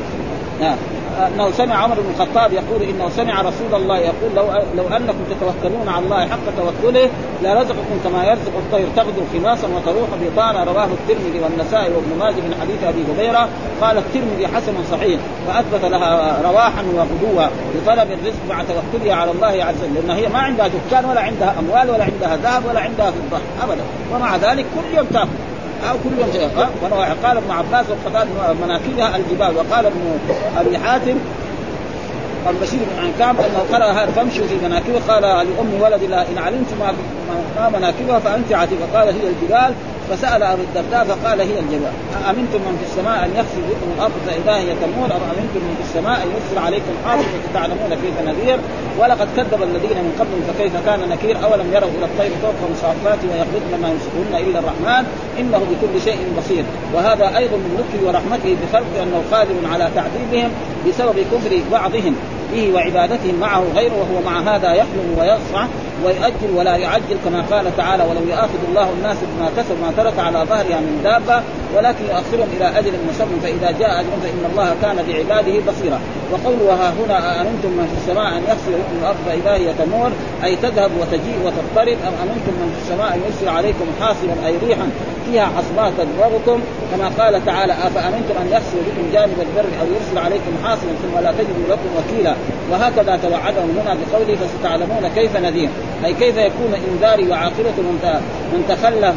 أنه 1.26 1.50
سمع 1.50 1.74
عمر 1.74 1.94
بن 1.94 2.10
الخطاب 2.10 2.52
يقول 2.52 2.82
إنه 2.82 3.08
سمع 3.08 3.40
رسول 3.40 3.74
الله 3.74 3.98
يقول 3.98 4.30
لو 4.36 4.44
لو 4.76 4.96
أنكم 4.96 5.24
تتوكلون 5.30 5.88
على 5.88 6.04
الله 6.04 6.28
حق 6.28 6.46
توكله 6.56 7.10
لرزقكم 7.42 7.98
كما 8.04 8.24
يرزق 8.24 8.52
الطير 8.58 8.86
تغدو 8.96 9.22
خماصا 9.32 9.68
وتروح 9.68 10.08
بطانا 10.22 10.64
رواه 10.64 10.84
الترمذي 10.84 11.40
والنسائي 11.40 11.92
وابن 11.94 12.18
ماجه 12.18 12.34
من 12.34 12.54
حديث 12.60 12.84
أبي 12.84 13.04
هريرة. 13.12 13.48
قال 13.80 13.98
الترمذي 13.98 14.46
حسن 14.46 14.72
صحيح 14.90 15.20
فأثبت 15.46 15.84
لها 15.84 16.40
رواحا 16.44 16.82
وغدوا 16.94 17.46
لطلب 17.74 18.08
الرزق 18.12 18.40
مع 18.48 18.62
توكلها 18.62 19.14
على 19.14 19.30
الله 19.30 19.64
عز 19.64 19.74
وجل 19.82 19.94
لأن 19.94 20.10
هي 20.10 20.28
ما 20.28 20.38
عندها 20.38 20.68
دكان 20.68 21.04
ولا 21.04 21.20
عندها 21.20 21.54
أموال 21.58 21.90
ولا 21.90 22.04
عندها 22.04 22.36
ذهب 22.36 22.66
ولا 22.66 22.80
عندها 22.80 23.10
فضة 23.10 23.38
ابدا. 23.62 23.82
ومع 24.14 24.36
ذلك 24.36 24.66
كل 24.74 24.96
يوم 24.96 25.06
تأكل. 25.06 25.55
أو 25.90 25.94
كل 26.04 26.20
يوم 26.20 26.32
شيء 26.32 26.48
قال 27.24 27.36
ابن 27.36 27.50
عباس 27.50 27.86
وقال 27.90 28.28
مناكبها 28.62 29.16
الجبال. 29.16 29.56
وقال 29.56 29.86
ابن 29.86 30.18
ابي 30.58 30.78
حاتم 30.78 31.16
البشير 32.50 32.78
بن 32.78 33.04
عنكام 33.04 33.36
أنه 33.36 33.64
قرأ 33.72 33.92
هذا 33.92 34.10
فامشوا 34.10 34.46
في 34.46 34.54
مناكبها 34.66 35.00
قال 35.08 35.22
لأم 35.22 35.80
ولد 35.80 36.02
الله 36.02 36.22
إن 36.22 36.38
علمت 36.38 36.66
ما 37.58 37.68
مناكبها 37.68 38.18
فأنت 38.18 38.52
عتيقه 38.52 38.86
قال 38.94 39.08
هي 39.08 39.28
الجبال. 39.28 39.74
فسأل 40.10 40.42
أبو 40.42 40.62
الدرداء 40.62 41.04
فقال 41.04 41.40
هي 41.40 41.58
الجبال 41.58 41.92
امنتم 42.30 42.60
من 42.66 42.74
في 42.80 42.84
السماء 42.90 43.24
أن 43.24 43.30
يخسف 43.36 43.62
بكم 43.70 43.88
الأرض 43.96 44.12
فإذا 44.26 44.56
هي 44.56 44.74
تمور؟ 44.74 45.06
ام 45.16 45.22
امنتم 45.32 45.60
من 45.66 45.74
في 45.78 45.84
السماء 45.88 46.16
أن 46.22 46.28
يرسل 46.34 46.58
عليكم 46.66 46.92
حاصب 47.06 47.32
فتعلمون 47.50 47.90
كيف 48.02 48.16
نذير؟ 48.28 48.58
ولقد 48.98 49.28
كذب 49.36 49.62
الذين 49.62 49.98
من 50.06 50.12
قبلهم 50.20 50.42
فكيف 50.48 50.72
كان 50.86 51.00
نكير؟ 51.08 51.44
أولم 51.44 51.68
يروا 51.74 51.90
إلى 51.96 52.04
الطير 52.04 52.30
فوقهم 52.42 52.72
صافات 52.82 53.18
ويقبضن 53.30 53.72
ما 53.82 53.88
يمسكهن 53.92 54.34
إلا 54.46 54.58
الرحمن؟ 54.58 55.04
إنه 55.40 55.60
بكل 55.70 55.94
شيء 56.04 56.18
بصير. 56.38 56.64
وهذا 56.94 57.26
أيضا 57.36 57.56
من 57.56 57.70
لطفه 57.78 58.06
ورحمته 58.06 58.56
بخلقه 58.60 59.02
أنه 59.02 59.22
قادر 59.32 59.54
على 59.72 59.90
تعذيبهم 59.94 60.50
بسبب 60.88 61.16
كفر 61.32 61.52
بعضهم 61.72 62.14
به 62.52 62.74
وعبادتهم 62.74 63.34
معه 63.40 63.64
غيره 63.76 63.94
وهو 63.94 64.22
مع 64.24 64.40
هذا 64.40 64.72
يحلم 64.72 65.16
ويصفع 65.18 65.66
ويؤجل 66.04 66.50
ولا 66.56 66.76
يعجل 66.76 67.16
كما 67.24 67.42
قال 67.50 67.76
تعالى 67.76 68.04
ولو 68.04 68.20
يؤاخذ 68.28 68.58
الله 68.68 68.90
الناس 68.98 69.16
بما 69.22 69.50
كسبوا 69.56 69.76
ما 69.86 69.92
ترك 69.96 70.18
على 70.18 70.38
ظهرها 70.38 70.80
من 70.80 71.00
دابة 71.04 71.42
ولكن 71.76 72.04
يؤخرهم 72.04 72.48
إلى 72.56 72.78
أجل 72.78 72.92
مسمى 73.08 73.40
فإذا 73.42 73.70
جاء 73.78 74.00
أجل 74.00 74.12
فإن 74.22 74.42
الله 74.50 74.68
كان 74.82 74.96
بعباده 75.08 75.56
بصيرا. 75.68 76.00
وقوله 76.32 76.64
وها 76.64 76.88
هنا 76.98 77.40
امنتم 77.40 77.70
من 77.78 77.86
في 77.90 77.96
السماء 78.00 78.28
أن 78.36 78.42
يخسر 78.50 78.72
بكم 78.80 78.96
الأرض 79.00 79.16
فإذا 79.26 79.52
هي 79.54 79.72
تمور؟ 79.78 80.10
أي 80.44 80.56
تذهب 80.56 80.90
وتجيء 81.00 81.38
وتضطرب. 81.44 81.98
أم 82.08 82.14
أمنتم 82.24 82.52
من 82.60 82.68
في 82.74 82.78
السماء 82.82 83.14
أن 83.14 83.20
يرسل 83.26 83.48
عليكم 83.48 83.86
حاصبا 84.00 84.46
أي 84.46 84.54
ريحا؟ 84.66 84.88
فيها 85.26 85.46
حصبات 85.56 85.92
تضربكم 85.98 86.60
كما 86.92 87.08
قال 87.18 87.44
تعالى 87.44 87.72
أفأمنتم 87.72 88.34
أن 88.42 88.48
يخسر 88.52 88.78
بكم 88.86 89.04
جانب 89.12 89.38
البر 89.46 89.68
أو 89.80 89.86
يرسل 89.94 90.18
عليكم 90.18 90.52
حاصبا 90.64 90.92
ثم 91.02 91.24
لا 91.24 91.32
تجدوا 91.32 91.66
لكم 91.70 91.90
وكيلا؟ 91.98 92.34
وهكذا 92.70 93.18
توعدهم 93.22 93.70
هنا 93.78 93.96
بقوله 94.00 94.36
فستعلمون 94.36 95.10
كيف 95.14 95.36
نذير. 95.36 95.68
أي 96.04 96.14
كيف 96.14 96.36
يكون 96.36 96.72
إنذاري 96.90 97.28
وعاقبة 97.30 97.76
من 98.52 98.64
تخلف 98.68 99.14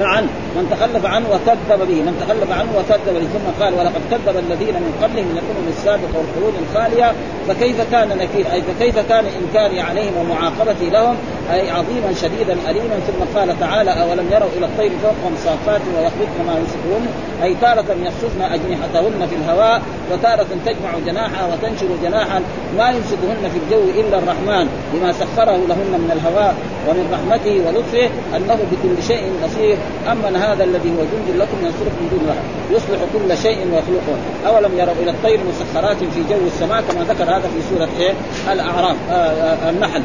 فعن. 0.00 0.28
من 0.56 0.64
تخلف 0.70 1.04
عنه 1.06 1.26
وكذب 1.34 1.80
به 1.88 1.98
من 2.06 2.14
تخلف 2.22 2.50
عنه 2.58 2.70
وكذب 2.78 3.14
به. 3.14 3.26
ثم 3.34 3.46
قال 3.64 3.74
ولقد 3.74 4.02
كذب 4.10 4.36
الذين 4.44 4.74
من 4.74 4.92
قبلهم 5.02 5.26
من 5.32 5.38
الامم 5.42 5.68
السابقه 5.68 6.14
والقرون 6.18 6.54
الخالية 6.64 7.12
فكيف 7.48 7.78
كان 7.92 8.08
نكير؟ 8.08 8.46
أي 8.52 8.62
فكيف 8.62 8.98
كان 8.98 9.24
إنكاري 9.40 9.80
عليهم 9.80 10.14
ومعاقبتي 10.20 10.90
لهم؟ 10.90 11.16
أي 11.52 11.70
عظيما 11.70 12.10
شديدا 12.22 12.56
أليما؟ 12.70 12.96
ثم 13.06 13.38
قال 13.38 13.60
تعالى 13.60 13.90
أولم 14.02 14.26
يروا 14.32 14.50
إلى 14.56 14.66
الطير 14.66 14.90
فوقهم 15.02 15.34
صافات 15.44 15.80
ويخلقن 15.94 16.40
ما 16.46 16.54
يمسكهن؟ 16.58 17.06
أي 17.42 17.54
تارة 17.60 17.88
يخصفن 18.06 18.42
أجنحتهن 18.42 19.26
في 19.30 19.34
الهواء 19.40 19.82
وتارة 20.12 20.46
تجمع 20.66 20.90
جناحها 21.06 21.46
وتنشر 21.52 21.86
جناحا 22.02 22.42
ما 22.78 22.90
يمسكهن 22.90 23.50
في 23.52 23.58
الجو 23.64 24.00
إلا 24.00 24.18
الرحمن 24.18 24.68
بما 24.92 25.12
سخره 25.12 25.56
لهن 25.68 25.92
من 26.00 26.10
الهواء 26.12 26.54
ومن 26.88 27.06
رحمته 27.12 27.54
ولطفه 27.66 28.10
أنه 28.36 28.58
بكل 28.72 29.02
شيء 29.02 29.32
بصير. 29.44 29.76
أما 30.12 30.28
هذا 30.52 30.64
الذي 30.64 30.90
هو 30.90 31.02
جند 31.12 31.36
لكم 31.36 31.56
ينصركم 31.62 32.00
من 32.00 32.08
دون 32.10 32.20
الله. 32.20 32.36
يصلح 32.76 33.00
كل 33.14 33.38
شيء 33.38 33.58
ويخلقه. 33.58 34.16
أولم 34.46 34.78
يروا 34.78 34.94
إلى 35.02 35.10
الطير 35.10 35.40
مسخرات 35.48 35.96
في 35.96 36.20
جو 36.30 36.46
السماء؟ 36.46 36.80
كما 36.88 37.04
ذكر 37.04 37.24
هذا 37.24 37.48
في 37.54 37.60
سورة 37.70 37.88
إيه؟ 38.00 38.14
الأعراف 38.52 38.96
آه 39.10 39.14
آه 39.14 39.70
النحل. 39.70 40.02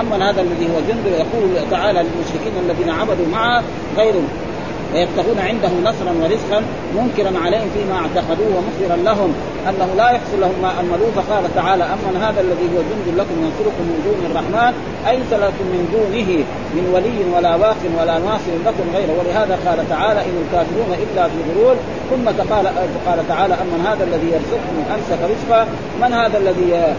أما 0.00 0.30
هذا 0.30 0.40
الذي 0.40 0.66
هو 0.66 0.80
جند 0.88 1.06
يقول 1.06 1.70
تعالى 1.70 1.98
للمشركين 1.98 2.52
الذين 2.64 2.90
عبدوا 2.90 3.26
معه 3.32 3.62
غير 3.96 4.14
ويبتغون 4.94 5.38
عنده 5.38 5.68
نصرا 5.84 6.12
ورزقا 6.22 6.62
منكرا 6.96 7.38
عليهم 7.44 7.68
فيما 7.74 7.94
اعتقدوه 7.94 8.48
ومخبرا 8.56 8.96
لهم. 8.96 9.34
أنه 9.68 9.88
لا 9.96 10.10
يحصل 10.10 10.40
لهم 10.40 10.54
ما 10.62 10.80
املوه 10.80 11.10
فقال 11.16 11.54
تعالى 11.54 11.84
اما 11.84 12.28
هذا 12.28 12.40
الذي 12.40 12.66
هو 12.74 12.80
جند 12.90 13.18
لكم 13.20 13.36
ينصركم 13.44 13.84
من 13.90 13.98
دون 14.04 14.30
الرحمن؟ 14.30 14.72
ايس 15.06 15.32
لكم 15.32 15.66
من 15.74 15.82
دونه 15.92 16.44
من 16.76 16.84
ولي 16.94 17.36
ولا 17.36 17.56
واق 17.56 17.82
ولا 17.98 18.18
ناصر 18.18 18.54
لكم 18.66 18.86
غيره. 18.94 19.14
ولهذا 19.18 19.58
قال 19.66 19.88
تعالى 19.88 20.20
إن 20.20 20.36
الكافرون 20.44 20.90
إلا 21.04 21.22
في 21.28 21.38
غرور. 21.48 21.76
ثم 22.10 22.26
قال 22.28 22.66
قال 23.06 23.28
تعالى 23.28 23.54
اما 23.54 23.92
هذا 23.92 24.04
الذي 24.04 24.26
يرزقكم 24.26 24.76
أمسك 24.94 25.20
رزقه؟ 25.32 25.66
من 26.02 26.12
هذا 26.12 26.38
الذي 26.38 26.94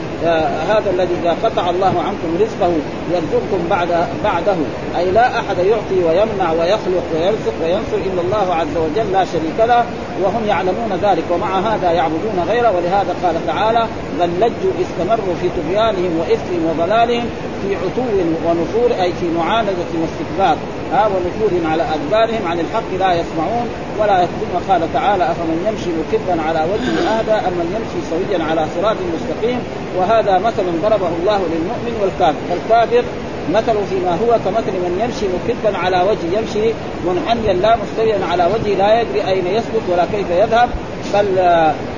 هذا 0.72 0.90
الذي 0.94 1.14
إذا 1.22 1.36
قطع 1.44 1.70
الله 1.70 1.94
عنكم 2.08 2.30
رزقه 2.44 2.72
يرزقكم 3.14 3.62
بعد 3.70 3.88
بعده؟ 4.24 4.58
أي 4.98 5.12
لا 5.12 5.40
أحد 5.40 5.58
يعطي 5.58 6.04
ويمنع 6.08 6.52
ويخلق 6.52 7.06
ويرزق 7.14 7.56
وينصر 7.64 8.00
إلا 8.10 8.22
الله 8.22 8.56
عز 8.56 8.76
وجل 8.78 9.12
لا 9.12 9.26
شريك 9.26 9.60
له. 9.60 9.84
وهم 10.24 10.44
يعلمون 10.48 10.92
ذلك 11.04 11.24
ومع 11.32 11.60
هذا 11.60 11.92
يعبدون 11.92 12.46
غيره. 12.50 12.72
ولهذا 12.78 13.16
قال 13.24 13.36
تعالى 13.48 13.88
بل 14.20 14.30
لجوا 14.40 14.74
استمروا 14.82 15.36
في 15.42 15.50
طغيانهم 15.58 16.20
واثمهم 16.20 16.64
وضلالهم 16.70 17.26
في 17.62 17.76
عتو 17.76 17.99
ونفور 18.46 19.04
أي 19.04 19.14
في 19.14 19.28
معاندة 19.38 19.72
واستكبار 20.02 20.58
ها 20.94 21.08
ونفور 21.08 21.70
على 21.72 21.84
أدبارهم 21.84 22.48
عن 22.48 22.60
الحق 22.60 22.90
لا 23.00 23.14
يسمعون 23.14 23.68
ولا 24.00 24.22
يكتبون 24.22 24.62
قال 24.70 24.94
تعالى 24.94 25.24
أفمن 25.32 25.66
يمشي 25.68 25.90
مكبا 26.00 26.42
على 26.42 26.60
وجهه 26.74 27.20
اهدى 27.20 27.32
أم 27.32 27.54
من 27.60 27.68
يمشي 27.76 28.00
سويا 28.10 28.44
على 28.50 28.66
صراط 28.76 28.96
مستقيم؟ 29.16 29.60
وهذا 29.98 30.38
مثل 30.38 30.64
ضربه 30.82 31.12
الله 31.22 31.40
للمؤمن 31.52 31.94
والكافر. 32.02 32.40
فالكافر 32.50 33.04
مثل 33.50 33.86
فيما 33.90 34.12
هو 34.12 34.32
كمثل 34.46 34.74
من 34.86 35.02
يمشي 35.04 35.26
مكبا 35.36 35.78
على 35.78 35.98
وجهه 36.02 36.40
يمشي 36.40 36.74
منحنيا 37.08 37.54
لا 37.54 37.76
مستويا 37.76 38.26
على 38.32 38.46
وجهه 38.46 38.76
لا 38.78 39.02
يدري 39.02 39.28
أين 39.28 39.48
يسلك 39.48 39.84
ولا 39.92 40.06
كيف 40.06 40.30
يذهب. 40.30 40.70
بل 41.14 41.36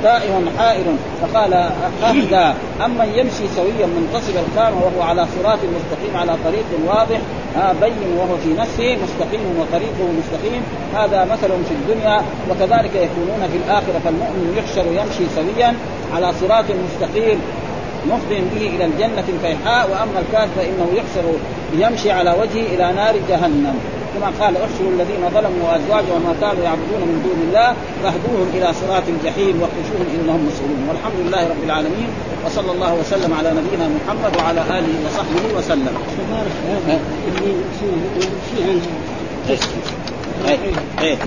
تائه 0.03 0.41
حائر. 0.57 0.85
فقال 1.21 1.53
اهدى 2.03 2.53
اما 2.85 3.03
يمشي 3.03 3.47
سويا 3.55 3.87
منتصب 3.97 4.35
القامه 4.35 4.77
وهو 4.85 5.01
على 5.01 5.25
صراط 5.35 5.59
مستقيم 5.77 6.17
على 6.17 6.37
طريق 6.45 6.65
واضح. 6.87 7.19
بين 7.81 8.17
وهو 8.17 8.37
في 8.37 8.49
نفسه 8.61 8.97
مستقيم 9.03 9.41
وطريقه 9.59 10.07
مستقيم. 10.19 10.61
هذا 10.95 11.25
مثل 11.25 11.47
في 11.47 11.73
الدنيا 11.73 12.21
وكذلك 12.49 12.95
يكونون 12.95 13.49
في 13.51 13.57
الآخرة. 13.57 13.99
فالمؤمن 14.03 14.55
يحشر 14.57 14.85
يمشي 14.87 15.25
سويا 15.35 15.75
على 16.15 16.31
صراط 16.41 16.65
مستقيم 16.65 17.39
مفض 18.07 18.29
به 18.29 18.67
إلى 18.75 18.85
الجنة 18.85 19.27
فيحاء. 19.41 19.89
وأما 19.89 20.19
الكافر 20.19 20.49
فإنه 20.57 20.87
يحشر 20.95 21.25
يمشي 21.73 22.11
على 22.11 22.31
وجهه 22.31 22.75
إلى 22.75 22.93
نار 22.95 23.15
جهنم. 23.29 23.75
كما 24.15 24.29
قال 24.39 24.53
احشروا 24.57 24.91
الذين 24.95 25.23
ظلموا 25.33 25.63
وازواجهم 25.67 26.15
وما 26.15 26.35
كانوا 26.41 26.63
يعبدون 26.63 27.01
من 27.09 27.17
دون 27.25 27.39
الله 27.47 27.69
فاهدوهم 28.03 28.47
إلى 28.53 28.73
صراط 28.73 29.03
الجحيم 29.07 29.61
وقفوهم 29.61 30.07
إنهم 30.15 30.41
مسؤولون 30.47 30.81
والحمد 30.89 31.19
لله 31.25 31.41
رب 31.53 31.63
العالمين 31.65 32.09
وصلى 32.45 32.71
الله 32.71 32.93
وسلم 32.93 33.33
على 33.33 33.49
نبينا 33.49 33.89
محمد 33.97 34.31
وعلى 34.37 34.61
آله 34.61 34.93
وصحبه 35.05 35.57
وسلم. 35.57 35.93
إيه. 40.47 40.59
إيه. 41.01 41.17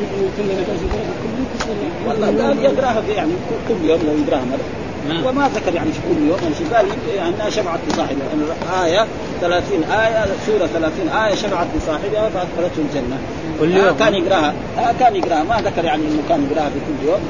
والله 2.07 2.63
يقرأها 2.63 3.03
يعني 3.17 3.33
كل 3.69 3.89
يوم 3.91 4.01
لو 4.07 4.13
يقرأها 4.23 4.45
مرة. 4.45 4.84
وما 5.27 5.51
ذكر 5.55 5.75
يعني 5.75 5.93
في 5.93 5.99
كل 6.09 6.29
يوم 6.29 6.39
يعني 6.43 6.75
قال؟ 6.75 6.87
يعني 7.17 7.51
شفعت 7.51 7.79
بصاحبها 7.89 8.27
يعني 8.33 8.85
آية 8.85 9.07
30 9.41 9.85
آية 9.85 10.25
سورة 10.47 10.67
30 10.67 11.09
آية 11.09 11.35
شفعت 11.35 11.67
بصاحبها 11.77 12.29
فأدخلته 12.29 12.79
الجنة. 12.79 13.19
كل 13.61 13.77
يوم. 13.77 13.87
آه 13.87 13.93
كان 13.99 14.15
يقراها. 14.15 14.55
آه 14.79 14.95
كان 15.01 15.17
يقراها. 15.17 15.43
ما 15.43 15.57
ذكر 15.57 15.85
يعني 15.85 16.03
إنه 16.03 16.23
كان 16.29 16.49
يقراها 16.51 16.69
في 16.69 16.79
كل 16.87 17.09
يوم. 17.09 17.21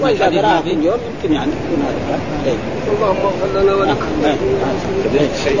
وإذا 0.00 0.26
قراها 0.26 0.60
كل 0.60 0.68
يوم 0.70 0.98
يمكن 1.08 1.34
يعني 1.34 1.50
يكون 1.50 1.84
هذا. 1.86 2.56
اللهم 2.92 3.16
اغفر 3.16 3.60
لنا 3.62 3.74
ولكم 3.74 4.06
شيء 5.44 5.60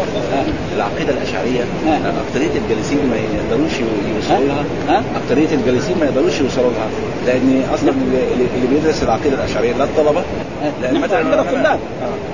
العقيدة 0.76 1.12
الأشعرية 1.12 1.64
اكثريه 2.26 2.50
الجالسين 2.64 2.98
ما 3.10 3.16
يقدروش 3.16 3.72
يوصلوا 3.72 4.48
لها 4.88 5.02
اكثريه 5.16 5.54
الجالسين 5.54 5.98
ما 6.00 6.06
يقدروش 6.06 6.40
يوصلوا 6.40 6.70
لها 6.70 6.88
لأن 7.26 7.62
أصلا 7.74 7.90
اللي 7.90 8.66
بيدرس 8.70 9.02
العقيدة 9.02 9.34
الأشعرية 9.34 9.72
لا 9.72 9.84
الطلبة 9.84 10.22
نحن 10.82 11.14
عندنا 11.14 11.42
طلاب. 11.52 11.80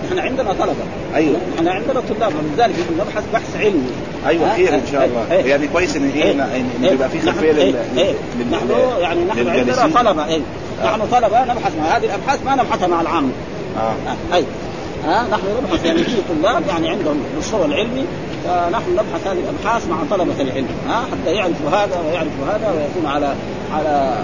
نحن 0.07 0.19
عندنا 0.19 0.53
طلبة. 0.53 0.85
أيوه. 1.15 1.37
نحن 1.57 1.69
عندنا 1.69 2.03
طلاب. 2.09 2.33
ولذلك 2.35 2.75
نبحث 3.01 3.25
بحث 3.35 3.57
علمي. 3.57 3.91
أيوه 4.27 4.55
خير 4.55 4.75
إن 4.75 4.83
شاء 4.93 5.05
الله. 5.05 5.35
يعني 5.35 5.69
كويس 5.69 5.97
إن 5.97 6.11
إيه 6.15 6.33
إن 6.33 6.85
يبقى 6.85 7.09
في 7.09 7.21
خلفيه 7.21 7.53
لل 7.53 7.75
نحن 8.51 8.71
يعني 9.01 9.25
نحن 9.25 9.49
عندنا 9.49 9.91
طلبة 9.95 10.27
إيه. 10.27 10.41
نحن 10.85 11.01
طلبة 11.13 11.45
نبحث 11.45 11.73
مع 11.79 11.97
هذه 11.97 12.05
الأبحاث 12.05 12.45
ما 12.45 12.55
نبحثها 12.55 12.87
مع 12.87 13.01
العامة. 13.01 13.31
آه. 13.79 13.95
أي. 14.35 14.45
ها 15.05 15.27
نحن 15.31 15.43
نبحث 15.65 15.85
يعني 15.85 16.05
في 16.05 16.17
طلاب 16.43 16.63
يعني 16.69 16.89
عندهم 16.89 17.17
مشروع 17.39 17.65
العلمي 17.65 18.05
فنحن 18.45 18.93
نبحث 18.93 19.27
هذه 19.27 19.39
الأبحاث 19.39 19.89
مع 19.89 19.97
طلبة 20.11 20.41
العلم. 20.41 20.69
ها 20.89 21.05
حتى 21.13 21.31
يعرفوا 21.31 21.71
هذا 21.71 22.01
ويعرفوا 22.07 22.47
هذا 22.47 22.71
ويكون 22.71 23.11
على 23.11 23.35
على 23.75 24.15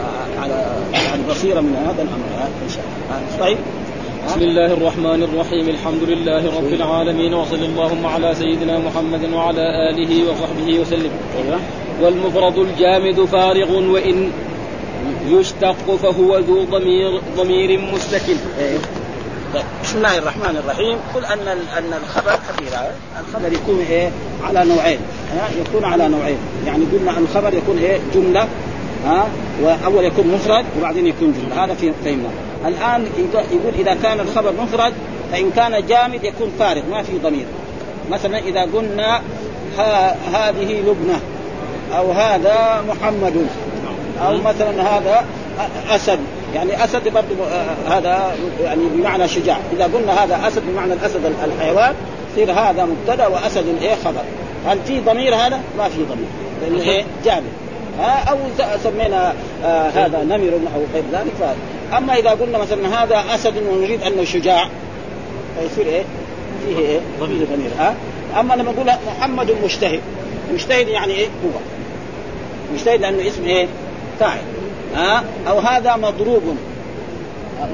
على 0.42 0.66
يعني 0.92 1.22
بصيرة 1.30 1.60
من 1.60 1.76
هذا 1.76 2.02
الأمر. 2.02 2.48
إن 2.64 2.70
شاء 2.70 2.84
الله. 2.84 3.46
طيب. 3.46 3.58
بسم 4.26 4.42
الله 4.42 4.66
الرحمن 4.66 5.22
الرحيم. 5.22 5.68
الحمد 5.68 6.02
لله 6.02 6.56
رب 6.58 6.72
العالمين 6.72 7.34
وصلى 7.34 7.66
اللهم 7.66 8.06
على 8.06 8.34
سيدنا 8.34 8.78
محمد 8.78 9.32
وعلى 9.32 9.64
آله 9.90 10.30
وصحبه 10.30 10.78
وسلم. 10.80 11.10
والمفرد 12.02 12.58
الجامد 12.58 13.24
فارغ 13.24 13.70
وإن 13.72 14.30
يشتق 15.28 15.96
فهو 16.02 16.38
ذو 16.38 16.64
ضمير 16.64 17.20
ضمير 17.36 17.80
مستكن. 17.94 18.36
بسم 19.82 19.96
الله 19.96 20.18
الرحمن 20.18 20.56
الرحيم. 20.64 20.96
قل 21.14 21.24
أن 21.24 21.48
أن 21.78 21.92
الخبر 22.02 22.38
كثير. 22.48 22.72
الخبر 23.20 23.52
يكون 23.52 23.78
إيه؟ 23.90 24.10
على 24.42 24.64
نوعين. 24.64 24.98
يكون 25.60 25.84
على 25.84 26.08
نوعين. 26.08 26.38
يعني 26.66 26.84
قلنا 26.92 27.18
الخبر 27.18 27.54
يكون 27.54 27.78
إيه؟ 27.78 27.98
جملة. 28.14 28.48
ها؟ 29.06 29.28
وأول 29.62 30.04
يكون 30.04 30.26
مفرد 30.26 30.64
وبعدين 30.78 31.06
يكون 31.06 31.32
جملة. 31.32 31.64
هذا 31.64 31.74
في 31.74 31.92
فهمنا. 32.04 32.47
الآن 32.66 33.06
يقول 33.52 33.74
إذا 33.78 33.94
كان 34.02 34.20
الخبر 34.20 34.52
مفرد 34.52 34.92
فإن 35.32 35.50
كان 35.50 35.86
جامد 35.86 36.24
يكون 36.24 36.52
فارغ 36.58 36.82
ما 36.90 37.02
في 37.02 37.18
ضمير. 37.18 37.44
مثلا 38.10 38.38
إذا 38.38 38.60
قلنا 38.60 39.20
ها 39.78 40.16
هذه 40.34 40.80
لبنى 40.80 41.18
أو 41.96 42.12
هذا 42.12 42.84
محمد 42.88 43.46
أو 44.26 44.36
مثلا 44.36 44.82
هذا 44.82 45.24
أسد. 45.90 46.18
يعني 46.54 46.84
أسد 46.84 47.08
برضه 47.08 47.46
هذا 47.88 48.36
يعني 48.64 48.82
بمعنى 48.94 49.28
شجاع. 49.28 49.58
إذا 49.76 49.84
قلنا 49.84 50.24
هذا 50.24 50.48
أسد 50.48 50.62
بمعنى 50.68 50.92
الأسد 50.92 51.32
الحيوان 51.44 51.94
يصير 52.32 52.52
هذا 52.52 52.84
مبتدأ 52.84 53.26
وأسد 53.26 53.64
إيه 53.82 53.94
خبر. 54.04 54.22
هل 54.66 54.78
في 54.86 55.00
ضمير 55.00 55.34
هذا؟ 55.34 55.60
ما 55.78 55.88
في 55.88 56.02
ضمير. 56.02 56.28
لأنه 56.62 56.82
إيه؟ 56.82 57.04
جامد. 57.24 57.67
ها 57.98 58.30
أو 58.30 58.38
سمينا 58.84 59.34
آه 59.64 59.88
هذا 59.88 60.24
نمر 60.24 60.52
أو 60.74 60.82
غير 60.94 61.04
ذلك 61.12 61.32
ف... 61.40 61.42
أما 61.96 62.14
إذا 62.14 62.30
قلنا 62.30 62.58
مثلا 62.58 63.02
هذا 63.02 63.24
أسد 63.34 63.54
ونريد 63.70 64.02
انه 64.02 64.24
شجاع 64.24 64.68
فيصير 65.58 65.86
إيه؟ 65.86 66.02
فيه 66.66 66.78
إيه؟ 66.78 67.00
ضمير 67.20 67.46
ضمير 67.46 67.70
ها 67.78 67.94
أما 68.40 68.54
لما 68.54 68.72
نقول 68.72 68.92
محمد 69.06 69.54
مجتهد 69.64 70.00
مجتهد 70.52 70.88
يعني 70.88 71.12
إيه؟ 71.12 71.26
هو 71.26 71.60
مجتهد 72.74 73.00
لأنه 73.00 73.28
اسم 73.28 73.44
إيه؟ 73.44 73.66
فاعل 74.20 74.38
ها 74.94 75.24
أو 75.48 75.58
هذا 75.58 75.96
مضروب 75.96 76.56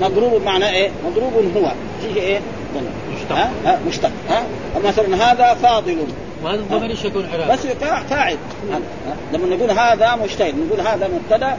مضروب 0.03 0.43
معناه 0.43 0.71
إيه؟ 0.71 0.91
مضروب 1.07 1.33
هو 1.57 1.73
فيه 2.03 2.21
إيه؟ 2.21 2.41
مشتق 3.15 3.37
ها؟ 3.37 3.51
ها 3.65 3.81
مشتق 3.89 4.11
ها 4.29 4.45
مثلا 4.85 5.33
هذا 5.33 5.55
فاضل 5.55 5.97
وهذا 6.45 6.61
الضمير 6.61 6.97
يكون 7.05 7.27
علاج؟ 7.33 7.51
بس 7.51 7.67
فاعل 8.11 8.37
لما 9.33 9.57
نقول 9.57 9.71
هذا 9.71 10.17
مجتهد 10.17 10.55
نقول 10.59 10.81
هذا 10.81 11.09
مبتدأ 11.09 11.57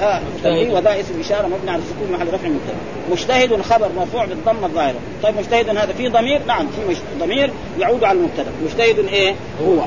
ها 0.00 0.22
وذا 0.70 1.00
اسم 1.00 1.20
إشارة 1.20 1.46
مبني 1.46 1.70
على 1.70 1.82
السكون 1.82 2.12
محل 2.12 2.34
رفع 2.34 2.48
مبتدا 2.48 2.76
مجتهد 3.10 3.62
خبر 3.62 3.88
مرفوع 3.96 4.24
بالضمة 4.24 4.66
الظاهرة. 4.66 4.96
طيب 5.22 5.36
مجتهد 5.36 5.68
هذا 5.68 5.92
في 5.92 6.08
ضمير؟ 6.08 6.40
نعم 6.46 6.66
في 6.66 6.96
ضمير 7.20 7.50
يعود 7.78 8.04
على 8.04 8.18
المبتدأ. 8.18 8.50
مجتهد 8.64 8.98
إيه؟ 8.98 9.34
هو. 9.66 9.80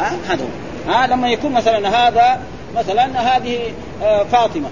ها؟ 0.00 0.16
هذا 0.28 0.44
هو. 0.44 0.92
ها؟ 0.92 1.06
لما 1.06 1.30
يكون 1.30 1.52
مثلا 1.52 1.88
هذا 1.88 2.40
مثلا 2.76 3.36
هذه 3.36 3.58
آه، 4.02 4.22
فاطمة. 4.22 4.68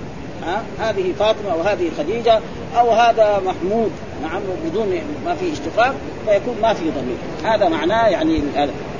ها؟ 0.46 0.62
هذه 0.80 1.12
فاطمة 1.18 1.52
أو 1.52 1.60
هذه 1.60 1.90
خديجة 1.98 2.40
أو 2.78 2.90
هذا 2.90 3.42
محمود. 3.46 3.90
نعم 4.22 4.40
بدون 4.66 5.00
ما 5.24 5.34
في 5.34 5.52
اشتقاق. 5.52 5.94
فيكون 6.28 6.56
ما 6.62 6.74
في 6.74 6.84
ضمير. 6.84 7.16
هذا 7.54 7.68
معناه 7.68 8.08
يعني 8.08 8.42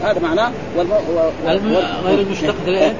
هذا 0.03 0.20
معناه 0.20 0.53
والم... 0.76 0.93
غير 2.05 2.18
المشتق 2.18 2.55
إيه؟ 2.66 2.95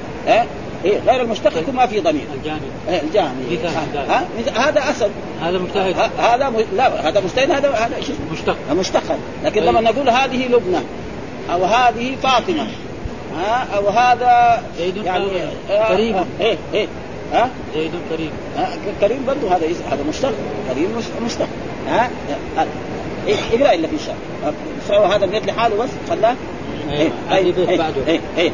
إيه؟ 0.85 0.99
غير 1.07 1.21
المشتق 1.21 1.57
يكون 1.57 1.75
ما 1.75 1.85
في 1.85 1.99
ضمير. 1.99 2.25
الجانب 2.35 2.61
إيه 2.89 3.01
الجانب 3.01 3.65
ها 3.95 4.25
هذا 4.55 4.89
اسد 4.89 5.11
هذا 5.41 5.57
مجتهد. 5.57 5.95
هذا 6.19 6.49
م... 6.49 6.55
لا 6.75 7.09
هذا 7.09 7.21
مجتهد 7.21 7.51
هذا 7.51 7.69
هذا 7.69 8.01
شيء 8.01 8.15
مشتق. 8.31 8.55
مشتق 8.71 9.17
لكن 9.43 9.61
لما 9.61 9.79
طيب. 9.79 9.89
نقول 9.89 10.09
هذه 10.09 10.47
لبنى 10.47 10.79
أو 11.53 11.65
هذه 11.65 12.15
فاطمة 12.23 12.67
ها 13.37 13.67
أو 13.75 13.89
هذا 13.89 14.63
يعني 15.05 15.27
كريم. 15.89 16.15
آه 16.15 16.25
إيه 16.41 16.57
إيه. 16.73 16.87
ها؟ 17.33 17.49
زيد 17.75 17.91
كريم. 18.09 18.31
ها 18.57 18.69
كريم 19.01 19.25
برضه 19.27 19.55
هذا 19.55 19.67
هذا 19.91 20.03
مشتق. 20.09 20.33
كريم 20.73 20.89
مشتق. 21.25 21.47
ها 21.87 22.09
اقرا 23.33 23.73
إلا 23.73 23.87
في 23.87 23.95
شاء 24.87 25.07
هذا 25.07 25.25
البيت 25.25 25.45
لحاله 25.47 25.75
بس 25.75 25.89
خلاه. 26.09 26.35
إيه 26.91 27.11
إيه 27.31 27.53
إيه 28.07 28.19
إيه. 28.37 28.51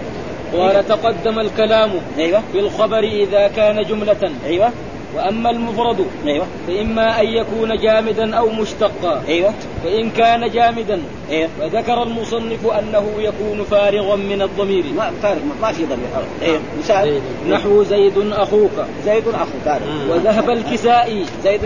قال 0.54 0.88
تقدم 0.88 1.40
الكلام 1.40 1.92
أيوه. 2.18 2.42
في 2.52 2.60
الخبر 2.60 3.00
إذا 3.00 3.48
كان 3.48 3.84
جملة. 3.84 4.32
أيوه. 4.46 4.72
وأما 5.16 5.50
المفرد 5.50 6.06
أيوه. 6.28 6.46
فإما 6.68 7.22
أن 7.22 7.28
يكون 7.28 7.78
جامدا 7.78 8.36
أو 8.36 8.50
مشتقا. 8.50 9.24
أيوه. 9.28 9.54
فإن 9.84 10.10
كان 10.10 10.50
جامدا. 10.52 11.02
أيوه. 11.30 11.50
فذكر 11.60 12.04
المصنف 12.04 12.68
أنه 12.68 13.12
يكون 13.18 13.64
فارغا 13.72 14.16
من 14.16 14.42
الضمير. 14.42 14.84
ما 14.98 15.12
فارغ 15.22 15.40
ما 15.62 15.72
في 15.72 15.86
ضمير. 15.86 16.08
أيوه. 16.42 16.60
مثال. 16.80 17.22
نحو 17.50 17.84
زيد 17.84 18.14
أخوك. 18.32 18.72
زيد 19.06 19.24
أخوك 19.28 19.68
آه. 19.68 19.80
وذهب 20.10 20.50
الكسائي. 20.58 21.26
زيد 21.44 21.62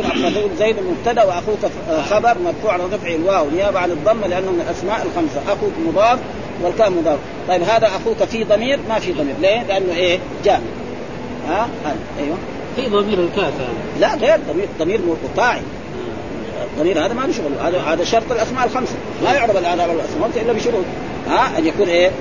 زيد 0.60 0.76
مبتدا 0.80 1.24
وأخوك 1.24 1.60
خبر 2.10 2.38
مرفوع 2.46 2.74
على 2.74 2.84
رفع 2.94 3.16
الواو 3.16 3.50
نيابة 3.50 3.80
عن 3.80 3.92
الضمه 3.92 4.28
لأنه 4.28 4.52
من 4.52 4.62
الأسماء 4.62 5.06
الخمسة. 5.06 5.54
أخوك 5.54 5.74
مضاف 5.88 6.20
والكاف 6.62 6.90
مضاف. 6.90 7.20
طيب 7.48 7.62
هذا 7.64 7.88
أخوك 7.88 8.24
في 8.24 8.44
ضمير 8.44 8.80
ما 8.90 9.00
في 9.00 9.12
ضمير. 9.12 9.36
ليه؟ 9.42 9.64
لأنه 9.64 9.94
إيه؟ 9.94 10.20
جامد. 10.46 10.64
ها 11.50 11.68
هذا. 11.86 11.98
أيوه. 12.20 12.38
في 12.76 12.88
ضمير 12.88 13.20
الكاف 13.20 13.54
لا 14.00 14.16
غير 14.16 14.40
ضمير 14.50 14.68
ضمير 14.80 15.00
طاعي 15.38 15.62
الضمير 16.74 17.06
هذا 17.06 17.14
ما 17.14 17.22
له 17.22 17.34
شغل. 17.34 17.52
هذا 17.62 17.82
هذا 17.82 18.04
شرط 18.04 18.32
الأسماء 18.32 18.66
الخمسة. 18.66 18.94
لا 19.24 19.34
يعرب 19.34 19.58
الاعراب 19.58 19.90
الأسماء 19.90 20.30
إلا 20.36 20.54
بشروط. 20.54 20.84
ها 21.28 21.58
أن 21.58 21.66
يكون 21.66 21.88
إيه؟ 21.88 22.12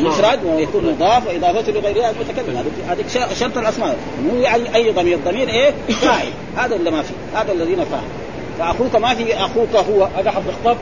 مفرد 0.00 0.44
ويكون 0.44 0.84
مضاف 0.86 1.26
واضافته 1.26 1.72
لغيرها 1.72 2.10
المتكلم 2.10 2.64
هذا 2.88 3.34
شرط 3.34 3.58
الأسماء. 3.58 3.96
مو 4.24 4.40
يعني 4.40 4.74
أي 4.74 4.90
ضمير. 4.90 5.18
ضمير 5.24 5.48
إيه؟ 5.48 5.74
فاعل 5.88 6.28
هذا 6.56 6.76
اللي 6.76 6.90
ما 6.90 7.02
في. 7.02 7.12
هذا 7.34 7.52
الذين 7.52 7.84
فاعل 7.84 8.02
فأخوك 8.58 8.96
ما 8.96 9.14
في 9.14 9.34
أخوك 9.34 9.76
هو. 9.76 10.08
هذا 10.18 10.30
حرف 10.30 10.44
خطاب 10.60 10.76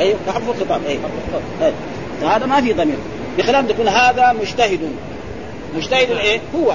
أي 0.00 0.14
حرف 0.34 0.48
الخطاب. 0.48 0.80
أي 0.88 0.98
إيه. 1.62 1.72
هذا 2.28 2.46
ما 2.46 2.60
في 2.60 2.72
ضمير. 2.72 2.96
بخلاف 3.38 3.68
تكون 3.68 3.88
هذا 3.88 4.36
مجتهد. 4.40 4.80
مجتهد 5.76 6.10
إيه؟ 6.10 6.40
هو. 6.56 6.72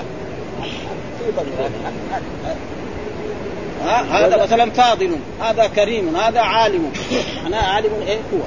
ها؟ 3.86 4.01
هذا 4.01 4.43
مثلا 4.43 4.71
فاضل. 4.71 5.15
هذا 5.41 5.67
كريم. 5.67 6.15
هذا 6.15 6.39
عالم. 6.39 6.91
معناه 7.43 7.74
عالم 7.74 7.91
إيه؟ 8.07 8.17
هو. 8.17 8.39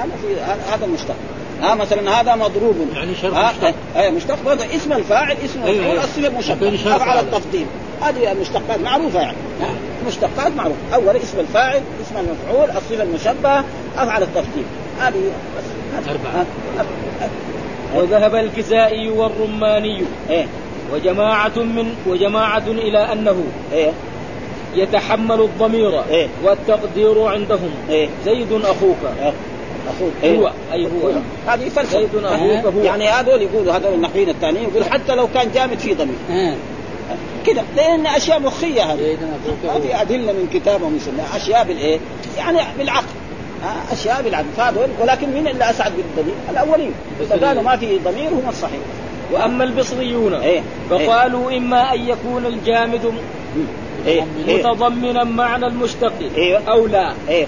هذا 0.00 0.10
في 0.22 0.40
هذا 0.72 0.86
مشتق. 0.86 1.16
ها؟ 1.62 1.74
مثلا 1.74 2.20
هذا 2.20 2.34
مضروب. 2.34 2.76
يعني 2.94 3.14
شرط 3.14 3.34
مشتق. 3.34 3.74
اي 3.96 4.10
مشتق. 4.10 4.48
هذا 4.48 4.66
اسم 4.76 4.92
الفاعل 4.92 5.36
اسم 5.44 5.62
أيوة 5.62 5.92
المفعول 5.92 5.98
الصفه 5.98 6.28
مشبه 6.68 7.04
على 7.04 7.20
التفضيل. 7.20 7.66
هذه 8.02 8.32
المشتقات 8.32 8.80
معروفة 8.80 9.20
يعني. 9.20 9.36
مشتقات 10.06 10.52
معروفة. 10.56 10.94
أول 10.94 11.16
اسم 11.16 11.40
الفاعل 11.40 11.82
اسم 12.06 12.16
المفعول 12.16 12.70
الصفة 12.70 13.02
المشبهة. 13.02 13.64
افعل 13.96 14.22
التفضيل. 14.22 14.64
هذه 15.00 15.32
أربعة. 16.08 16.46
وذهب 17.94 18.34
الكسائي 18.34 19.08
والرماني. 19.08 20.04
إيه؟ 20.30 20.46
وجماعة 20.92 21.58
من 21.58 21.94
وجماعة 22.06 22.64
إلى 22.66 23.12
أنه 23.12 23.44
إيه؟ 23.72 23.92
يتحمل 24.74 25.40
الضمير 25.40 26.02
إيه؟ 26.10 26.28
والتقدير 26.44 27.22
عندهم. 27.22 27.70
إيه؟ 27.90 28.08
زيد 28.24 28.52
أخوك. 28.52 28.96
إيه؟ 29.20 29.32
أخوك. 29.88 30.12
إيه؟ 30.22 30.38
هو. 30.38 30.52
أي 30.72 30.86
هو. 30.86 31.10
هذه 31.46 31.68
فلسفة. 31.68 31.98
زيد 31.98 32.24
أخوك 32.24 32.74
هو. 32.74 32.82
يعني 32.82 33.08
هذول 33.08 33.42
يقولوا 33.42 33.72
هذول 33.72 33.94
النحويين 33.94 34.28
الثانيين 34.28 34.68
يقول 34.68 34.84
حتى 34.84 35.14
لو 35.14 35.28
كان 35.34 35.50
جامد 35.54 35.78
في 35.78 35.94
ضمير. 35.94 36.14
إيه؟ 36.30 36.54
كده. 37.46 37.62
لأن 37.76 38.06
أشياء 38.06 38.40
مخيه 38.40 38.82
هذه. 38.82 39.18
هذه 39.64 40.02
أدلة 40.02 40.32
من 40.32 40.48
كتاب 40.54 40.82
ومن 40.82 41.20
أشياء 41.36 41.64
بالايه؟ 41.64 41.98
يعني 42.38 42.58
بالعقل. 42.78 43.06
أشياء 43.92 44.22
بالعقل. 44.22 44.46
فهذول 44.56 44.88
ولكن 45.00 45.30
مين 45.30 45.48
اللي 45.48 45.70
أسعد 45.70 45.92
بالضمير؟ 45.96 46.34
الأولين. 46.50 46.92
فقالوا 47.30 47.62
ما 47.62 47.76
في 47.76 47.98
ضمير 47.98 48.28
هم 48.28 48.48
الصحيح. 48.48 48.80
وأما 49.32 49.64
البصريون 49.64 50.34
إيه؟ 50.34 50.62
فقالوا 50.90 51.56
إما 51.56 51.94
أن 51.94 52.08
يكون 52.08 52.46
الجامد 52.46 53.12
إيه؟ 54.06 54.24
متضمنا 54.48 55.24
معنى 55.24 55.66
المشتق 55.66 56.12
إيه؟ 56.36 56.56
أو 56.56 56.86
لا 56.86 57.12
إيه؟ 57.28 57.46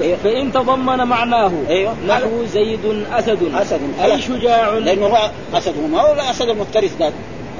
إيه؟ 0.00 0.14
فإن 0.16 0.52
تضمن 0.52 1.04
معناه 1.04 1.52
أيوه. 1.68 1.94
نحو 2.08 2.44
زيد 2.44 3.04
أسد 3.12 3.54
أسد 3.54 3.80
أي 4.02 4.20
شجاع 4.20 4.70
لأنه 4.70 5.06
هو 5.06 5.30
أسد 5.54 5.74
ما 5.92 6.00
هو 6.00 6.14
لا 6.14 6.30
أسد 6.30 6.48
المفترس 6.48 6.90
ذاك 6.98 7.12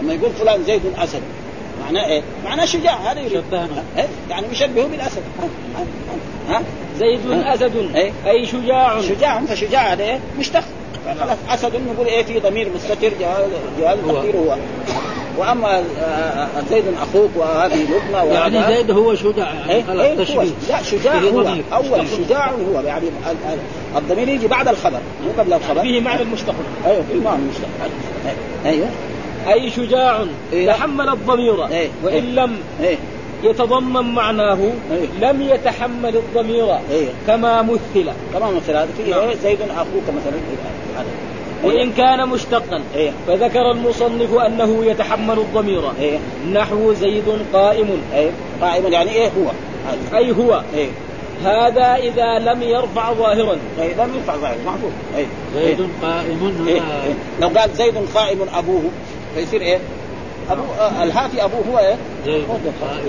لما 0.02 0.14
يقول 0.14 0.32
فلان 0.32 0.64
زيد 0.64 0.82
أسد 0.98 1.22
معناه 1.84 2.06
إيه؟ 2.06 2.22
معناه 2.44 2.64
شجاع 2.64 2.94
هذا 2.94 3.20
يريد 3.20 3.42
إيه؟ 3.96 4.08
يعني 4.30 4.46
مشبهه 4.48 4.86
بالأسد 4.86 5.22
ها؟ 5.38 6.54
ها؟ 6.54 6.62
زيد 6.98 7.20
أسد 7.30 7.90
إيه؟ 7.94 8.12
أي 8.26 8.46
شجاع 8.46 9.00
شجاع 9.00 9.40
فشجاع 9.40 9.92
هذا 9.92 10.04
إيه؟ 10.04 10.20
مشتق 10.38 10.64
خلاص 11.20 11.38
أسد 11.50 11.72
نقول 11.76 12.06
إيه 12.06 12.22
في 12.22 12.38
ضمير 12.40 12.70
مستتر 12.74 13.10
جهاز 13.20 13.98
تقديره 14.08 14.36
هو. 14.36 14.56
وأما 15.38 15.82
زيد 16.70 16.84
أخوك 17.02 17.30
وهذه 17.36 17.82
لبنى 17.82 18.34
يعني 18.34 18.74
زيد 18.74 18.90
هو 18.90 19.14
شجاع 19.14 19.54
يعني 19.54 19.72
إيه؟ 19.72 20.02
إيه 20.02 20.36
هو. 20.36 20.42
لا 20.68 20.82
شجاع 20.82 21.18
هو. 21.18 21.54
أول 21.72 22.08
شجاع 22.08 22.50
هو. 22.50 22.80
يعني 22.80 23.06
الضمير 23.96 24.28
يجي 24.28 24.46
بعد 24.46 24.68
الخبر 24.68 25.00
مو 25.24 25.42
قبل 25.42 25.52
الخبر. 25.52 25.80
فيه 25.80 26.00
معنى 26.00 26.22
المشتق. 26.22 26.54
أيوه 26.86 27.04
فيه 27.12 27.20
معنى 27.20 27.42
المشتق. 27.42 27.68
أيوه. 28.66 28.88
أي 29.48 29.70
شجاع 29.70 30.24
إيه؟ 30.52 30.66
تحمل 30.66 31.08
الضمير 31.08 31.66
إيه؟ 31.66 31.88
وإن 32.04 32.34
لم 32.34 32.56
إيه؟ 32.82 32.96
يتضمن 33.42 34.14
معناه 34.14 34.58
أيه. 34.92 35.30
لم 35.30 35.42
يتحمل 35.42 36.16
الضمير 36.16 36.74
أيه. 36.90 37.08
كما 37.26 37.62
مثل 37.62 38.10
كما 38.34 38.50
مثل 38.50 38.70
هذا 38.76 38.88
في 38.96 39.10
نعم. 39.10 39.32
زيد 39.42 39.58
أخوك 39.60 40.02
مثلا 40.08 40.38
هذا 40.96 41.06
وإن 41.64 41.92
كان 41.92 42.28
مشتقا 42.28 42.82
أيه. 42.96 43.10
فذكر 43.26 43.70
المصنف 43.70 44.34
أنه 44.34 44.84
يتحمل 44.84 45.38
الضمير 45.38 45.82
أيه. 46.00 46.18
نحو 46.52 46.92
زيد 46.92 47.24
قائم 47.52 47.88
أيه. 48.14 48.30
قائم 48.60 48.92
يعني 48.92 49.10
إيه 49.10 49.28
هو 49.28 49.50
أي 50.16 50.32
هو 50.32 50.62
أيه. 50.74 50.88
هذا 51.44 51.94
إذا 51.94 52.38
لم 52.38 52.62
يرفع 52.62 53.12
ظاهرا 53.12 53.56
أي 53.82 53.94
لم 53.94 54.14
يرفع 54.14 54.36
ظاهرا 54.36 54.56
معروف 54.66 54.92
أي 55.16 55.26
زيد. 55.54 55.88
قائم. 56.02 56.66
أيه. 56.68 56.80
لو 57.40 57.48
قال 57.48 57.70
زيد 57.74 57.94
قائم 58.14 58.38
أبوه 58.54 58.82
فيصير 59.34 59.60
إيه 59.60 59.78
أبو 60.50 60.62
آه، 60.80 61.02
الهاتي 61.02 61.44
ابوه 61.44 61.64
هو 61.72 61.78
إيه؟ 61.78 61.96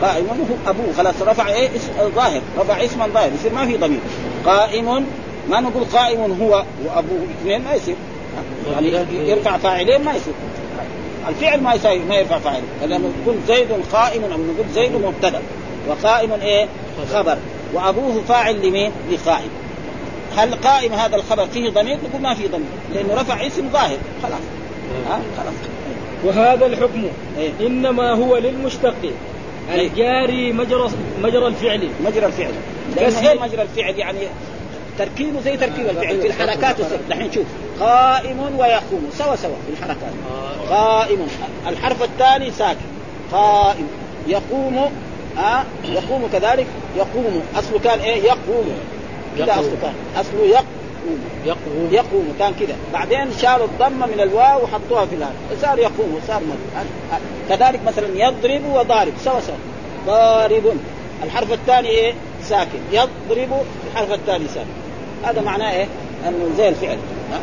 قائم. 0.02 0.26
هو 0.28 0.70
ابوه 0.70 0.94
خلاص 0.98 1.22
رفع 1.22 1.50
إيه؟ 1.50 1.70
اسم 1.76 1.92
ظاهر. 2.16 2.42
رفع 2.58 2.86
اسما 2.86 3.08
ظاهر. 3.08 3.32
يصير 3.34 3.54
ما 3.54 3.66
في 3.66 3.78
ضمير. 3.78 4.00
قائم. 4.46 5.06
ما 5.50 5.60
نقول 5.60 5.84
قائم 5.84 6.38
هو 6.42 6.64
وأبوه. 6.86 7.28
اثنين 7.42 7.64
ما 7.64 7.74
يصير. 7.74 7.96
يعني 8.72 9.06
يرفع 9.30 9.58
فاعلين 9.58 10.04
ما 10.04 10.12
يصير. 10.12 10.34
الفعل 11.30 11.62
ما 11.62 11.74
يساوي 11.74 12.00
ما 12.00 12.16
يرفع 12.16 12.40
فاعل. 12.40 12.62
فلما 12.82 13.12
نقول 13.22 13.36
زيد 13.48 13.68
قائم 13.94 14.24
أو 14.24 14.30
نقول 14.30 14.66
زيد 14.74 14.92
مبتدأ. 14.92 15.42
وقائم 15.88 16.32
إيه؟ 16.32 16.68
خبر. 17.14 17.38
وأبوه 17.74 18.22
فاعل 18.28 18.68
لمين؟ 18.68 18.92
لقائم. 19.12 19.50
هل 20.38 20.56
قائم 20.56 20.94
هذا 20.94 21.16
الخبر 21.16 21.46
فيه 21.46 21.70
ضمير؟ 21.70 21.98
نقول 22.10 22.22
ما 22.22 22.34
فيه 22.34 22.48
ضمير. 22.48 22.68
لأنه 22.94 23.22
رفع 23.22 23.48
اسم 23.48 23.70
ظاهر. 23.70 23.98
خلاص. 24.24 24.42
ها؟ 25.10 25.22
خلاص. 25.38 25.79
وهذا 26.24 26.66
الحكم 26.66 27.04
إيه؟ 27.38 27.68
إنما 27.68 28.12
هو 28.14 28.38
للمشتق 28.38 28.96
إيه. 29.04 29.88
الجاري 29.88 30.54
مجرى 30.54 30.90
مجرى 31.24 31.48
الفعل. 31.48 31.90
مجرى 32.06 32.26
الفعل. 32.26 32.52
لأن 32.96 33.08
بس 33.08 33.16
هي- 33.16 33.36
مجرى 33.36 33.62
الفعل 33.62 33.96
يعني 33.96 34.20
تركيبه 35.00 35.42
زي 35.42 35.58
تركيب 35.58 35.90
الفعل 35.90 36.22
في 36.22 36.28
الحركات 36.28 36.76
دحين 37.10 37.32
شوف 37.32 37.46
قائم 37.80 38.40
ويقوم 38.58 39.10
سوا 39.18 39.36
سوا 39.36 39.56
في 39.68 39.74
الحركات. 39.74 40.12
قائم. 40.70 41.28
الحرف 41.68 42.04
الثاني 42.04 42.52
ساكن. 42.52 42.80
قائم. 43.32 43.88
يقوم 44.28 44.90
ها 45.38 45.66
يقوم 45.86 46.30
كذلك 46.34 46.68
يقوم. 46.98 47.42
أصله 47.56 47.80
كان 47.80 48.00
إيه؟ 48.00 48.24
يقوم. 48.24 48.70
كذا. 49.38 49.54
أصله 49.54 49.78
كان. 49.82 49.94
أصله 50.20 50.46
يقوم 50.46 50.66
يقوم. 51.46 51.90
يقوم. 51.92 52.34
كان 52.40 52.54
كذا. 52.60 52.76
بعدين 52.94 53.32
شالوا 53.42 53.66
الضمة 53.66 54.06
من 54.06 54.20
الواو 54.20 54.64
وحطوها 54.64 55.06
في 55.06 55.16
الهاء. 55.16 55.34
صار 55.62 55.80
يقوم 55.80 56.20
صار 56.28 56.42
مد 56.44 56.86
كذلك 57.50 57.80
مثلا 57.88 58.08
يضرب 58.14 58.62
وضارب. 58.74 59.14
سوا 59.24 59.40
سوا. 59.40 59.56
ضارب. 60.08 60.78
الحرف 61.24 61.54
الثاني 61.54 61.90
إيه؟ 61.90 62.14
ساكن. 62.44 62.80
يضرب 62.92 63.50
الحرف 63.92 64.14
الثاني 64.14 64.48
ساكن. 64.48 64.70
هذا 65.24 65.42
معناه 65.42 65.72
إيه؟ 65.72 65.88
أنه 66.28 66.50
زي 66.58 66.70
الفعل؟ 66.70 66.98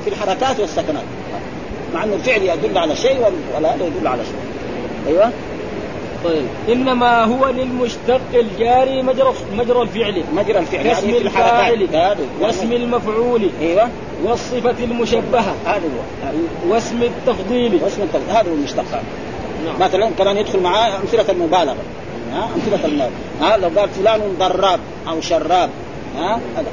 في 0.05 0.11
الحركات 0.11 0.61
والسكنات. 0.61 1.05
مع 1.95 2.05
أنه 2.05 2.15
الفعل 2.15 2.43
يدل 2.43 2.79
على 2.79 2.97
شيء 2.97 3.33
ولا 3.57 3.75
هذا 3.75 3.87
يدل 3.87 4.07
على 4.07 4.23
شيء. 4.25 4.41
أيوه؟ 5.07 5.31
طيب. 6.25 6.47
إنما 6.69 7.25
هو 7.25 7.47
للمشتق 7.49 8.21
الجاري 8.35 9.03
مجرى 9.03 9.33
مجرى 9.57 9.83
الفعل. 9.83 10.23
مجرى 10.35 10.59
الفعل. 10.59 10.83
كاسم 10.85 11.09
يعني 11.09 11.21
في 11.21 11.27
الحركات 11.27 11.73
الفاعل 11.75 12.17
واسم 12.41 12.73
المفعول 12.73 13.51
أيوه. 13.61 13.89
والصفة 14.25 14.85
المشبهة. 14.85 15.55
هذا 15.67 15.83
هو. 15.85 16.33
واسم 16.73 17.03
التفضيل. 17.03 17.81
واسم 17.83 18.03
التل- 18.03 18.31
هذا 18.31 18.51
هو 18.51 18.55
المشتقات 18.55 19.03
نعم. 19.67 19.81
مثلا 19.81 20.11
كمان 20.19 20.37
يدخل 20.37 20.61
معاه 20.61 20.97
أمثلة 20.97 21.25
المبالغة. 21.33 21.77
ها؟ 22.33 22.49
أمثلة 22.57 22.85
المبالغة. 22.85 23.11
ها؟ 23.41 23.57
لو 23.57 23.69
قال 23.81 23.89
فلان 23.89 24.21
ضراب 24.39 24.81
أو 25.09 25.21
شراب. 25.21 25.71
ها؟ 26.19 26.41
هذا. 26.57 26.67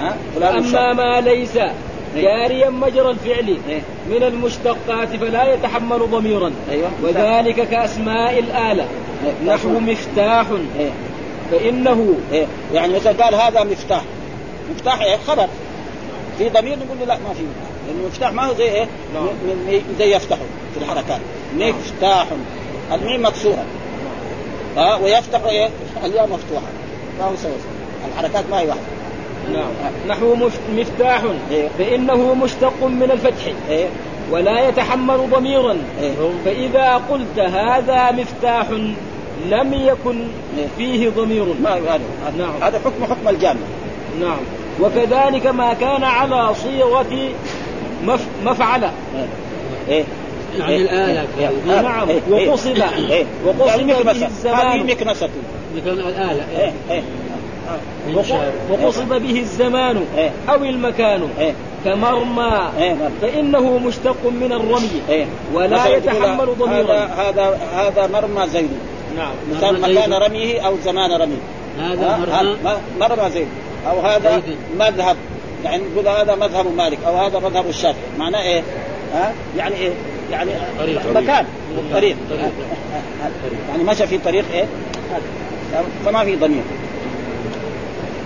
ها؟ 0.00 0.16
فلان 0.34 0.56
أما. 0.56 0.92
ما 0.92 1.20
ليس 1.20 1.58
جاريا 2.16 2.70
مجرى 2.70 3.10
الفعل 3.10 3.56
إيه. 3.68 3.80
من 4.10 4.22
المشتقات 4.22 5.08
فلا 5.16 5.54
يتحمل 5.54 5.98
ضميرا. 6.10 6.52
أيوه. 6.70 6.90
وذلك 7.02 7.68
كأسماء 7.68 8.38
الآلة. 8.38 8.86
إيه. 9.24 9.54
نحو. 9.54 9.68
مفتاح. 9.68 10.46
إيه. 10.78 10.90
فإنه 11.50 12.14
إيه. 12.32 12.46
يعني 12.74 12.94
مثلا 12.94 13.24
قال 13.24 13.34
هذا 13.34 13.64
مفتاح. 13.64 14.02
مفتاح 14.74 15.16
خبر. 15.26 15.46
في 16.38 16.48
ضمير 16.48 16.78
نقول 16.78 16.98
له 17.00 17.04
لا 17.06 17.14
ما 17.14 17.34
في. 17.34 17.42
المفتاح 18.00 18.32
ما 18.32 18.46
هو 18.46 18.54
زي 18.54 18.80
من- 19.14 19.82
زي 19.98 20.14
يفتح 20.16 20.36
في 20.74 20.80
الحركات. 20.82 21.20
مفتاح. 21.56 22.26
الميم 22.92 23.26
مكسورة. 23.26 23.64
ها 24.76 24.94
ويفتح 24.96 25.40
إيه؟ 25.44 25.68
الياء 26.04 26.24
مفتوحة. 26.28 26.66
ما 27.18 27.24
هو 27.24 27.36
سوى. 27.36 27.52
الحركات 28.12 28.44
ما 28.50 28.60
هي 28.60 28.66
واحدة. 28.66 28.80
نعم 28.82 28.91
نحو 30.08 30.34
مف- 30.34 30.60
مفتاح 30.76 31.22
إيه. 31.50 31.68
فإنه 31.78 32.34
مشتق 32.34 32.84
من 32.84 33.08
الفتح 33.12 33.44
إيه 33.70 33.86
ولا 34.30 34.68
يتحمل 34.68 35.30
ضميرا 35.30 35.76
إيه. 36.02 36.12
فإذا 36.44 37.00
قلت 37.10 37.38
هذا 37.38 38.10
مفتاح 38.12 38.66
لم 39.50 39.72
يكن 39.74 40.18
إيه. 40.58 40.66
فيه 40.78 41.08
ضمير 41.08 41.44
ما 41.62 41.70
هذا 41.74 42.00
نعم. 42.38 42.52
هذا 42.62 42.78
حكم 42.84 43.04
حكم 43.04 43.28
الجامع 43.28 43.60
نعم 44.20 44.38
وكذلك 44.80 45.46
ما 45.46 45.74
كان 45.74 46.02
على 46.04 46.54
صيغة 46.54 47.28
مف... 48.06 48.26
مفعل 48.44 48.84
إيه 49.88 50.04
يعني 50.58 50.76
الآلة 50.76 51.26
إيه. 51.40 51.80
نعم. 51.82 52.08
إيه. 52.08 52.48
وقصد. 52.48 52.82
إيه. 53.10 53.24
وقصد 53.46 53.80
به. 53.86 54.26
الزمان. 54.26 54.66
هذه 54.66 54.82
مكنسة 54.82 55.28
مثل 55.76 55.88
الآلة 55.90 56.44
إيه 56.58 56.72
إيه. 56.90 57.02
وقصد 58.70 59.08
به 59.08 59.40
الزمان 59.40 60.04
إيه. 60.16 60.30
أو 60.48 60.64
المكان 60.64 61.28
كمرمى 61.84 62.70
إيه 62.78 62.94
مرة. 62.94 63.10
فإنه 63.22 63.78
مشتق 63.78 64.26
من 64.26 64.52
الرمي 64.52 65.26
ولا 65.54 65.86
يتحمل 65.86 66.46
ضميرا. 66.58 66.94
هذا 66.94 67.10
هذا 67.16 67.60
هذا 67.74 68.06
مرمى 68.06 68.48
زيد 68.48 68.70
نعم 69.16 69.32
مثال 69.50 69.80
مكان. 69.80 70.12
رميه 70.12 70.66
أو 70.66 70.74
زمان 70.84 71.12
رميه 71.12 71.42
هذا؟ 71.78 72.56
مرمى 73.00 73.30
زيد 73.30 73.48
أو 73.90 74.00
هذا. 74.00 74.42
مذهب 74.78 75.16
يعني 75.64 75.82
نقول 75.92 76.08
هذا 76.08 76.34
مذهب 76.34 76.66
مالك 76.76 76.98
أو 77.06 77.16
هذا 77.16 77.38
مذهب 77.38 77.68
الشافعي 77.68 78.02
معناه 78.18 78.42
إيه؟ 78.42 78.62
ها؟ 79.14 79.32
يعني 79.56 79.74
إيه؟ 79.74 79.92
يعني 80.30 80.50
طريق. 80.78 81.00
مكان 81.14 81.46
طريق 81.92 82.16
طريق. 82.30 82.52
يعني 83.70 83.84
مشى 83.84 84.06
في 84.06 84.18
طريق 84.18 84.44
إيه؟ 84.52 84.64
هذا. 85.12 85.84
فما 86.04 86.24
في 86.24 86.36
ضمير 86.36 86.62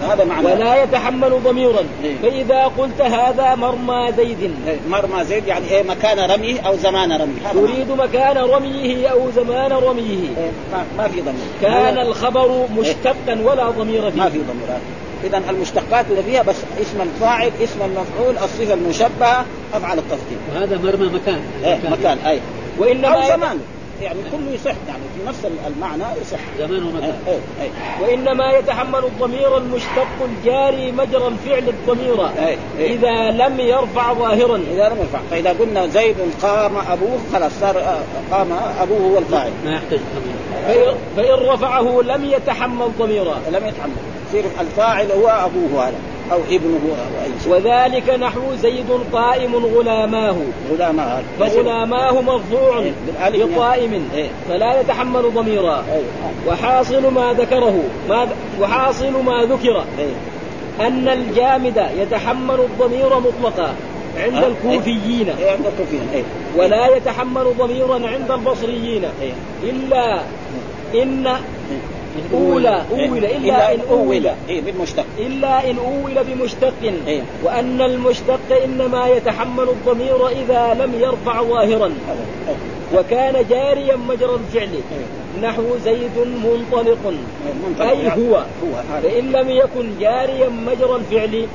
هذا 0.03 0.25
معناه. 0.25 0.55
ولا 0.55 0.83
يتحمل 0.83 1.43
ضميرا. 1.45 1.85
إيه. 2.05 2.17
فإذا 2.23 2.65
قلت 2.79 3.01
هذا 3.01 3.55
مرمى 3.55 4.13
زيد. 4.17 4.55
إيه، 4.69 4.77
مرمى 4.91 5.25
زيد 5.25 5.47
يعني 5.47 5.71
إيه 5.71 5.83
مكان 5.83 6.31
رميه 6.31 6.61
أو 6.61 6.77
زمان 6.77 7.13
رميه. 7.13 7.53
تريد 7.53 7.91
مكان 7.91 8.37
رميه 8.37 9.09
أو 9.09 9.31
زمان 9.37 9.73
رميه. 9.73 10.29
إيه، 10.39 10.51
ما, 10.73 10.85
ما 10.99 11.09
في 11.09 11.21
ضمير. 11.21 11.35
كان 11.63 11.99
الخبر 11.99 12.67
مشتقا 12.79 13.39
ولا 13.45 13.71
ضمير 13.71 14.03
ما 14.03 14.11
فيه 14.29 14.39
في 14.39 14.39
ضمير. 14.39 14.79
اذا 15.25 15.43
المشتقات 15.51 16.05
اللي 16.11 16.23
فيها 16.23 16.43
بس 16.43 16.57
اسم 16.81 17.01
الفاعل 17.01 17.51
اسم 17.65 17.79
المفعول 17.85 18.35
الصفة 18.45 18.75
المشبهة 18.75 19.45
أفعل 19.75 19.99
التفضيل 19.99 20.39
وهذا 20.55 20.79
مرمى 20.79 21.07
مكان. 21.15 21.41
إيه 21.65 21.79
مكان 21.91 22.19
أي. 22.27 22.41
وإنما 22.79 23.09
أو 23.09 23.21
يت- 23.21 23.29
زمان. 23.29 23.61
يعني 24.03 24.19
كله 24.33 24.55
يصح 24.55 24.75
يعني 24.89 25.03
في 25.17 25.29
نفس 25.29 25.47
المعنى 25.67 26.05
يصح. 26.21 26.39
زمان 26.59 26.83
ومكان 26.83 27.15
إيه 27.27 27.39
إيه 27.63 27.71
وإنما 28.03 28.53
يتحمل 28.53 29.05
الضمير 29.05 29.57
المشتق 29.57 30.07
الجاري 30.25 30.93
مجرى 30.93 31.27
الفعل 31.27 31.69
الضمير 31.69 32.27
إيه، 32.27 32.57
إيه. 32.79 32.95
إذا 32.95 33.31
لم 33.31 33.61
يرفع 33.61 34.13
ظاهرا. 34.13 34.57
إذا 34.57 34.89
لم 34.89 34.97
ينفع 35.01 35.19
فإذا 35.31 35.51
قلنا 35.51 35.87
زيد 35.87 36.17
قام 36.43 36.77
أبوه 36.77 37.19
خلاص 37.33 37.53
صار 37.61 37.79
آه، 37.79 38.01
قام 38.37 38.53
أبوه 38.81 38.99
هو 38.99 39.19
الفاعل 39.19 39.51
ما 39.65 39.73
يحتاج 39.73 40.01
فإن 41.17 41.49
رفعه 41.49 42.03
لم 42.03 42.25
يتحمل 42.25 42.91
ضميرا. 42.99 43.41
لم 43.51 43.67
يتحمل. 43.67 43.93
يصير 44.29 44.45
الفاعل 44.61 45.13
هو 45.13 45.29
أبوه 45.29 45.89
هذا. 45.89 46.16
أو 46.33 46.39
ابنه 46.51 46.81
أو 46.85 47.25
أي 47.25 47.31
شيء. 47.43 47.53
وذلك 47.53 48.11
نحو 48.11 48.55
زيد 48.55 48.87
قائم 49.13 49.57
غلاماه. 49.57 50.37
غلام 50.73 51.01
هذا 51.01 51.25
فغلاماه 51.41 52.21
مرفوع 52.21 52.79
إيه، 52.79 52.93
بالألف 53.07 53.57
بقائم. 53.57 54.09
إيه. 54.15 54.29
فلا 54.49 54.81
يتحمل 54.81 55.23
ضميرا. 55.35 55.85
إيه. 55.93 56.03
وحاصل 56.49 57.13
ما 57.13 57.33
ذكره. 57.33 57.83
ما 58.09 58.29
وحاصل 58.61 59.13
ما 59.13 59.43
ذكر. 59.43 59.85
أن 60.81 61.09
الجامد 61.09 61.87
يتحمل 61.99 62.61
الضمير 62.61 63.19
مطلقا 63.19 63.75
عند 64.17 64.35
ها؟ 64.35 64.47
الكوفيين. 64.47 65.29
عند 65.29 65.67
الكوفيين. 65.67 66.25
ولا 66.57 66.97
يتحمل 66.97 67.45
ضميرا 67.59 67.95
عند 67.95 68.31
البصريين. 68.31 69.03
إلا 69.63 70.21
إن 70.95 71.37
أولى 72.35 72.83
أول 72.91 73.25
إلا 73.25 73.75
إن 73.75 73.81
أول. 73.91 74.27
إيه 74.49 74.63
بالمشتق. 74.63 75.05
إلا 75.19 75.71
إن 75.71 75.77
أول 75.79 76.25
بمشتق. 76.25 76.75
إيه. 77.07 77.23
وأن 77.45 77.81
المشتق 77.81 78.63
إنما 78.65 79.09
يتحمل 79.09 79.69
الضمير 79.69 80.29
إذا 80.29 80.77
لم 80.81 80.93
يرفع 81.01 81.43
ظاهرا. 81.43 81.87
إيه. 81.87 82.99
وكان 82.99 83.45
جاريا 83.51 83.97
مجرى 83.97 84.35
الفعل. 84.35 84.69
إيه. 84.73 85.49
نحو 85.49 85.63
زيد 85.85 86.19
منطلق. 86.45 87.15
أي 87.81 87.99
يعني. 87.99 88.23
هو؟ 88.23 88.45
فإن 89.03 89.33
لم 89.33 89.51
يكن 89.51 89.91
جاريا 90.01 90.49
مجرى 90.49 90.97
الفعل 90.97 91.47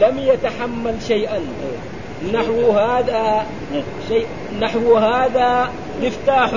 لم 0.00 0.18
يتحمل 0.18 0.94
شيئا. 1.08 1.40
نحو 2.34 2.70
هذا. 2.70 3.46
شيء 4.08 4.26
نحو 4.60 4.96
هذا 4.96 5.70
مفتاح. 6.02 6.50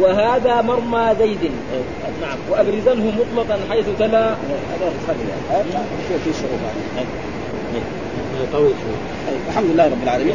وهذا 0.00 0.62
مرمى 0.62 1.14
زيد. 1.18 1.50
نعم 2.20 2.38
وأبرزنه 2.50 3.12
مطلقا 3.18 3.58
حيث 3.70 3.86
تلا 3.98 4.34
شوف 6.08 6.22
في 6.24 6.44
إيه. 6.96 7.82
الحمد 9.48 9.70
لله 9.70 9.84
رب 9.84 10.02
العالمين 10.02 10.34